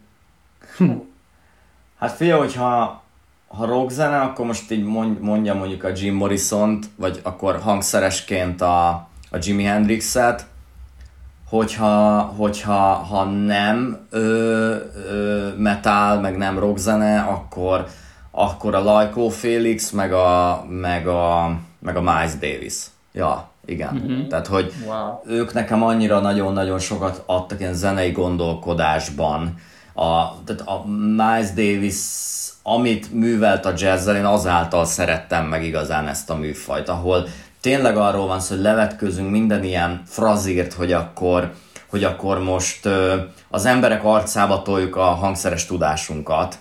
[1.98, 3.04] hát fia, hogyha
[3.48, 4.84] ha rockzene, akkor most így
[5.20, 8.90] mondja mondjuk a Jim Morrison-t, vagy akkor hangszeresként a,
[9.30, 10.48] a Jimi Hendrixet,
[11.50, 14.76] hogyha, hogyha ha nem ö,
[15.10, 17.86] ö, metal, meg nem rockzene, akkor,
[18.32, 22.76] akkor a Lajkó Félix, meg a, meg a, meg a Miles Davis.
[23.12, 23.94] Ja, igen.
[23.94, 24.28] Mm-hmm.
[24.28, 25.20] Tehát, hogy wow.
[25.26, 29.56] ők nekem annyira nagyon-nagyon sokat adtak ilyen zenei gondolkodásban.
[29.94, 31.96] A, tehát a Miles Davis
[32.64, 37.28] amit művelt a jazzzel, én azáltal szerettem meg igazán ezt a műfajt, ahol
[37.62, 41.52] tényleg arról van szó, hogy levetközünk minden ilyen frazírt, hogy akkor,
[41.90, 42.90] hogy akkor most
[43.50, 46.56] az emberek arcába toljuk a hangszeres tudásunkat,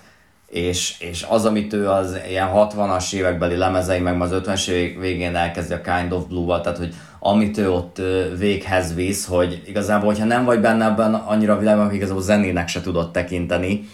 [0.48, 5.36] és, és az, amit ő az ilyen 60-as évekbeli lemezei, meg az 50-es évek végén
[5.36, 8.00] elkezdi a Kind of Blue-val, tehát hogy amit ő ott
[8.38, 12.80] véghez visz, hogy igazából, hogyha nem vagy benne ebben annyira a világban, igazából zenének se
[12.80, 13.88] tudott tekinteni,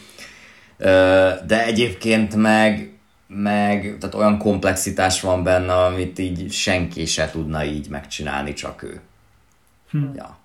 [1.47, 2.94] de egyébként meg,
[3.26, 9.01] meg tehát olyan komplexitás van benne, amit így senki se tudna így megcsinálni, csak ő.
[9.90, 10.14] Hm.
[10.14, 10.38] Ja.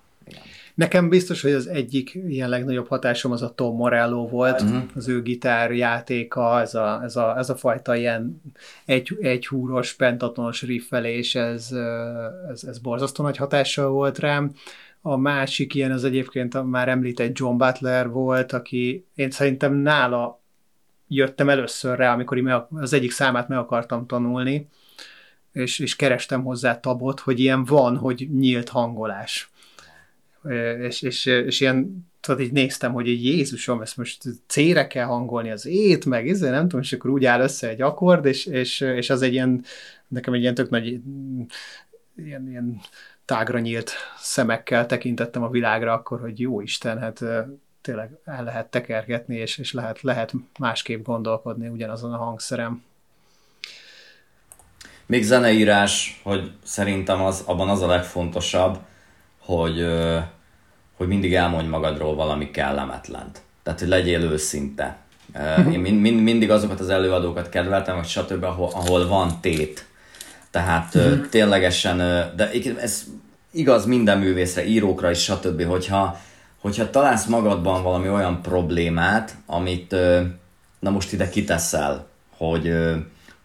[0.74, 4.82] Nekem biztos, hogy az egyik ilyen legnagyobb hatásom az a Tom Morello volt, uh-huh.
[4.94, 8.42] az ő gitárjátéka, ez a, ez a, ez a fajta ilyen
[8.84, 11.68] egy, egy húros, pentatonos riffelés, ez,
[12.50, 14.52] ez, ez borzasztó nagy hatással volt rám.
[15.02, 20.39] A másik ilyen az egyébként a már említett John Butler volt, aki én szerintem nála
[21.10, 24.68] jöttem először rá, amikor az egyik számát meg akartam tanulni,
[25.52, 29.50] és, és kerestem hozzá tabot, hogy ilyen van, hogy nyílt hangolás.
[30.80, 35.50] És, és, és ilyen, tudod, így néztem, hogy egy Jézusom, ezt most C-re kell hangolni
[35.50, 38.80] az ét, meg ezzel nem tudom, és akkor úgy áll össze egy akkord, és, és,
[38.80, 39.64] és az egy ilyen,
[40.08, 41.00] nekem egy ilyen tök nagy
[42.16, 42.80] ilyen, ilyen
[43.24, 47.24] tágra nyílt szemekkel tekintettem a világra akkor, hogy jó Isten, hát
[47.82, 52.82] tényleg el lehet tekergetni, és, és lehet, lehet másképp gondolkodni ugyanazon a hangszerem.
[55.06, 58.78] Még zeneírás, hogy szerintem az, abban az a legfontosabb,
[59.38, 59.86] hogy,
[60.96, 63.42] hogy mindig elmondj magadról valami kellemetlent.
[63.62, 64.98] Tehát, hogy legyél őszinte.
[65.72, 69.86] Én mind, mind, mindig azokat az előadókat kedveltem, vagy stb., ahol, ahol van tét.
[70.50, 71.28] Tehát uh-huh.
[71.28, 71.96] ténylegesen,
[72.36, 72.50] de
[72.80, 73.04] ez
[73.50, 76.20] igaz minden művészre, írókra is, stb., hogyha,
[76.60, 79.96] hogyha találsz magadban valami olyan problémát, amit
[80.78, 82.06] na most ide kiteszel,
[82.36, 82.72] hogy,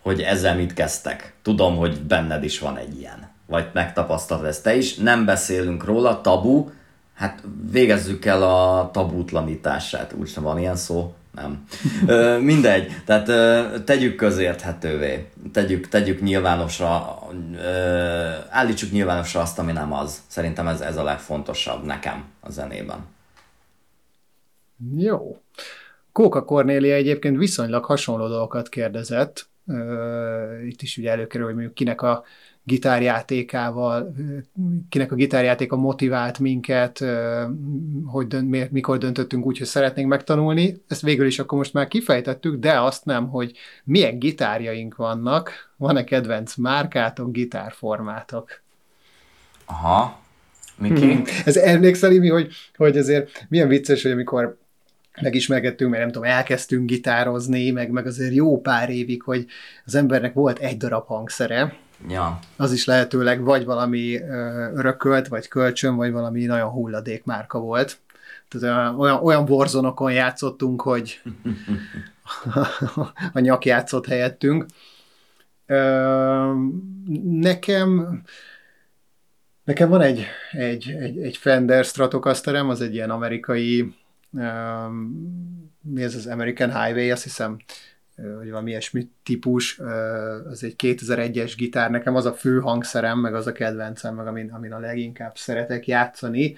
[0.01, 1.33] hogy ezzel mit kezdtek.
[1.41, 3.29] Tudom, hogy benned is van egy ilyen.
[3.47, 4.95] Vagy megtapasztalod ezt te is.
[4.95, 6.69] Nem beszélünk róla, tabu.
[7.13, 10.13] Hát végezzük el a tabútlanítását.
[10.13, 11.63] Úgy sem van ilyen szó nem.
[12.07, 17.19] Ö, mindegy, tehát ö, tegyük közérthetővé, tegyük, tegyük nyilvánosra,
[17.55, 20.21] ö, állítsuk nyilvánosra azt, ami nem az.
[20.27, 23.05] Szerintem ez, ez a legfontosabb nekem a zenében.
[24.97, 25.41] Jó.
[26.11, 29.47] Kóka Kornélia egyébként viszonylag hasonló dolgokat kérdezett,
[30.67, 32.23] itt is ugye előkerül, hogy mondjuk kinek a
[32.63, 34.15] gitárjátékával,
[34.89, 37.05] kinek a gitárjátéka motivált minket,
[38.05, 40.81] hogy dönt, miért, mikor döntöttünk úgy, hogy szeretnénk megtanulni.
[40.87, 46.03] Ezt végül is akkor most már kifejtettük, de azt nem, hogy milyen gitárjaink vannak, van-e
[46.03, 48.61] kedvenc márkátok, gitárformátok?
[49.65, 50.19] Aha,
[50.77, 51.13] Miki?
[51.13, 51.23] Hmm.
[51.45, 54.57] Ez emlékszel, mi, hogy, hogy azért milyen vicces, hogy amikor
[55.21, 59.45] megismerkedtünk, mert nem tudom, elkezdtünk gitározni, meg, meg azért jó pár évig, hogy
[59.85, 61.75] az embernek volt egy darab hangszere,
[62.07, 62.39] Ja.
[62.55, 64.19] Az is lehetőleg vagy valami
[64.73, 67.97] örökölt, vagy kölcsön, vagy valami nagyon hulladék márka volt.
[68.47, 71.21] Tehát olyan, olyan borzonokon játszottunk, hogy
[73.33, 74.65] a nyak játszott helyettünk.
[77.23, 78.21] Nekem
[79.63, 83.93] nekem van egy, egy, egy, egy Fender Stratocasterem, az egy ilyen amerikai
[85.81, 87.57] mi ez az American Highway, azt hiszem
[88.15, 89.79] vagy valami ilyesmi típus,
[90.49, 94.51] az egy 2001-es gitár, nekem az a fő hangszerem, meg az a kedvencem, meg amin,
[94.51, 96.57] amin a leginkább szeretek játszani.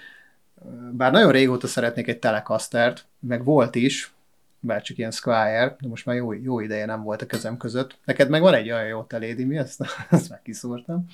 [0.91, 4.11] Bár nagyon régóta szeretnék egy Telecastert, meg volt is,
[4.59, 7.97] bár csak ilyen Squire, de most már jó, jó ideje nem volt a kezem között.
[8.05, 11.05] Neked meg van egy olyan jó telédi, mi ezt, ezt meg kiszúrtam.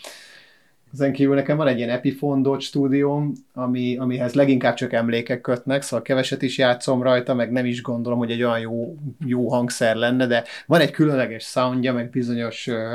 [0.93, 5.81] Ezen kívül nekem van egy ilyen Epiphone Dodge stúdióm, ami, amihez leginkább csak emlékek kötnek,
[5.81, 8.95] szóval keveset is játszom rajta, meg nem is gondolom, hogy egy olyan jó,
[9.25, 12.93] jó hangszer lenne, de van egy különleges soundja, meg bizonyos uh,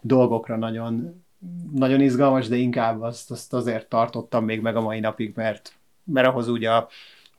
[0.00, 1.24] dolgokra nagyon,
[1.74, 5.72] nagyon izgalmas, de inkább azt, azt azért tartottam még meg a mai napig, mert,
[6.04, 6.88] mert ahhoz ugye a,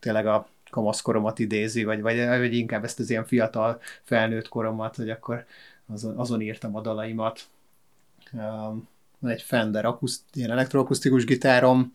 [0.00, 5.10] tényleg a kamaszkoromat idézi, vagy, vagy, vagy inkább ezt az ilyen fiatal felnőtt koromat, hogy
[5.10, 5.44] akkor
[5.92, 7.40] azon, azon írtam a dalaimat.
[8.32, 8.88] Um,
[9.20, 11.92] van egy Fender akuszt, ilyen elektroakusztikus gitárom,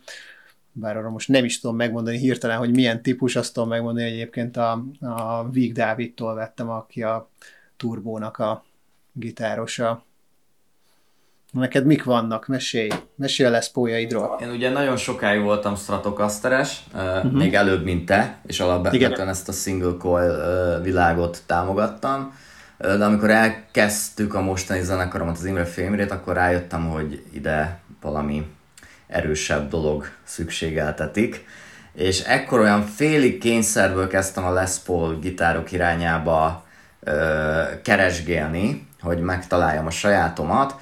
[0.71, 4.13] bár arra most nem is tudom megmondani hirtelen, hogy milyen típus, azt tudom megmondani, hogy
[4.13, 7.29] egyébként a, a Víg Dávidtól vettem, aki a
[7.77, 8.63] Turbónak a
[9.13, 10.03] gitárosa.
[11.51, 12.47] Neked mik vannak?
[12.47, 14.37] Mesélj, mesélj a leszpójaidról.
[14.41, 17.31] Én ugye nagyon sokáig voltam Stratocasteres, uh-huh.
[17.31, 22.33] még előbb, mint te, és alapvetően ezt a single coil világot támogattam
[22.77, 28.45] de amikor elkezdtük a mostani zenekaromat, az Imre Fémrét, akkor rájöttem, hogy ide valami
[29.07, 31.45] erősebb dolog szükségeltetik.
[31.93, 36.65] És ekkor olyan félig kényszerből kezdtem a Les Paul gitárok irányába
[36.99, 40.75] ö, keresgélni, hogy megtaláljam a sajátomat,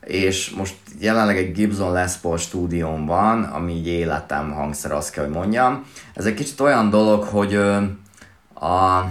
[0.00, 5.24] és most jelenleg egy Gibson Les Paul stúdión van, ami így életem hangszer, azt kell,
[5.24, 5.86] hogy mondjam.
[6.14, 7.76] Ez egy kicsit olyan dolog, hogy ö,
[8.54, 9.04] a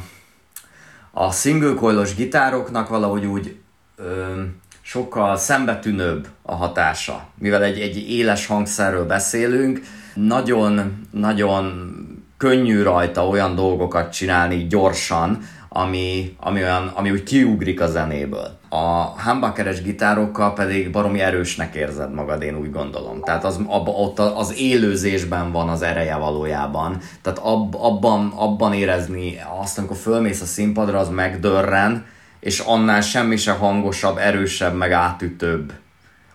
[1.11, 3.57] a single coilos gitároknak valahogy úgy
[3.95, 4.41] ö,
[4.81, 7.27] sokkal szembetűnőbb a hatása.
[7.36, 9.81] Mivel egy, egy éles hangszerről beszélünk,
[10.14, 11.95] nagyon, nagyon
[12.38, 15.40] könnyű rajta olyan dolgokat csinálni gyorsan,
[15.70, 18.58] ami, ami, olyan, ami úgy kiugrik a zenéből.
[18.70, 23.22] A humbuckeres gitárokkal pedig baromi erősnek érzed magad, én úgy gondolom.
[23.24, 26.98] Tehát az, abba, ott az élőzésben van az ereje valójában.
[27.22, 32.06] Tehát ab, abban, abban érezni azt, amikor fölmész a színpadra, az megdörren,
[32.40, 35.74] és annál semmi se hangosabb, erősebb, meg átütőbb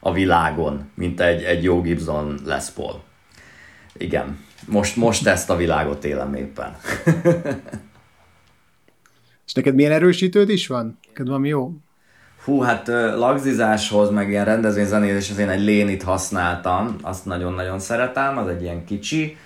[0.00, 3.02] a világon, mint egy, egy jó Gibson Les Paul.
[3.92, 6.76] Igen, most, most ezt a világot élem éppen.
[9.54, 10.98] Neked milyen erősítőd is van?
[11.06, 11.72] Neked van jó?
[12.44, 12.86] Hú, hát
[13.16, 19.36] lagzizáshoz, meg ilyen rendezvényzenéléshez én egy lénit használtam, azt nagyon-nagyon szeretem, az egy ilyen kicsi.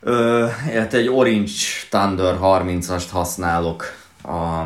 [0.00, 1.52] Ö, illetve egy Orange
[1.90, 3.84] Thunder 30-ast használok
[4.22, 4.62] a,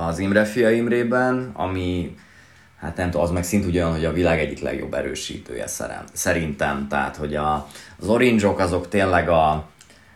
[0.00, 2.16] az Imre fia Imrében, ami
[2.80, 5.66] hát nem tudom, az meg szint olyan, hogy a világ egyik legjobb erősítője
[6.12, 6.86] szerintem.
[6.88, 7.68] Tehát, hogy a,
[8.00, 9.68] az orange azok tényleg a,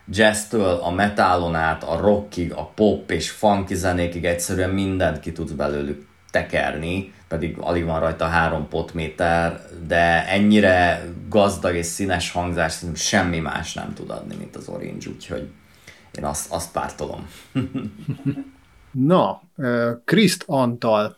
[0.09, 5.51] jazztől a metálon át, a rockig, a pop és funky zenékig egyszerűen mindent ki tudsz
[5.51, 13.03] belőlük tekerni, pedig alig van rajta három potméter, de ennyire gazdag és színes hangzás szerintem
[13.03, 15.51] semmi más nem tud adni, mint az Orange, úgyhogy
[16.13, 17.29] én azt, azt pártolom.
[18.93, 19.43] Na,
[20.05, 21.17] Kriszt Antal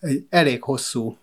[0.00, 1.16] egy elég hosszú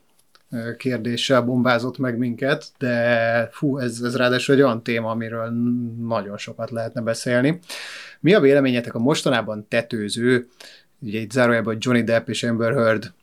[0.77, 5.49] kérdéssel bombázott meg minket, de fú, ez, ez ráadásul egy olyan téma, amiről
[6.07, 7.60] nagyon sokat lehetne beszélni.
[8.19, 10.48] Mi a véleményetek a mostanában tetőző,
[10.99, 13.14] ugye itt zárójában Johnny Depp és Amber Heard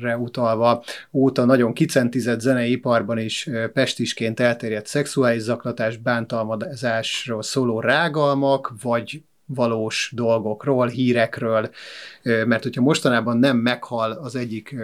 [0.00, 8.72] re utalva, óta nagyon kicentizett zenei iparban is pestisként elterjedt szexuális zaklatás, bántalmazásról szóló rágalmak,
[8.82, 9.22] vagy
[9.54, 11.70] valós dolgokról, hírekről,
[12.22, 14.76] mert hogyha mostanában nem meghal az egyik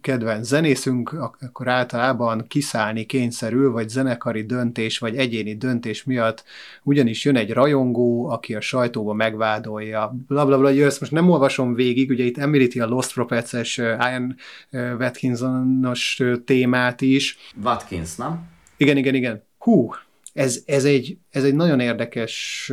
[0.00, 6.44] kedvenc zenészünk, akkor általában kiszállni kényszerül, vagy zenekari döntés, vagy egyéni döntés miatt
[6.82, 11.74] ugyanis jön egy rajongó, aki a sajtóba megvádolja, blablabla, bla, bla, ezt most nem olvasom
[11.74, 14.36] végig, ugye itt említi a Lost Prophets-es Ian
[14.70, 17.38] Watkinsonos témát is.
[17.64, 18.48] Watkins, nem?
[18.76, 19.42] Igen, igen, igen.
[19.58, 19.94] Hú,
[20.32, 22.72] ez, ez, egy, ez egy nagyon érdekes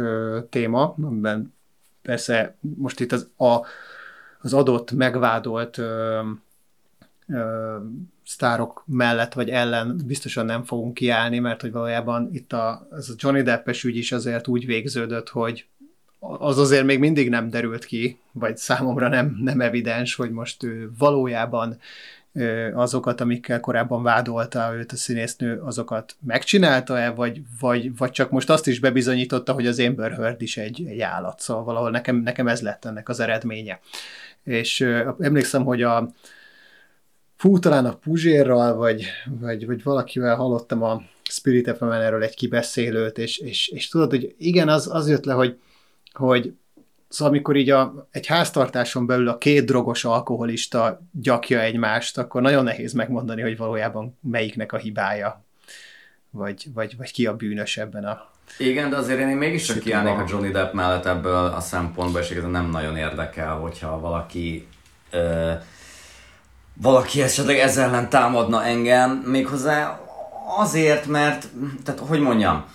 [0.50, 1.54] téma, amiben
[2.02, 3.66] persze most itt az, a,
[4.42, 6.22] az adott, megvádolt ö,
[7.28, 7.76] ö,
[8.26, 13.14] sztárok mellett vagy ellen biztosan nem fogunk kiállni, mert hogy valójában itt a, ez a
[13.18, 15.66] Johnny Deppes ügy is azért úgy végződött, hogy
[16.20, 20.92] az azért még mindig nem derült ki, vagy számomra nem, nem evidens, hogy most ő
[20.98, 21.80] valójában
[22.74, 28.68] azokat, amikkel korábban vádolta őt a színésznő, azokat megcsinálta-e, vagy, vagy, vagy csak most azt
[28.68, 32.62] is bebizonyította, hogy az Amber Heard is egy, egy állat, szóval valahol nekem, nekem ez
[32.62, 33.80] lett ennek az eredménye.
[34.44, 34.82] És
[35.20, 36.10] emlékszem, hogy a
[37.38, 39.06] fú, talán a Puzsérral, vagy,
[39.40, 44.36] vagy, vagy valakivel hallottam a Spirit fm erről egy kibeszélőt, és, és, és tudod, hogy
[44.38, 45.58] igen, az, az jött le, hogy,
[46.14, 46.54] hogy
[47.10, 52.64] Szóval amikor így a, egy háztartáson belül a két drogos alkoholista gyakja egymást, akkor nagyon
[52.64, 55.44] nehéz megmondani, hogy valójában melyiknek a hibája,
[56.30, 60.26] vagy, vagy, vagy ki a bűnös ebben a igen, de azért én mégiscsak kiállnék a
[60.28, 64.68] Johnny Depp mellett ebből a szempontból, és igazán nem nagyon érdekel, hogyha valaki
[65.12, 65.52] ö,
[66.74, 70.00] valaki esetleg ezzel ellen támadna engem, méghozzá
[70.58, 71.48] azért, mert,
[71.84, 72.66] tehát hogy mondjam,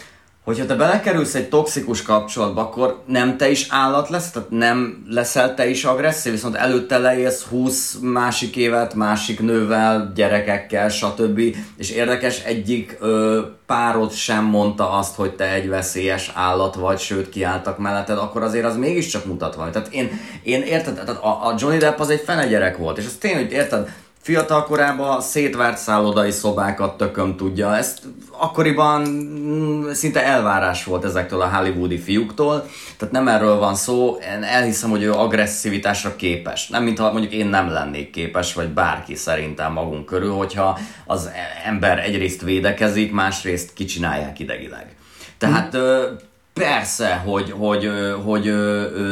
[0.44, 5.54] hogyha te belekerülsz egy toxikus kapcsolatba, akkor nem te is állat lesz, tehát nem leszel
[5.54, 11.40] te is agresszív, viszont előtte leélsz 20 másik évet, másik nővel, gyerekekkel, stb.
[11.76, 17.28] És érdekes, egyik ö, párod sem mondta azt, hogy te egy veszélyes állat vagy, sőt
[17.28, 19.72] kiálltak melletted, akkor azért az mégiscsak mutat valami.
[19.72, 23.06] Tehát én, én érted, tehát a, a Johnny Depp az egy fene gyerek volt, és
[23.06, 23.88] az tényleg, érted,
[24.22, 27.76] Fiatal korában szétvárt szállodai szobákat tököm tudja.
[27.76, 34.18] Ezt akkoriban mm, szinte elvárás volt ezektől a hollywoodi fiúktól, tehát nem erről van szó,
[34.34, 36.68] én elhiszem, hogy ő agresszivitásra képes.
[36.68, 41.30] Nem, mintha mondjuk én nem lennék képes, vagy bárki szerintem magunk körül, hogyha az
[41.64, 44.96] ember egyrészt védekezik, másrészt kicsinálják idegileg.
[45.38, 47.90] Tehát hmm Persze, hogy, hogy,
[48.24, 48.44] hogy,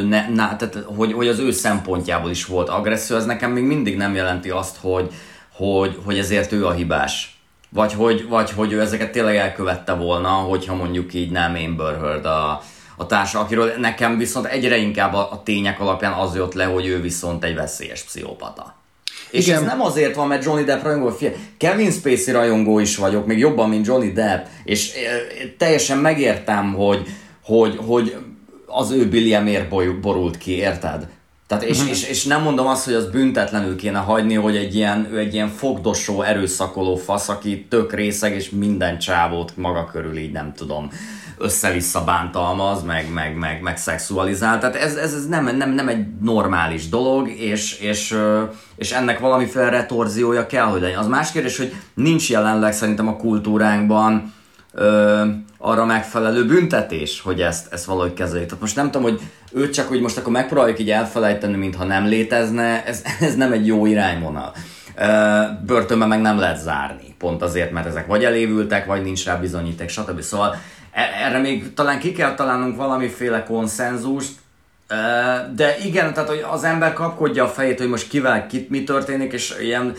[0.09, 3.97] ne, na, tehát, hogy, hogy az ő szempontjából is volt agresszió, ez nekem még mindig
[3.97, 5.13] nem jelenti azt, hogy,
[5.53, 7.41] hogy, hogy ezért ő a hibás.
[7.69, 12.25] Vagy hogy, vagy hogy ő ezeket tényleg elkövette volna, hogyha mondjuk így nem Amber Heard
[12.25, 12.63] a,
[12.97, 16.87] a társa, akiről nekem viszont egyre inkább a, a tények alapján az jött le, hogy
[16.87, 18.75] ő viszont egy veszélyes pszichopata.
[19.31, 19.59] És Igen.
[19.59, 23.39] ez nem azért van, mert Johnny Depp rajongó, fia, Kevin Spacey rajongó is vagyok, még
[23.39, 24.93] jobban, mint Johnny Depp, és
[25.59, 27.09] teljesen megértem, hogy,
[27.43, 28.17] hogy, hogy
[28.67, 29.09] az ő
[29.43, 29.69] miért
[30.01, 31.09] borult ki, érted?
[31.47, 31.93] Tehát és, uh-huh.
[31.93, 35.35] és, és, nem mondom azt, hogy az büntetlenül kéne hagyni, hogy egy ilyen, ő egy
[35.35, 40.91] ilyen fogdosó, erőszakoló fasz, aki tök részeg, és minden csávót maga körül így nem tudom
[41.39, 44.59] össze-vissza bántalmaz, meg, meg, meg, meg szexualizál.
[44.59, 48.17] Tehát ez, ez, ez nem, nem, nem egy normális dolog, és, és,
[48.77, 50.99] és ennek valamiféle retorziója kell, hogy legyen.
[50.99, 54.33] Az más kérdés, hogy nincs jelenleg szerintem a kultúránkban
[54.73, 55.25] ö,
[55.59, 58.49] arra megfelelő büntetés, hogy ezt, ezt valahogy kezeljük.
[58.49, 59.21] Tehát most nem tudom, hogy
[59.53, 63.67] őt csak, hogy most akkor megpróbáljuk így elfelejteni, mintha nem létezne, ez, ez nem egy
[63.67, 64.53] jó irányvonal.
[65.67, 69.89] Börtönbe meg nem lehet zárni, pont azért, mert ezek vagy elévültek, vagy nincs rá bizonyíték,
[69.89, 70.21] stb.
[70.21, 70.57] Szóval
[70.93, 74.33] e, erre még talán ki kell találnunk valamiféle konszenzust,
[75.55, 79.33] de igen, tehát hogy az ember kapkodja a fejét, hogy most kivel, kit mi történik,
[79.33, 79.95] és ilyen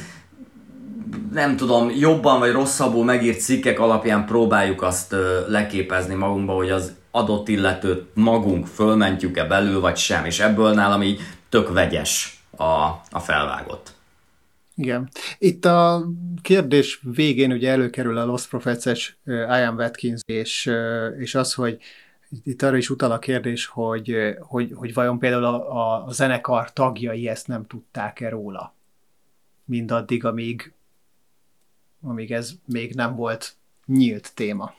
[1.33, 5.15] nem tudom, jobban vagy rosszabbul megírt cikkek alapján próbáljuk azt
[5.47, 11.19] leképezni magunkba, hogy az adott illetőt magunk fölmentjük-e belül, vagy sem, és ebből nálam így
[11.49, 12.63] tök vegyes a,
[13.09, 13.93] a felvágott.
[14.75, 15.09] Igen.
[15.37, 16.05] Itt a
[16.41, 20.71] kérdés végén ugye előkerül a Lost Prophets-es Ian Watkins, és,
[21.19, 21.77] és az, hogy
[22.43, 27.27] itt arra is utal a kérdés, hogy, hogy, hogy vajon például a, a zenekar tagjai
[27.27, 28.73] ezt nem tudták-e róla
[29.65, 30.73] mindaddig, amíg
[32.03, 33.53] amíg ez még nem volt
[33.85, 34.73] nyílt téma.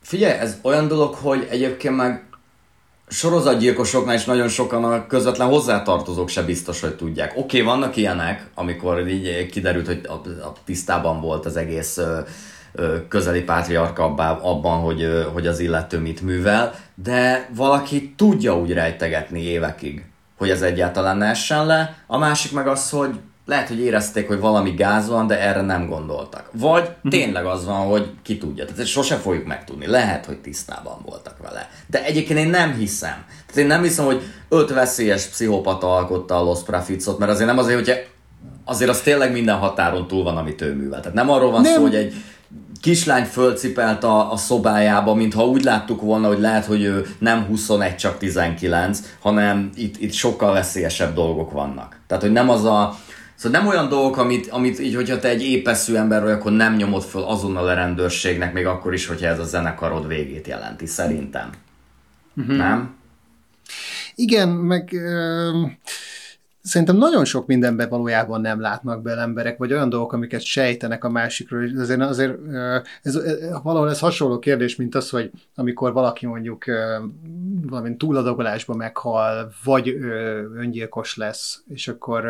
[0.00, 2.30] Figyelj, ez olyan dolog, hogy egyébként meg
[3.08, 7.30] sorozatgyilkosoknál is nagyon sokan a közvetlen hozzátartozók se biztos, hogy tudják.
[7.30, 12.20] Oké, okay, vannak ilyenek, amikor így kiderült, hogy a, a tisztában volt az egész ö,
[12.72, 14.04] ö, közeli pátriarka
[14.42, 20.04] abban, hogy, ö, hogy az illető mit művel, de valaki tudja úgy rejtegetni évekig,
[20.36, 21.96] hogy ez egyáltalán ne essen le.
[22.06, 23.18] A másik meg az, hogy
[23.50, 26.50] lehet, hogy érezték, hogy valami gáz van, de erre nem gondoltak.
[26.52, 27.08] Vagy mhm.
[27.08, 28.64] tényleg az van, hogy ki tudja.
[28.64, 29.86] Tehát sose fogjuk megtudni.
[29.86, 31.70] Lehet, hogy tisztában voltak vele.
[31.86, 33.24] De egyébként én nem hiszem.
[33.46, 37.58] Tehát én nem hiszem, hogy öt veszélyes pszichopata alkotta a Los Prafitzot, mert azért nem
[37.58, 38.00] azért, hogyha
[38.64, 41.00] azért az tényleg minden határon túl van, amit ő művel.
[41.00, 41.74] Tehát nem arról van nem.
[41.74, 42.14] szó, hogy egy
[42.80, 47.96] kislány fölcipelt a, a szobájába, mintha úgy láttuk volna, hogy lehet, hogy ő nem 21,
[47.96, 52.00] csak 19, hanem itt, itt sokkal veszélyesebb dolgok vannak.
[52.06, 52.98] Tehát, hogy nem az a,
[53.40, 56.76] Szóval nem olyan dolgok, amit, amit így, hogyha te egy épeszű ember vagy, akkor nem
[56.76, 61.50] nyomod föl azonnal a rendőrségnek, még akkor is, hogyha ez a zenekarod végét jelenti, szerintem.
[62.36, 62.56] Uh-huh.
[62.56, 62.94] Nem?
[64.14, 64.90] Igen, meg...
[64.92, 65.70] Uh
[66.62, 71.10] szerintem nagyon sok mindenben valójában nem látnak bele emberek, vagy olyan dolgok, amiket sejtenek a
[71.10, 71.70] másikról.
[71.78, 72.38] Azért, azért
[73.02, 76.64] ez, ez, valahol ez hasonló kérdés, mint az, hogy amikor valaki mondjuk
[77.66, 79.88] valamint túladagolásba meghal, vagy
[80.56, 82.24] öngyilkos lesz, és akkor,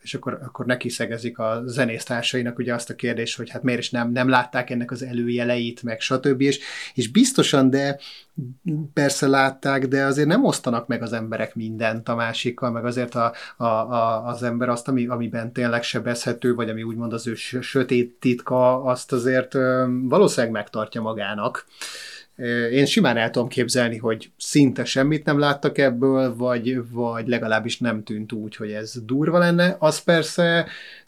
[0.00, 3.90] és akkor, akkor neki szegezik a zenésztársainak ugye azt a kérdést, hogy hát miért is
[3.90, 6.40] nem, nem látták ennek az előjeleit, meg stb.
[6.40, 6.60] És,
[6.94, 7.98] és biztosan, de
[8.92, 13.32] persze látták, de azért nem osztanak meg az emberek mindent a másikkal, meg azért a,
[13.56, 18.16] a, a, az ember azt, ami, amiben tényleg sebezhető, vagy ami úgymond az ő sötét
[18.20, 19.52] titka, azt azért
[20.02, 21.66] valószínűleg megtartja magának.
[22.70, 28.02] Én simán el tudom képzelni, hogy szinte semmit nem láttak ebből, vagy, vagy legalábbis nem
[28.02, 29.76] tűnt úgy, hogy ez durva lenne.
[29.78, 30.66] Az persze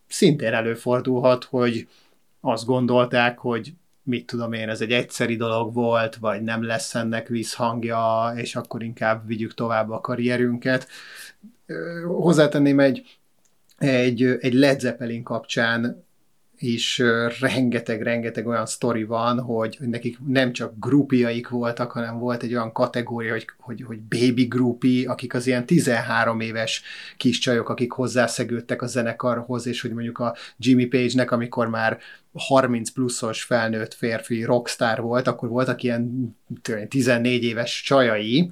[0.08, 1.88] szintén előfordulhat, hogy
[2.40, 3.72] azt gondolták, hogy
[4.02, 8.82] mit tudom én, ez egy egyszeri dolog volt, vagy nem lesz ennek visszhangja, és akkor
[8.82, 10.88] inkább vigyük tovább a karrierünket.
[12.06, 13.18] Hozzátenném egy,
[13.78, 16.04] egy, egy Led Zeppelin kapcsán
[16.58, 17.02] is
[17.40, 23.32] rengeteg-rengeteg olyan sztori van, hogy, nekik nem csak grupiaik voltak, hanem volt egy olyan kategória,
[23.32, 26.82] hogy, hogy, hogy baby grupi, akik az ilyen 13 éves
[27.16, 31.98] kis csajok, akik hozzászegődtek a zenekarhoz, és hogy mondjuk a Jimmy Page-nek, amikor már
[32.32, 36.36] 30 pluszos felnőtt férfi rockstar volt, akkor voltak ilyen
[36.88, 38.50] 14 éves csajai,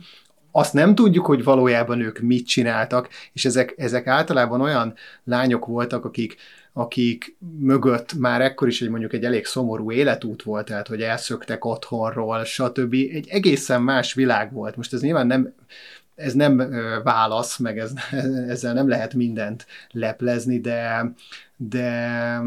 [0.53, 6.05] azt nem tudjuk, hogy valójában ők mit csináltak, és ezek, ezek általában olyan lányok voltak,
[6.05, 6.37] akik,
[6.73, 11.65] akik mögött már ekkor is egy mondjuk egy elég szomorú életút volt, tehát hogy elszöktek
[11.65, 12.93] otthonról, stb.
[12.93, 14.77] Egy egészen más világ volt.
[14.77, 15.55] Most ez nyilván nem,
[16.15, 16.57] ez nem
[17.03, 17.93] válasz, meg ez,
[18.49, 21.13] ezzel nem lehet mindent leplezni, de,
[21.57, 22.41] de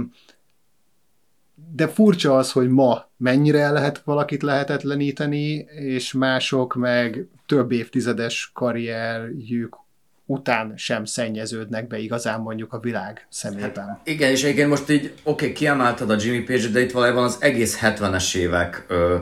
[1.73, 9.77] de furcsa az, hogy ma mennyire lehet valakit lehetetleníteni, és mások meg több évtizedes karrierjük
[10.25, 13.87] után sem szennyeződnek be igazán mondjuk a világ szemében.
[13.87, 17.23] Hát, igen, és igen, most így oké, okay, kiemelted a Jimmy Page, de itt valójában
[17.23, 19.17] az egész 70-es évek ö,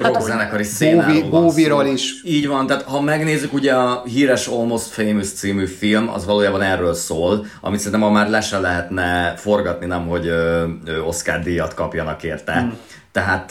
[0.00, 2.22] hát rockzenekari szénáról Bóviról is.
[2.24, 6.94] Így van, tehát ha megnézzük, ugye a híres Almost Famous című film, az valójában erről
[6.94, 11.74] szól, amit szerintem ma már le se lehetne forgatni, nem hogy ö, ö, Oscar díjat
[11.74, 12.52] kapjanak érte.
[12.52, 12.78] Hmm.
[13.12, 13.48] Tehát,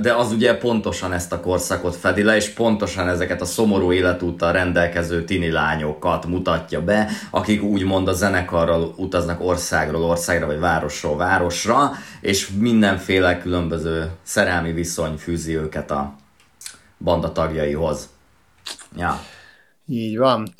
[0.00, 4.52] de az ugye pontosan ezt a korszakot fedi le, és pontosan ezeket a szomorú életúttal
[4.52, 11.90] rendelkező tini lányokat mutatja be, akik úgymond a zenekarral utaznak országról országra, vagy városról városra,
[12.20, 16.14] és mindenféle különböző szerelmi viszony fűzi őket a
[16.98, 18.08] banda tagjaihoz.
[18.96, 19.20] Ja.
[19.86, 20.54] Így van.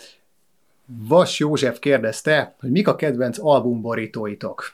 [0.86, 4.72] Vas József kérdezte, hogy mik a kedvenc albumborítóitok?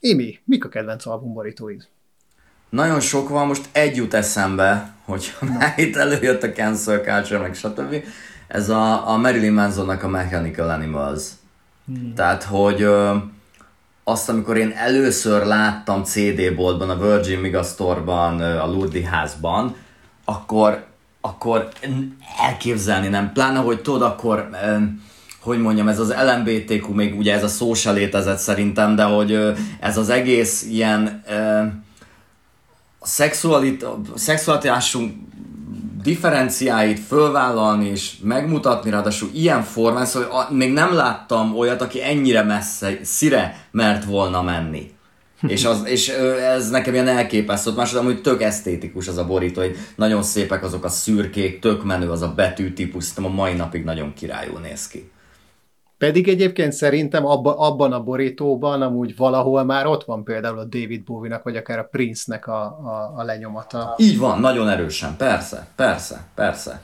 [0.00, 1.88] Imi, mik a kedvenc albumborítóid?
[2.70, 7.54] Nagyon sok van, most egy jut eszembe, hogy már itt előjött a cancel culture, meg
[7.54, 8.04] stb.
[8.48, 11.22] Ez a, a Marilyn Mansonnak a Mechanical Animals.
[11.86, 12.14] Hmm.
[12.14, 13.16] Tehát, hogy ö,
[14.04, 19.76] azt, amikor én először láttam CD-boltban, a Virgin Megastore-ban, a Lurdi házban,
[20.24, 20.84] akkor,
[21.20, 21.68] akkor
[22.42, 23.32] elképzelni nem.
[23.32, 24.76] Pláne, hogy tudod, akkor ö,
[25.40, 29.32] hogy mondjam, ez az LMBTQ, még ugye ez a szó se létezett szerintem, de hogy
[29.32, 31.62] ö, ez az egész ilyen ö,
[33.02, 35.14] a szexualit, a szexualitásunk
[36.02, 42.98] differenciáit fölvállalni és megmutatni, ráadásul ilyen formán, szóval még nem láttam olyat, aki ennyire messze,
[43.02, 44.92] szire mert volna menni.
[45.46, 49.76] és, az, és ez nekem ilyen elképesztő, másodszor amúgy tök esztétikus az a borító, hogy
[49.96, 54.12] nagyon szépek azok a szürkék, tök menő az a betűtípus, szerintem a mai napig nagyon
[54.14, 55.10] királyul néz ki.
[56.00, 61.04] Pedig egyébként szerintem abba, abban a borítóban amúgy valahol már ott van például a David
[61.04, 63.94] Bowie-nak, vagy akár a Prince-nek a, a, a lenyomata.
[63.98, 66.82] Így van, nagyon erősen, persze, persze, persze.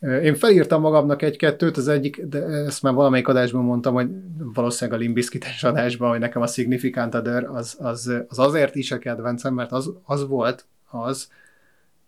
[0.00, 4.08] Én felírtam magamnak egy-kettőt, az egyik, de ezt már valamelyik adásban mondtam, hogy
[4.54, 8.98] valószínűleg a Limbiskites adásban, hogy nekem a Significant Other az, az, az azért is a
[8.98, 11.28] kedvencem, mert az, az volt az,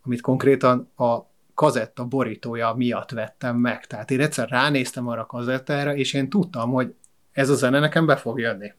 [0.05, 1.17] amit konkrétan a
[1.57, 3.85] kazetta borítója miatt vettem meg.
[3.85, 6.93] Tehát én egyszer ránéztem arra a kazettára, és én tudtam, hogy
[7.31, 8.73] ez a zene nekem be fog jönni.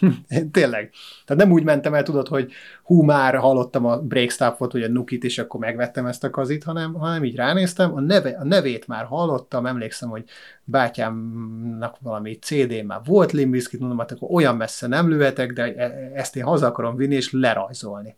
[0.52, 0.90] Tényleg.
[1.24, 2.52] Tehát nem úgy mentem el, tudod, hogy
[2.82, 6.94] hú, már hallottam a Breakstopot, vagy a Nukit, és akkor megvettem ezt a kazit, hanem,
[6.94, 10.24] hanem így ránéztem, a, neve, a nevét már hallottam, emlékszem, hogy
[10.64, 16.10] bátyámnak valami CD már volt Limbiskit, mondom, hát akkor olyan messze nem lőhetek, de e,
[16.14, 18.16] ezt én haza akarom vinni, és lerajzolni.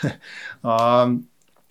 [0.60, 1.08] a,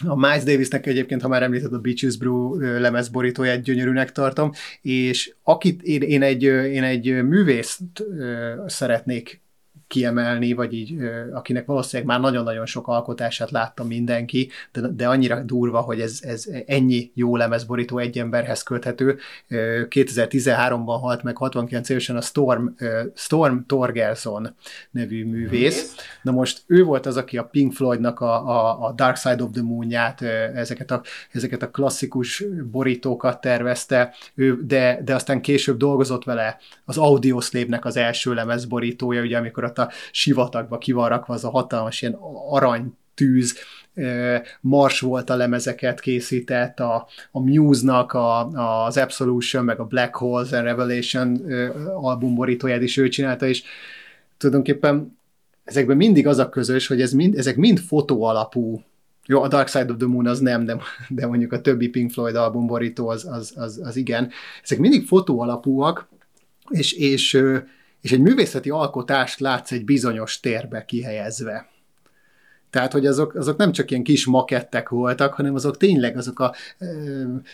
[0.06, 4.52] a Miles Davisnek egyébként, ha már említed a Beaches Brew lemezborítóját gyönyörűnek tartom,
[4.82, 7.82] és akit én, én, egy, én egy művészt
[8.65, 9.40] szeretnék
[9.91, 10.97] kiemelni, vagy így,
[11.34, 16.45] akinek valószínűleg már nagyon-nagyon sok alkotását látta mindenki, de, de annyira durva, hogy ez, ez
[16.65, 19.18] ennyi jó lemezborító egy emberhez köthető.
[19.49, 22.65] 2013-ban halt meg 69 évesen a Storm,
[23.13, 24.55] Storm Torgerson
[24.91, 25.95] nevű művész.
[26.22, 29.51] Na most ő volt az, aki a Pink Floydnak a, a, a Dark Side of
[29.51, 30.22] the Moon-ját,
[30.55, 31.01] ezeket a,
[31.31, 37.97] ezeket a klasszikus borítókat tervezte, ő, de, de aztán később dolgozott vele az Audioslave-nek az
[37.97, 42.18] első lemezborítója, ugye amikor a a sivatagba ki van rakva az a hatalmas ilyen
[42.49, 43.56] arany tűz,
[44.62, 48.48] Mars volt a lemezeket készített, a, a Muse-nak a,
[48.86, 51.41] az Absolution, meg a Black Holes and Revelation
[51.95, 53.64] albumborítóját is ő csinálta, és
[54.38, 55.18] tulajdonképpen
[55.64, 58.84] ezekben mindig az a közös, hogy ez mind, ezek mind fotó alapú
[59.26, 60.78] jó, a Dark Side of the Moon az nem, de,
[61.10, 64.30] de mondjuk a többi Pink Floyd albumborító az, az, az, az igen.
[64.64, 66.08] Ezek mindig fotó alapúak,
[66.70, 67.44] és, és
[68.02, 71.69] és egy művészeti alkotást látsz egy bizonyos térbe kihelyezve.
[72.72, 76.56] Tehát, hogy azok, azok nem csak ilyen kis makettek voltak, hanem azok tényleg azok a,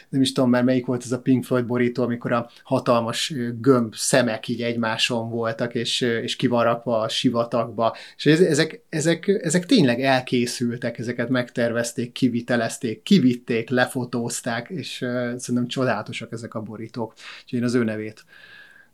[0.09, 3.95] nem is tudom már melyik volt ez a Pink Floyd borító, amikor a hatalmas gömb
[3.95, 7.95] szemek így egymáson voltak, és, és kivarakva a sivatagba.
[8.15, 14.91] És ezek, ezek, ezek tényleg elkészültek, ezeket megtervezték, kivitelezték, kivitték, lefotózták, és
[15.37, 17.13] szerintem csodálatosak ezek a borítók.
[17.43, 18.25] Úgyhogy én az ő nevét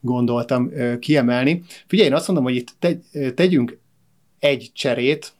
[0.03, 1.63] gondoltam kiemelni.
[1.87, 3.03] Figyelj, én azt mondom, hogy itt tegy,
[3.35, 3.77] tegyünk
[4.39, 5.31] egy cserét,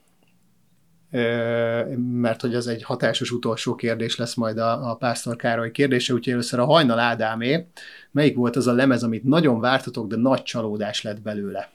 [1.98, 6.34] mert hogy az egy hatásos utolsó kérdés lesz majd a, a Pásztor Károly kérdése, úgyhogy
[6.34, 7.68] először a Hajnal Ádámé.
[8.12, 11.70] Melyik volt az a lemez, amit nagyon vártatok, de nagy csalódás lett belőle?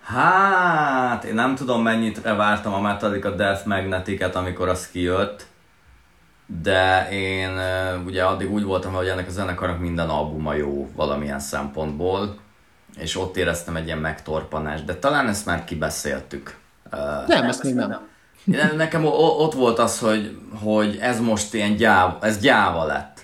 [0.00, 5.46] Hát, én nem tudom mennyit vártam a Metallica Death Magnetic-et, amikor az kijött
[6.46, 7.50] de én
[8.06, 12.36] ugye addig úgy voltam, hogy ennek a zenekarnak minden albuma jó valamilyen szempontból,
[12.96, 16.56] és ott éreztem egy ilyen megtorpanást, de talán ezt már kibeszéltük.
[17.26, 18.08] Nem, ezt még nem.
[18.76, 23.22] Nekem ott volt az, hogy, hogy ez most ilyen gyáva, ez gyáva lett.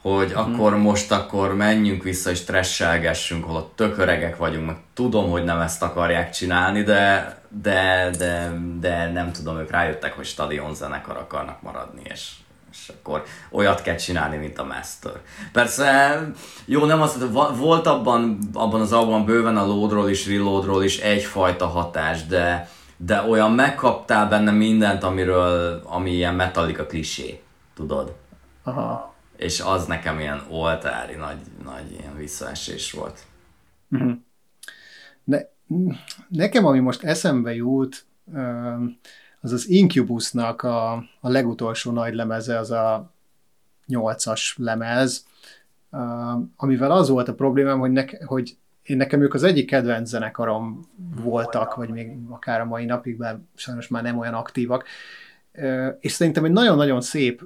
[0.00, 0.40] Hogy hmm.
[0.40, 5.60] akkor most akkor menjünk vissza és tresselgessünk, holott tök öregek vagyunk, meg tudom, hogy nem
[5.60, 11.62] ezt akarják csinálni, de, de, de, de nem tudom, ők rájöttek, hogy stadion zenekar akarnak
[11.62, 12.30] maradni, és
[12.72, 15.12] és akkor olyat kell csinálni, mint a Master.
[15.52, 16.20] Persze,
[16.64, 21.66] jó, nem az, volt abban, abban az albumban bőven a loadról is, reloadról is egyfajta
[21.66, 27.40] hatás, de, de olyan megkaptál benne mindent, amiről, ami ilyen Metallica klisé,
[27.74, 28.14] tudod?
[28.62, 29.14] Aha.
[29.36, 33.18] És az nekem ilyen oltári nagy, nagy ilyen visszaesés volt.
[33.90, 34.12] Uh-huh.
[35.24, 35.38] Ne,
[36.28, 38.06] nekem, ami most eszembe jut,
[39.40, 43.12] az az Incubusnak a, a legutolsó nagy lemeze, az a
[43.86, 45.26] nyolcas lemez,
[45.90, 46.00] uh,
[46.56, 50.88] amivel az volt a problémám, hogy, ne, hogy én nekem ők az egyik kedvenc zenekarom
[51.22, 54.84] voltak, vagy még akár a mai napig, mert sajnos már nem olyan aktívak,
[55.54, 57.42] uh, és szerintem egy nagyon-nagyon szép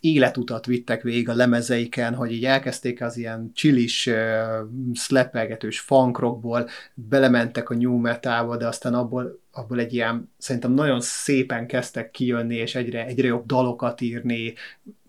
[0.00, 7.70] életutat vittek végig a lemezeiken, hogy így elkezdték az ilyen csilis, uh, szlepelgetős funkrockból, belementek
[7.70, 12.74] a new metalba, de aztán abból, abból egy ilyen, szerintem nagyon szépen kezdtek kijönni, és
[12.74, 14.54] egyre, egyre jobb dalokat írni,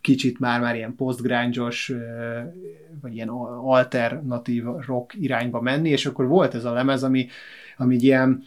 [0.01, 1.99] kicsit már-már ilyen postgrunge-os, uh,
[3.01, 3.29] vagy ilyen
[3.63, 7.27] alternatív rock irányba menni, és akkor volt ez a lemez, ami,
[7.77, 8.43] ami ilyen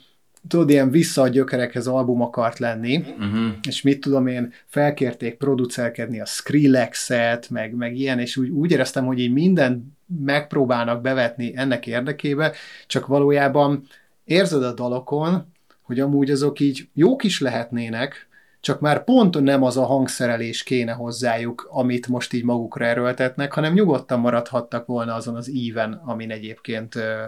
[0.49, 3.55] tudod, ilyen vissza a gyökerekhez album akart lenni, uh-huh.
[3.69, 9.07] és mit tudom én, felkérték producerkedni a Skrillex-et, meg, meg ilyen, és úgy, úgy éreztem,
[9.07, 12.53] hogy így minden megpróbálnak bevetni ennek érdekébe,
[12.87, 13.87] csak valójában
[14.25, 15.55] érzed a dalokon,
[15.87, 18.29] hogy amúgy azok így jók is lehetnének,
[18.61, 23.73] csak már pont nem az a hangszerelés kéne hozzájuk, amit most így magukra erőltetnek, hanem
[23.73, 27.23] nyugodtan maradhattak volna azon az íven, amin egyébként ö,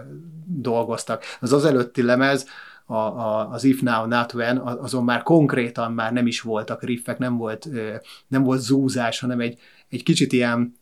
[0.45, 1.23] dolgoztak.
[1.39, 2.45] Az az előtti lemez,
[2.85, 7.17] a, a, az If Now Not When, azon már konkrétan már nem is voltak riffek,
[7.17, 7.69] nem volt,
[8.27, 9.59] nem volt zúzás, hanem egy,
[9.89, 10.75] egy kicsit ilyen,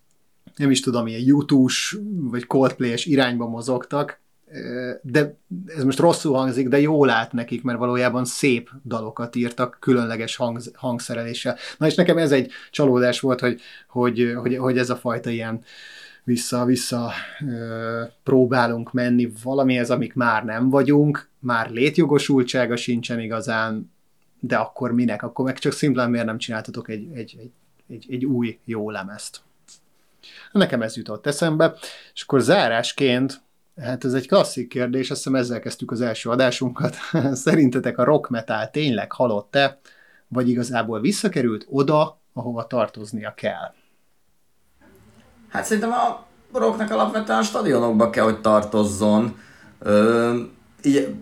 [0.56, 1.74] nem is tudom, ilyen youtube
[2.04, 4.22] vagy Coldplay-es irányba mozogtak,
[5.02, 10.36] de ez most rosszul hangzik, de jól állt nekik, mert valójában szép dalokat írtak, különleges
[10.36, 11.58] hang, hangszereléssel.
[11.78, 15.64] Na és nekem ez egy csalódás volt, hogy, hogy, hogy, hogy ez a fajta ilyen
[16.24, 17.12] vissza-vissza
[18.24, 23.92] próbálunk menni valamihez, amik már nem vagyunk, már létjogosultsága sincsen igazán,
[24.40, 25.24] de akkor minek?
[25.24, 27.52] Akkor meg csak szimplán miért nem csináltatok egy, egy, egy,
[27.88, 29.42] egy, egy új jó lemezt?
[30.52, 31.76] Nekem ez jutott eszembe,
[32.14, 33.42] és akkor zárásként,
[33.82, 36.96] hát ez egy klasszik kérdés, azt hiszem ezzel kezdtük az első adásunkat.
[37.34, 39.80] Szerintetek a rock metal tényleg halott-e,
[40.28, 43.74] vagy igazából visszakerült oda, ahova tartoznia kell?
[45.50, 49.40] Hát szerintem a rocknak alapvetően a stadionokba kell, hogy tartozzon.
[49.80, 50.36] Ö,
[50.84, 51.16] így,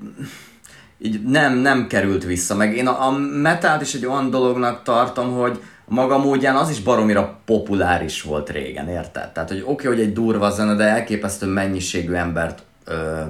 [0.97, 2.55] így nem, nem került vissza.
[2.55, 6.79] Meg én a, a metált is egy olyan dolognak tartom, hogy maga módján az is
[6.79, 9.31] baromira populáris volt régen, érted?
[9.31, 13.21] Tehát, hogy oké, okay, hogy egy durva zene, de elképesztő mennyiségű embert ö,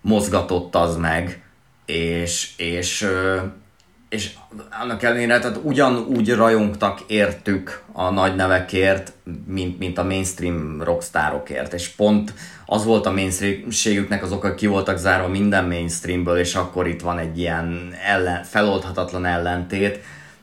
[0.00, 1.42] mozgatott az meg,
[1.86, 3.36] és, és ö,
[4.08, 4.30] és
[4.80, 9.12] annak ellenére, tehát ugyanúgy rajongtak értük a nagy nevekért,
[9.46, 12.34] mint, mint a mainstream rockstárokért, és pont
[12.66, 17.18] az volt a mainstreamségüknek az oka, ki voltak zárva minden mainstreamből, és akkor itt van
[17.18, 20.00] egy ilyen ellen, feloldhatatlan ellentét,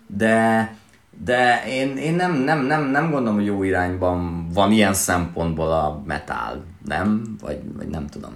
[0.07, 0.75] de
[1.23, 6.01] de én, én nem, nem, nem, nem gondolom, hogy jó irányban van ilyen szempontból a
[6.05, 7.35] metal, nem?
[7.41, 8.33] Vagy, vagy nem tudom.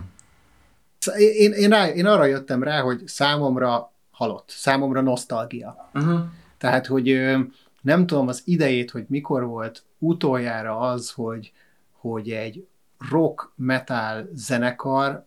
[1.17, 4.49] Én, én, rá, én arra jöttem rá, hogy számomra halott.
[4.49, 5.89] Számomra nosztalgia.
[5.93, 6.19] Uh-huh.
[6.57, 7.35] Tehát, hogy
[7.81, 11.51] nem tudom az idejét, hogy mikor volt utoljára az, hogy,
[11.91, 12.67] hogy egy
[13.09, 15.25] rock metal zenekar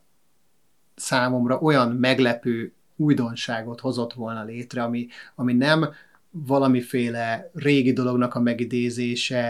[0.94, 5.88] számomra olyan meglepő újdonságot hozott volna létre, ami, ami nem
[6.30, 9.42] valamiféle régi dolognak a megidézése.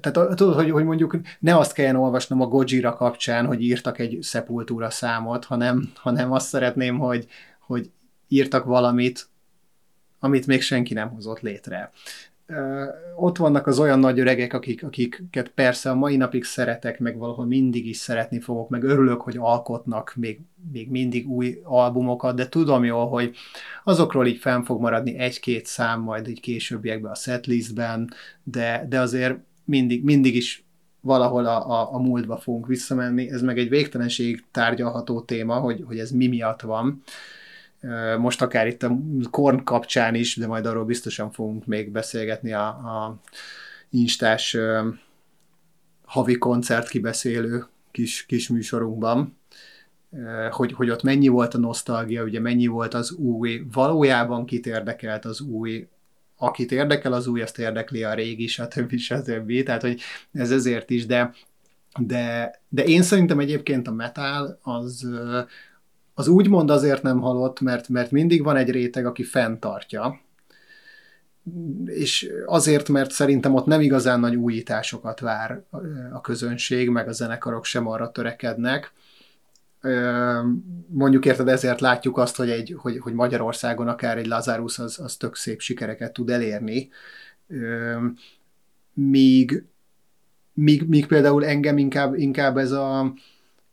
[0.00, 4.18] Tehát tudod, hogy, hogy mondjuk ne azt kelljen olvasnom a Gojira kapcsán, hogy írtak egy
[4.20, 7.26] szepultúra számot, hanem, hanem azt szeretném, hogy,
[7.60, 7.90] hogy
[8.28, 9.28] írtak valamit,
[10.20, 11.92] amit még senki nem hozott létre.
[13.16, 17.46] Ott vannak az olyan nagy öregek, akik, akiket persze a mai napig szeretek, meg valahol
[17.46, 20.40] mindig is szeretni fogok, meg örülök, hogy alkotnak még,
[20.72, 23.36] még mindig új albumokat, de tudom jól, hogy
[23.84, 28.10] azokról így fenn fog maradni egy-két szám majd egy későbbiekben a setlistben,
[28.42, 30.64] de, de azért mindig, mindig is
[31.00, 33.30] valahol a, a, a múltba fogunk visszamenni.
[33.30, 37.02] Ez meg egy végtelenség tárgyalható téma, hogy, hogy ez mi miatt van
[38.18, 38.98] most akár itt a
[39.30, 43.18] Korn kapcsán is, de majd arról biztosan fogunk még beszélgetni a, a
[43.90, 44.56] instás
[46.04, 49.36] havi koncert kibeszélő kis, kis műsorunkban,
[50.50, 55.24] hogy, hogy ott mennyi volt a nosztalgia, ugye mennyi volt az új, valójában kit érdekelt
[55.24, 55.88] az új,
[56.36, 58.96] akit érdekel az új, azt érdekli a régi, stb.
[58.96, 59.62] stb.
[59.62, 60.00] Tehát, hogy
[60.32, 61.34] ez ezért is, de,
[61.98, 65.08] de, de én szerintem egyébként a metal az,
[66.18, 70.20] az úgymond azért nem halott, mert, mert mindig van egy réteg, aki fenntartja,
[71.84, 75.62] és azért, mert szerintem ott nem igazán nagy újításokat vár
[76.12, 78.92] a közönség, meg a zenekarok sem arra törekednek.
[80.86, 85.16] Mondjuk érted, ezért látjuk azt, hogy, egy, hogy, hogy Magyarországon akár egy Lazarus az, az
[85.16, 86.88] tök szép sikereket tud elérni,
[88.92, 89.64] míg,
[90.52, 93.12] míg, míg például engem inkább, inkább ez a,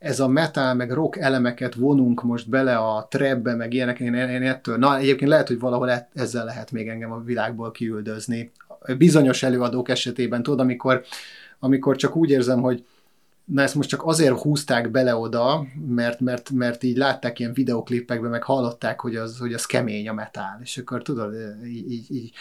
[0.05, 4.43] ez a metal, meg rock elemeket vonunk most bele a trapbe, meg ilyenek, én, én
[4.43, 8.51] ettől, na egyébként lehet, hogy valahol e- ezzel lehet még engem a világból kiüldözni.
[8.97, 11.03] Bizonyos előadók esetében, tudod, amikor,
[11.59, 12.85] amikor csak úgy érzem, hogy
[13.45, 18.29] na ezt most csak azért húzták bele oda, mert, mert, mert így látták ilyen videoklipekben,
[18.29, 21.33] meg hallották, hogy az, hogy az kemény a metál, és akkor tudod,
[21.65, 22.33] így, így,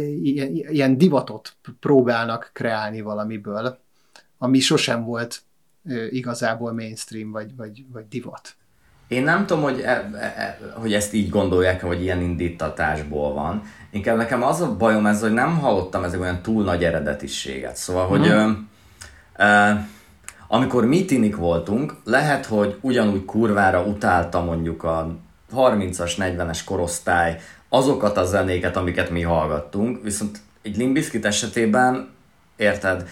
[0.00, 3.78] így, ilyen divatot próbálnak kreálni valamiből,
[4.38, 5.42] ami sosem volt
[6.10, 8.56] igazából mainstream vagy, vagy, vagy divat.
[9.08, 13.62] Én nem tudom, hogy, e, e, e hogy ezt így gondolják, vagy ilyen indítatásból van.
[13.90, 17.76] Inkább nekem az a bajom ez, hogy nem hallottam ezek olyan túl nagy eredetiséget.
[17.76, 18.30] Szóval, hogy mm.
[18.30, 18.50] ö,
[19.38, 19.70] ö,
[20.48, 25.16] amikor mitinik voltunk, lehet, hogy ugyanúgy kurvára utálta mondjuk a
[25.54, 32.08] 30-as, 40-es korosztály azokat a zenéket, amiket mi hallgattunk, viszont egy Limbiskit esetében,
[32.56, 33.08] érted,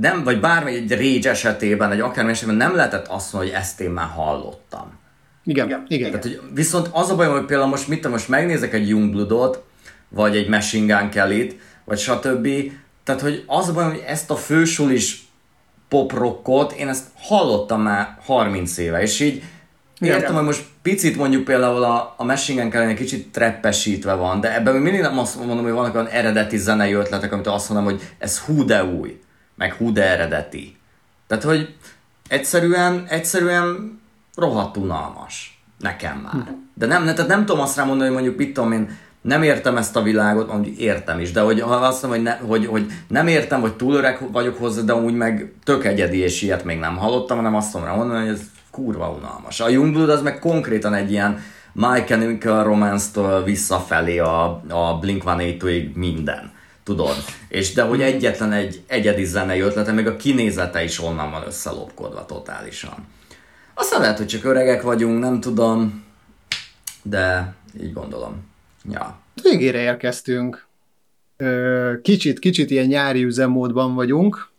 [0.00, 3.80] nem, vagy bármi egy Rage esetében, egy akármi esetben nem lehetett azt mondani, hogy ezt
[3.80, 5.00] én már hallottam.
[5.44, 5.84] Igen, igen.
[5.88, 6.10] igen.
[6.10, 9.64] Tehát, hogy viszont az a bajom, hogy például most mit most megnézek egy Youngbloodot,
[10.08, 12.48] vagy egy Machine Gun Kelly-t, vagy stb.
[13.04, 15.26] Tehát, hogy az a bajom, hogy ezt a fősulis
[15.88, 19.42] poprockot, én ezt hallottam már 30 éve, és így
[19.98, 24.14] igen, értem, hogy most picit mondjuk például a, a Machine Gun Kelly egy kicsit treppesítve
[24.14, 27.46] van, de ebben még mindig nem azt mondom, hogy vannak olyan eredeti zenei ötletek, amit
[27.46, 29.20] azt mondom, hogy ez hú de új
[29.54, 30.76] meg hú de eredeti.
[31.26, 31.74] Tehát, hogy
[32.28, 34.00] egyszerűen, egyszerűen
[34.34, 35.62] rohadt unalmas.
[35.78, 36.54] Nekem már.
[36.74, 39.76] De nem, tehát nem tudom azt rá mondani, hogy mondjuk mit tudom én, nem értem
[39.76, 42.92] ezt a világot, mondjuk értem is, de hogy ha azt mondom, hogy, ne, hogy, hogy
[43.08, 46.78] nem értem, hogy túl öreg vagyok hozzá, de úgy meg tök egyedi, és ilyet még
[46.78, 49.60] nem hallottam, hanem azt tudom mondani, hogy ez kurva unalmas.
[49.60, 51.40] A Youngblood az meg konkrétan egy ilyen
[51.72, 56.51] My Chemical Romance-től visszafelé a, a Blink-182-ig minden.
[56.84, 57.16] Tudod?
[57.48, 62.26] És de hogy egyetlen egy egyedi zenei ötlete, meg a kinézete is onnan van összelopkodva
[62.26, 63.06] totálisan.
[63.74, 66.04] Aztán lehet, hogy csak öregek vagyunk, nem tudom,
[67.02, 68.50] de így gondolom.
[68.90, 69.20] Ja.
[69.42, 70.66] Végére érkeztünk.
[72.02, 74.50] Kicsit, kicsit ilyen nyári üzemmódban vagyunk,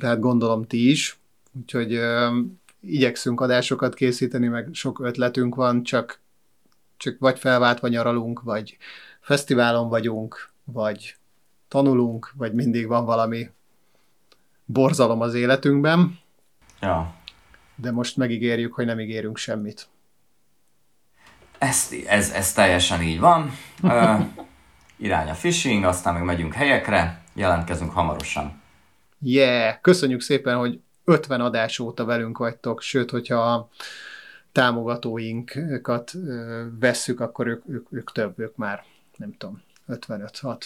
[0.00, 1.18] tehát gondolom ti is,
[1.52, 2.00] úgyhogy
[2.80, 6.20] igyekszünk adásokat készíteni, meg sok ötletünk van, csak,
[6.96, 8.76] csak vagy felváltva nyaralunk, vagy
[9.20, 11.16] fesztiválon vagyunk, vagy
[11.68, 13.50] tanulunk, vagy mindig van valami
[14.64, 16.18] borzalom az életünkben.
[16.80, 17.14] Ja.
[17.74, 19.88] De most megígérjük, hogy nem ígérünk semmit.
[21.58, 23.50] Ez, ez, ez teljesen így van.
[23.82, 24.26] Uh,
[24.96, 28.62] irány a phishing, aztán meg megyünk helyekre, jelentkezünk hamarosan.
[29.20, 29.80] Yeah!
[29.80, 33.68] Köszönjük szépen, hogy 50 adás óta velünk vagytok, sőt, hogyha a
[34.52, 36.12] támogatóinkat
[36.80, 38.84] vesszük, akkor ők, ők, ők több, ők már,
[39.16, 40.64] nem tudom, 55-6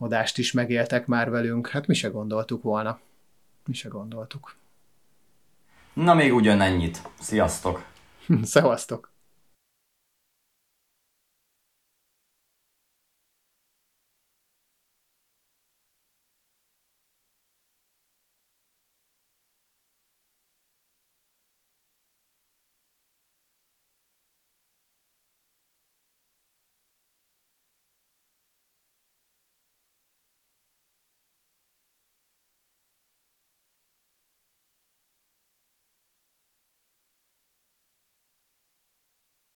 [0.00, 1.68] adást is megéltek már velünk.
[1.68, 2.98] Hát mi se gondoltuk volna.
[3.64, 4.56] Mi se gondoltuk.
[5.92, 7.08] Na még ugyanennyit.
[7.20, 7.84] Sziasztok!
[8.42, 9.09] Szevasztok!